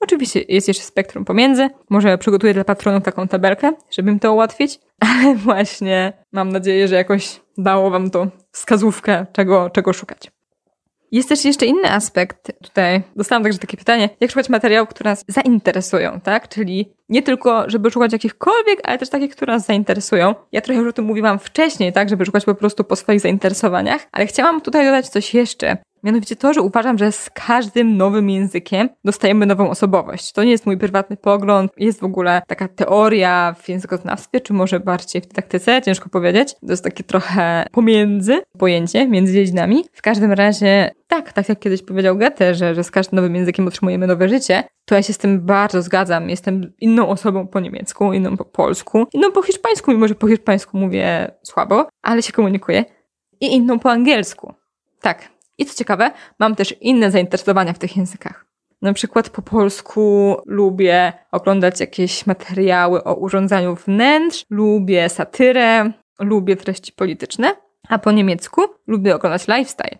Oczywiście 0.00 0.40
jest 0.48 0.68
jeszcze 0.68 0.84
spektrum 0.84 1.24
pomiędzy. 1.24 1.68
Może 1.90 2.18
przygotuję 2.18 2.54
dla 2.54 2.64
patronów 2.64 3.02
taką 3.02 3.28
tabelkę, 3.28 3.72
żeby 3.90 4.10
im 4.10 4.20
to 4.20 4.32
ułatwić, 4.32 4.80
ale 5.08 5.34
właśnie 5.34 6.12
mam 6.32 6.52
nadzieję, 6.52 6.88
że 6.88 6.94
jakoś 6.94 7.40
dało 7.58 7.90
Wam 7.90 8.10
to 8.10 8.26
wskazówkę, 8.52 9.26
czego, 9.32 9.70
czego 9.70 9.92
szukać. 9.92 10.30
Jest 11.12 11.28
też 11.28 11.44
jeszcze 11.44 11.66
inny 11.66 11.90
aspekt 11.90 12.52
tutaj. 12.62 13.02
Dostałam 13.16 13.42
także 13.42 13.58
takie 13.58 13.76
pytanie, 13.76 14.08
jak 14.20 14.30
szukać 14.30 14.48
materiałów, 14.48 14.88
które 14.88 15.10
nas 15.10 15.24
zainteresują, 15.28 16.20
tak? 16.20 16.48
Czyli 16.48 16.92
nie 17.08 17.22
tylko, 17.22 17.70
żeby 17.70 17.90
szukać 17.90 18.12
jakichkolwiek, 18.12 18.80
ale 18.84 18.98
też 18.98 19.08
takich, 19.08 19.36
które 19.36 19.52
nas 19.52 19.66
zainteresują. 19.66 20.34
Ja 20.52 20.60
trochę 20.60 20.80
już 20.80 20.90
o 20.90 20.92
tym 20.92 21.04
mówiłam 21.04 21.38
wcześniej, 21.38 21.92
tak? 21.92 22.08
Żeby 22.08 22.26
szukać 22.26 22.44
po 22.44 22.54
prostu 22.54 22.84
po 22.84 22.96
swoich 22.96 23.20
zainteresowaniach, 23.20 24.06
ale 24.12 24.26
chciałam 24.26 24.60
tutaj 24.60 24.84
dodać 24.84 25.08
coś 25.08 25.34
jeszcze. 25.34 25.76
Mianowicie 26.02 26.36
to, 26.36 26.52
że 26.52 26.62
uważam, 26.62 26.98
że 26.98 27.12
z 27.12 27.30
każdym 27.30 27.96
nowym 27.96 28.30
językiem 28.30 28.88
dostajemy 29.04 29.46
nową 29.46 29.70
osobowość. 29.70 30.32
To 30.32 30.44
nie 30.44 30.50
jest 30.50 30.66
mój 30.66 30.78
prywatny 30.78 31.16
pogląd, 31.16 31.72
jest 31.76 32.00
w 32.00 32.04
ogóle 32.04 32.42
taka 32.46 32.68
teoria 32.68 33.54
w 33.58 33.68
językoznawstwie, 33.68 34.40
czy 34.40 34.52
może 34.52 34.80
bardziej 34.80 35.22
w 35.22 35.26
dydaktyce, 35.26 35.82
ciężko 35.82 36.08
powiedzieć. 36.08 36.54
To 36.54 36.70
jest 36.70 36.84
takie 36.84 37.04
trochę 37.04 37.66
pomiędzy 37.72 38.42
pojęcie, 38.58 39.08
między 39.08 39.32
dziedzinami. 39.32 39.84
W 39.92 40.02
każdym 40.02 40.32
razie, 40.32 40.90
tak, 41.08 41.32
tak 41.32 41.48
jak 41.48 41.58
kiedyś 41.58 41.82
powiedział 41.82 42.16
Goethe, 42.16 42.54
że, 42.54 42.74
że 42.74 42.84
z 42.84 42.90
każdym 42.90 43.16
nowym 43.16 43.34
językiem 43.34 43.68
otrzymujemy 43.68 44.06
nowe 44.06 44.28
życie, 44.28 44.64
to 44.84 44.94
ja 44.94 45.02
się 45.02 45.12
z 45.12 45.18
tym 45.18 45.40
bardzo 45.40 45.82
zgadzam. 45.82 46.30
Jestem 46.30 46.72
inną 46.80 47.08
osobą 47.08 47.46
po 47.46 47.60
niemiecku, 47.60 48.12
inną 48.12 48.36
po 48.36 48.44
polsku, 48.44 49.06
inną 49.12 49.32
po 49.32 49.42
hiszpańsku, 49.42 49.90
mimo 49.90 50.08
że 50.08 50.14
po 50.14 50.28
hiszpańsku 50.28 50.78
mówię 50.78 51.30
słabo, 51.42 51.88
ale 52.02 52.22
się 52.22 52.32
komunikuję. 52.32 52.84
I 53.40 53.54
inną 53.54 53.78
po 53.78 53.90
angielsku. 53.90 54.54
Tak, 55.00 55.28
i 55.62 55.66
co 55.66 55.74
ciekawe, 55.74 56.10
mam 56.38 56.54
też 56.56 56.74
inne 56.80 57.10
zainteresowania 57.10 57.72
w 57.72 57.78
tych 57.78 57.96
językach. 57.96 58.46
Na 58.82 58.92
przykład 58.92 59.30
po 59.30 59.42
polsku 59.42 60.36
lubię 60.46 61.12
oglądać 61.32 61.80
jakieś 61.80 62.26
materiały 62.26 63.04
o 63.04 63.14
urządzaniu 63.14 63.74
wnętrz, 63.74 64.44
lubię 64.50 65.08
satyrę, 65.08 65.92
lubię 66.20 66.56
treści 66.56 66.92
polityczne, 66.92 67.56
a 67.88 67.98
po 67.98 68.12
niemiecku 68.12 68.62
lubię 68.86 69.14
oglądać 69.14 69.48
lifestyle. 69.48 69.98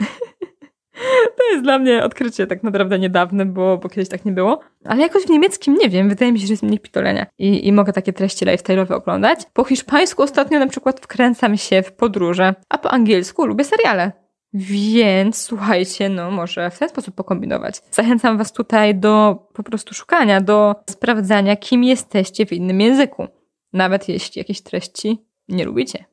to 1.36 1.50
jest 1.50 1.62
dla 1.62 1.78
mnie 1.78 2.04
odkrycie 2.04 2.46
tak 2.46 2.62
naprawdę 2.62 2.98
niedawne, 2.98 3.46
bo, 3.46 3.78
bo 3.78 3.88
kiedyś 3.88 4.08
tak 4.08 4.24
nie 4.24 4.32
było. 4.32 4.60
Ale 4.84 5.02
jakoś 5.02 5.22
w 5.22 5.30
niemieckim 5.30 5.74
nie 5.74 5.88
wiem, 5.88 6.08
wydaje 6.08 6.32
mi 6.32 6.40
się, 6.40 6.46
że 6.46 6.52
jest 6.52 6.62
mniej 6.62 6.78
pitolenia. 6.78 7.26
I, 7.38 7.68
I 7.68 7.72
mogę 7.72 7.92
takie 7.92 8.12
treści 8.12 8.46
lifestyle'owe 8.46 8.94
oglądać. 8.94 9.40
Po 9.52 9.64
hiszpańsku 9.64 10.22
ostatnio 10.22 10.58
na 10.58 10.66
przykład 10.66 11.00
wkręcam 11.00 11.56
się 11.56 11.82
w 11.82 11.92
podróże, 11.92 12.54
a 12.68 12.78
po 12.78 12.90
angielsku 12.90 13.46
lubię 13.46 13.64
seriale. 13.64 14.25
Więc 14.58 15.42
słuchajcie, 15.42 16.08
no 16.08 16.30
może 16.30 16.70
w 16.70 16.78
ten 16.78 16.88
sposób 16.88 17.14
pokombinować. 17.14 17.82
Zachęcam 17.90 18.38
Was 18.38 18.52
tutaj 18.52 18.94
do 18.94 19.46
po 19.54 19.62
prostu 19.62 19.94
szukania, 19.94 20.40
do 20.40 20.74
sprawdzania, 20.90 21.56
kim 21.56 21.84
jesteście 21.84 22.46
w 22.46 22.52
innym 22.52 22.80
języku, 22.80 23.28
nawet 23.72 24.08
jeśli 24.08 24.38
jakieś 24.38 24.60
treści 24.60 25.24
nie 25.48 25.64
lubicie. 25.64 26.04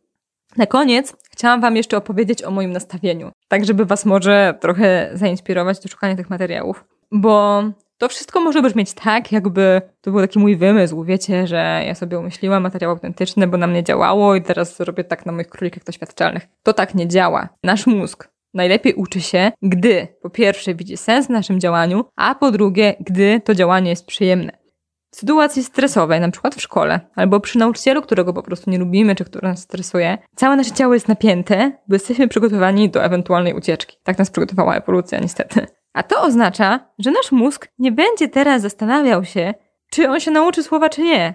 Na 0.57 0.65
koniec 0.65 1.15
chciałam 1.31 1.61
Wam 1.61 1.75
jeszcze 1.75 1.97
opowiedzieć 1.97 2.43
o 2.43 2.51
moim 2.51 2.71
nastawieniu, 2.71 3.31
tak 3.47 3.65
żeby 3.65 3.85
Was 3.85 4.05
może 4.05 4.57
trochę 4.59 5.09
zainspirować 5.13 5.79
do 5.79 5.89
szukania 5.89 6.15
tych 6.15 6.29
materiałów, 6.29 6.85
bo 7.11 7.63
to 7.97 8.09
wszystko 8.09 8.39
może 8.39 8.61
brzmieć 8.61 8.93
tak, 8.93 9.31
jakby 9.31 9.81
to 10.01 10.11
był 10.11 10.21
taki 10.21 10.39
mój 10.39 10.57
wymysł, 10.57 11.03
wiecie, 11.03 11.47
że 11.47 11.83
ja 11.87 11.95
sobie 11.95 12.19
umyśliłam 12.19 12.63
materiał 12.63 12.91
autentyczny, 12.91 13.47
bo 13.47 13.57
na 13.57 13.67
mnie 13.67 13.83
działało 13.83 14.35
i 14.35 14.41
teraz 14.41 14.79
robię 14.79 15.03
tak 15.03 15.25
na 15.25 15.31
moich 15.31 15.49
królikach 15.49 15.83
doświadczalnych. 15.83 16.47
To 16.63 16.73
tak 16.73 16.95
nie 16.95 17.07
działa. 17.07 17.49
Nasz 17.63 17.87
mózg 17.87 18.32
najlepiej 18.53 18.93
uczy 18.93 19.21
się, 19.21 19.51
gdy 19.61 20.07
po 20.21 20.29
pierwsze 20.29 20.75
widzi 20.75 20.97
sens 20.97 21.27
w 21.27 21.29
naszym 21.29 21.59
działaniu, 21.59 22.05
a 22.15 22.35
po 22.35 22.51
drugie, 22.51 22.95
gdy 22.99 23.41
to 23.41 23.55
działanie 23.55 23.89
jest 23.89 24.05
przyjemne. 24.05 24.63
W 25.11 25.15
sytuacji 25.15 25.63
stresowej, 25.63 26.19
na 26.19 26.31
przykład 26.31 26.55
w 26.55 26.61
szkole, 26.61 26.99
albo 27.15 27.39
przy 27.39 27.57
nauczycielu, 27.57 28.01
którego 28.01 28.33
po 28.33 28.43
prostu 28.43 28.69
nie 28.69 28.77
lubimy, 28.77 29.15
czy 29.15 29.25
który 29.25 29.47
nas 29.47 29.59
stresuje, 29.59 30.17
całe 30.35 30.55
nasze 30.55 30.71
ciało 30.71 30.93
jest 30.93 31.07
napięte, 31.07 31.71
bo 31.87 31.95
jesteśmy 31.95 32.27
przygotowani 32.27 32.89
do 32.89 33.03
ewentualnej 33.03 33.53
ucieczki. 33.53 33.97
Tak 34.03 34.17
nas 34.17 34.29
przygotowała 34.29 34.75
ewolucja, 34.75 35.19
niestety. 35.19 35.67
A 35.93 36.03
to 36.03 36.21
oznacza, 36.21 36.89
że 36.99 37.11
nasz 37.11 37.31
mózg 37.31 37.67
nie 37.79 37.91
będzie 37.91 38.27
teraz 38.27 38.61
zastanawiał 38.61 39.25
się, 39.25 39.53
czy 39.91 40.09
on 40.09 40.19
się 40.19 40.31
nauczy 40.31 40.63
słowa, 40.63 40.89
czy 40.89 41.01
nie. 41.01 41.33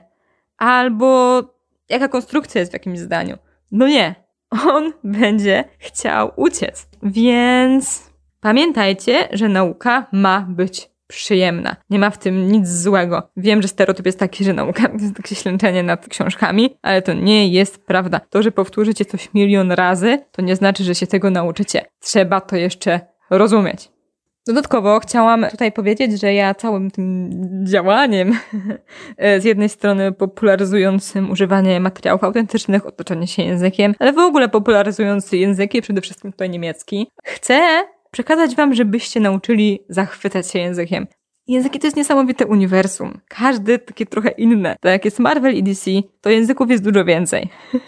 Albo 0.56 1.42
jaka 1.88 2.08
konstrukcja 2.08 2.58
jest 2.58 2.72
w 2.72 2.74
jakimś 2.74 2.98
zdaniu. 2.98 3.36
No 3.72 3.88
nie. 3.88 4.27
On 4.50 4.92
będzie 5.04 5.64
chciał 5.78 6.30
uciec. 6.36 6.88
Więc 7.02 8.12
pamiętajcie, 8.40 9.28
że 9.32 9.48
nauka 9.48 10.06
ma 10.12 10.46
być 10.48 10.90
przyjemna. 11.06 11.76
Nie 11.90 11.98
ma 11.98 12.10
w 12.10 12.18
tym 12.18 12.52
nic 12.52 12.68
złego. 12.68 13.30
Wiem, 13.36 13.62
że 13.62 13.68
stereotyp 13.68 14.06
jest 14.06 14.18
taki, 14.18 14.44
że 14.44 14.52
nauka 14.52 14.88
to 14.88 14.94
jest 15.02 15.16
takie 15.16 15.34
ślęczenie 15.34 15.82
nad 15.82 16.08
książkami, 16.08 16.76
ale 16.82 17.02
to 17.02 17.12
nie 17.12 17.48
jest 17.48 17.86
prawda. 17.86 18.20
To, 18.30 18.42
że 18.42 18.52
powtórzycie 18.52 19.04
coś 19.04 19.34
milion 19.34 19.72
razy, 19.72 20.18
to 20.32 20.42
nie 20.42 20.56
znaczy, 20.56 20.84
że 20.84 20.94
się 20.94 21.06
tego 21.06 21.30
nauczycie. 21.30 21.84
Trzeba 22.00 22.40
to 22.40 22.56
jeszcze 22.56 23.00
rozumieć. 23.30 23.90
Dodatkowo 24.48 25.00
chciałam 25.00 25.46
tutaj 25.50 25.72
powiedzieć, 25.72 26.20
że 26.20 26.34
ja 26.34 26.54
całym 26.54 26.90
tym 26.90 27.30
działaniem, 27.64 28.32
z 29.40 29.44
jednej 29.44 29.68
strony 29.68 30.12
popularyzującym 30.12 31.30
używanie 31.30 31.80
materiałów 31.80 32.24
autentycznych, 32.24 32.86
otoczenie 32.86 33.26
się 33.26 33.42
językiem, 33.42 33.94
ale 33.98 34.12
w 34.12 34.18
ogóle 34.18 34.48
popularyzujący 34.48 35.36
języki, 35.36 35.82
przede 35.82 36.00
wszystkim 36.00 36.32
tutaj 36.32 36.50
niemiecki, 36.50 37.06
chcę 37.24 37.60
przekazać 38.10 38.56
wam, 38.56 38.74
żebyście 38.74 39.20
nauczyli 39.20 39.80
zachwycać 39.88 40.50
się 40.50 40.58
językiem. 40.58 41.06
Języki 41.48 41.78
to 41.78 41.86
jest 41.86 41.96
niesamowite 41.96 42.46
uniwersum. 42.46 43.20
Każdy 43.28 43.78
takie 43.78 44.06
trochę 44.06 44.30
inne. 44.30 44.76
Tak 44.80 44.92
jak 44.92 45.04
jest 45.04 45.18
Marvel 45.18 45.54
i 45.54 45.62
DC, 45.62 45.90
to 46.20 46.30
języków 46.30 46.70
jest 46.70 46.84
dużo 46.84 47.04
więcej. 47.04 47.48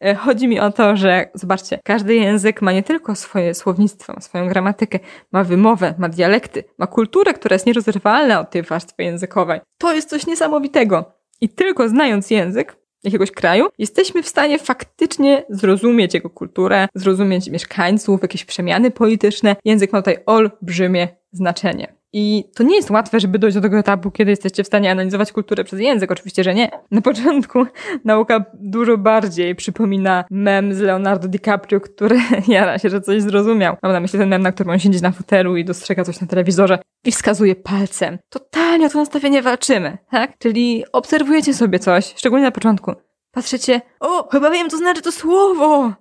E, 0.00 0.14
chodzi 0.14 0.48
mi 0.48 0.60
o 0.60 0.72
to, 0.72 0.96
że 0.96 1.30
zobaczcie, 1.34 1.78
każdy 1.84 2.14
język 2.14 2.62
ma 2.62 2.72
nie 2.72 2.82
tylko 2.82 3.14
swoje 3.14 3.54
słownictwo, 3.54 4.20
swoją 4.20 4.48
gramatykę, 4.48 4.98
ma 5.32 5.44
wymowę, 5.44 5.94
ma 5.98 6.08
dialekty, 6.08 6.64
ma 6.78 6.86
kulturę, 6.86 7.34
która 7.34 7.54
jest 7.54 7.66
nierozerwalna 7.66 8.40
od 8.40 8.50
tej 8.50 8.62
warstwy 8.62 9.02
językowej. 9.02 9.60
To 9.78 9.94
jest 9.94 10.08
coś 10.08 10.26
niesamowitego. 10.26 11.12
I 11.40 11.48
tylko 11.48 11.88
znając 11.88 12.30
język 12.30 12.76
jakiegoś 13.04 13.30
kraju, 13.30 13.68
jesteśmy 13.78 14.22
w 14.22 14.28
stanie 14.28 14.58
faktycznie 14.58 15.44
zrozumieć 15.48 16.14
jego 16.14 16.30
kulturę, 16.30 16.88
zrozumieć 16.94 17.50
mieszkańców, 17.50 18.22
jakieś 18.22 18.44
przemiany 18.44 18.90
polityczne. 18.90 19.56
Język 19.64 19.92
ma 19.92 19.98
tutaj 20.02 20.16
olbrzymie 20.26 21.08
znaczenie. 21.32 21.97
I 22.12 22.44
to 22.54 22.62
nie 22.62 22.76
jest 22.76 22.90
łatwe, 22.90 23.20
żeby 23.20 23.38
dojść 23.38 23.54
do 23.54 23.60
tego 23.60 23.78
etapu, 23.78 24.10
kiedy 24.10 24.30
jesteście 24.30 24.64
w 24.64 24.66
stanie 24.66 24.90
analizować 24.90 25.32
kulturę 25.32 25.64
przez 25.64 25.80
język. 25.80 26.12
Oczywiście, 26.12 26.44
że 26.44 26.54
nie. 26.54 26.70
Na 26.90 27.00
początku 27.00 27.66
nauka 28.04 28.44
dużo 28.54 28.98
bardziej 28.98 29.54
przypomina 29.54 30.24
mem 30.30 30.74
z 30.74 30.80
Leonardo 30.80 31.28
DiCaprio, 31.28 31.80
który 31.80 32.20
jara 32.48 32.78
się, 32.78 32.90
że 32.90 33.00
coś 33.00 33.22
zrozumiał. 33.22 33.76
Mam 33.82 33.92
na 33.92 34.00
myśli 34.00 34.18
ten 34.18 34.28
mem, 34.28 34.42
na 34.42 34.52
którym 34.52 34.70
on 34.70 34.78
siedzi 34.78 35.02
na 35.02 35.10
fotelu 35.10 35.56
i 35.56 35.64
dostrzega 35.64 36.04
coś 36.04 36.20
na 36.20 36.26
telewizorze 36.26 36.78
i 37.04 37.12
wskazuje 37.12 37.56
palcem. 37.56 38.18
Totalnie 38.28 38.86
o 38.86 38.90
to 38.90 38.98
nastawienie 38.98 39.42
walczymy, 39.42 39.98
tak? 40.10 40.38
Czyli 40.38 40.84
obserwujecie 40.92 41.54
sobie 41.54 41.78
coś, 41.78 42.14
szczególnie 42.16 42.44
na 42.44 42.50
początku. 42.50 42.94
Patrzycie, 43.30 43.80
o, 44.00 44.28
chyba 44.32 44.50
wiem, 44.50 44.70
co 44.70 44.76
znaczy 44.76 45.02
to 45.02 45.12
słowo! 45.12 45.92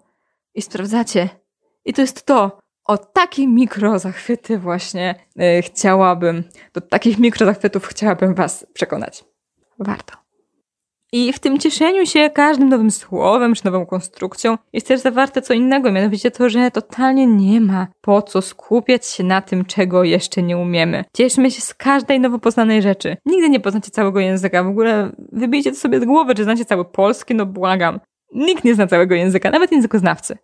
I 0.56 0.62
sprawdzacie. 0.62 1.30
I 1.86 1.94
to 1.94 2.02
jest 2.02 2.26
to 2.26 2.60
o 2.88 2.98
takie 2.98 3.48
mikrozachwyty 3.48 4.58
właśnie 4.58 5.16
yy, 5.36 5.62
chciałabym, 5.62 6.44
do 6.74 6.82
takich 6.82 7.20
mikrozachwytów 7.20 7.88
chciałabym 7.88 8.34
Was 8.34 8.66
przekonać. 8.74 9.24
Warto. 9.80 10.14
I 11.12 11.34
w 11.34 11.40
tym 11.40 11.60
cieszeniu 11.60 12.06
się 12.06 12.30
każdym 12.30 12.70
nowym 12.70 12.92
słowem 12.92 13.56
czy 13.56 13.66
nową 13.66 13.86
konstrukcją 13.86 14.58
jest 14.74 14.88
też 14.88 15.00
zawarte 15.00 15.42
co 15.42 15.54
innego, 15.54 15.92
mianowicie 15.92 16.32
to, 16.32 16.50
że 16.50 16.72
totalnie 16.72 17.28
nie 17.28 17.62
ma 17.62 17.88
po 18.02 18.22
co 18.22 18.42
skupiać 18.42 19.06
się 19.06 19.24
na 19.24 19.42
tym, 19.42 19.66
czego 19.66 20.04
jeszcze 20.04 20.42
nie 20.44 20.58
umiemy. 20.58 21.04
Cieszmy 21.14 21.52
się 21.52 21.62
z 21.62 21.74
każdej 21.74 22.20
nowo 22.20 22.40
poznanej 22.40 22.82
rzeczy. 22.82 23.18
Nigdy 23.26 23.50
nie 23.50 23.60
poznacie 23.60 23.92
całego 23.92 24.20
języka, 24.20 24.64
w 24.64 24.68
ogóle 24.68 25.12
wybijcie 25.32 25.72
to 25.72 25.78
sobie 25.78 26.00
z 26.00 26.06
głowy, 26.06 26.36
czy 26.36 26.44
znacie 26.44 26.66
cały 26.66 26.86
polski, 26.86 27.36
no 27.36 27.46
błagam. 27.46 28.00
Nikt 28.34 28.64
nie 28.64 28.76
zna 28.76 28.88
całego 28.88 29.16
języka, 29.16 29.52
nawet 29.52 29.72
językoznawcy. 29.72 30.38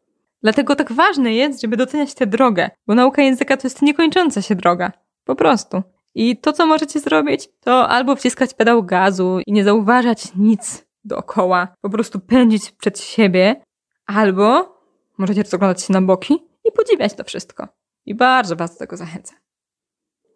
Dlatego 0.44 0.76
tak 0.76 0.92
ważne 0.92 1.34
jest, 1.34 1.62
żeby 1.62 1.78
doceniać 1.78 2.14
tę 2.14 2.28
drogę, 2.28 2.70
bo 2.88 2.96
nauka 2.96 3.22
języka 3.22 3.58
to 3.58 3.68
jest 3.68 3.82
niekończąca 3.82 4.42
się 4.42 4.56
droga. 4.56 4.92
Po 5.24 5.36
prostu. 5.36 5.84
I 6.16 6.38
to, 6.38 6.54
co 6.54 6.66
możecie 6.66 7.00
zrobić, 7.00 7.50
to 7.60 7.90
albo 7.90 8.16
wciskać 8.16 8.54
pedał 8.54 8.84
gazu 8.84 9.40
i 9.48 9.54
nie 9.54 9.64
zauważać 9.64 10.36
nic 10.36 10.86
dookoła, 11.04 11.68
po 11.82 11.90
prostu 11.90 12.20
pędzić 12.20 12.72
przed 12.72 13.00
siebie, 13.00 13.62
albo 14.06 14.78
możecie 15.18 15.42
rozglądać 15.42 15.82
się 15.82 15.94
na 15.94 16.02
boki 16.02 16.34
i 16.66 16.72
podziwiać 16.72 17.14
to 17.14 17.24
wszystko. 17.24 17.68
I 18.06 18.16
bardzo 18.16 18.56
Was 18.56 18.74
do 18.74 18.80
tego 18.80 18.98
zachęcam. 18.98 19.38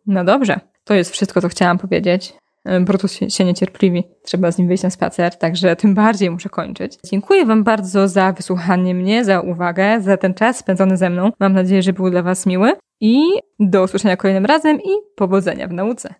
No 0.06 0.24
dobrze, 0.24 0.60
to 0.84 0.94
jest 0.94 1.12
wszystko, 1.12 1.42
co 1.42 1.50
chciałam 1.50 1.78
powiedzieć. 1.78 2.34
Brutus 2.82 3.14
się, 3.14 3.30
się 3.30 3.46
niecierpliwi. 3.46 4.04
Trzeba 4.24 4.52
z 4.52 4.58
nim 4.58 4.68
wyjść 4.68 4.84
na 4.84 4.90
spacer, 4.90 5.38
także 5.38 5.76
tym 5.76 5.96
bardziej 5.96 6.32
muszę 6.32 6.50
kończyć. 6.50 6.98
Dziękuję 7.06 7.46
Wam 7.46 7.64
bardzo 7.64 8.08
za 8.08 8.34
wysłuchanie 8.34 8.94
mnie, 8.94 9.26
za 9.26 9.42
uwagę, 9.42 10.02
za 10.02 10.18
ten 10.18 10.34
czas 10.34 10.58
spędzony 10.58 10.98
ze 10.98 11.10
mną. 11.10 11.32
Mam 11.40 11.54
nadzieję, 11.54 11.82
że 11.82 11.94
był 11.94 12.10
dla 12.10 12.22
Was 12.22 12.46
miły 12.46 12.74
i 13.02 13.22
do 13.60 13.84
usłyszenia 13.84 14.18
kolejnym 14.18 14.46
razem 14.46 14.78
i 14.78 14.90
powodzenia 15.16 15.68
w 15.68 15.74
nauce. 15.74 16.14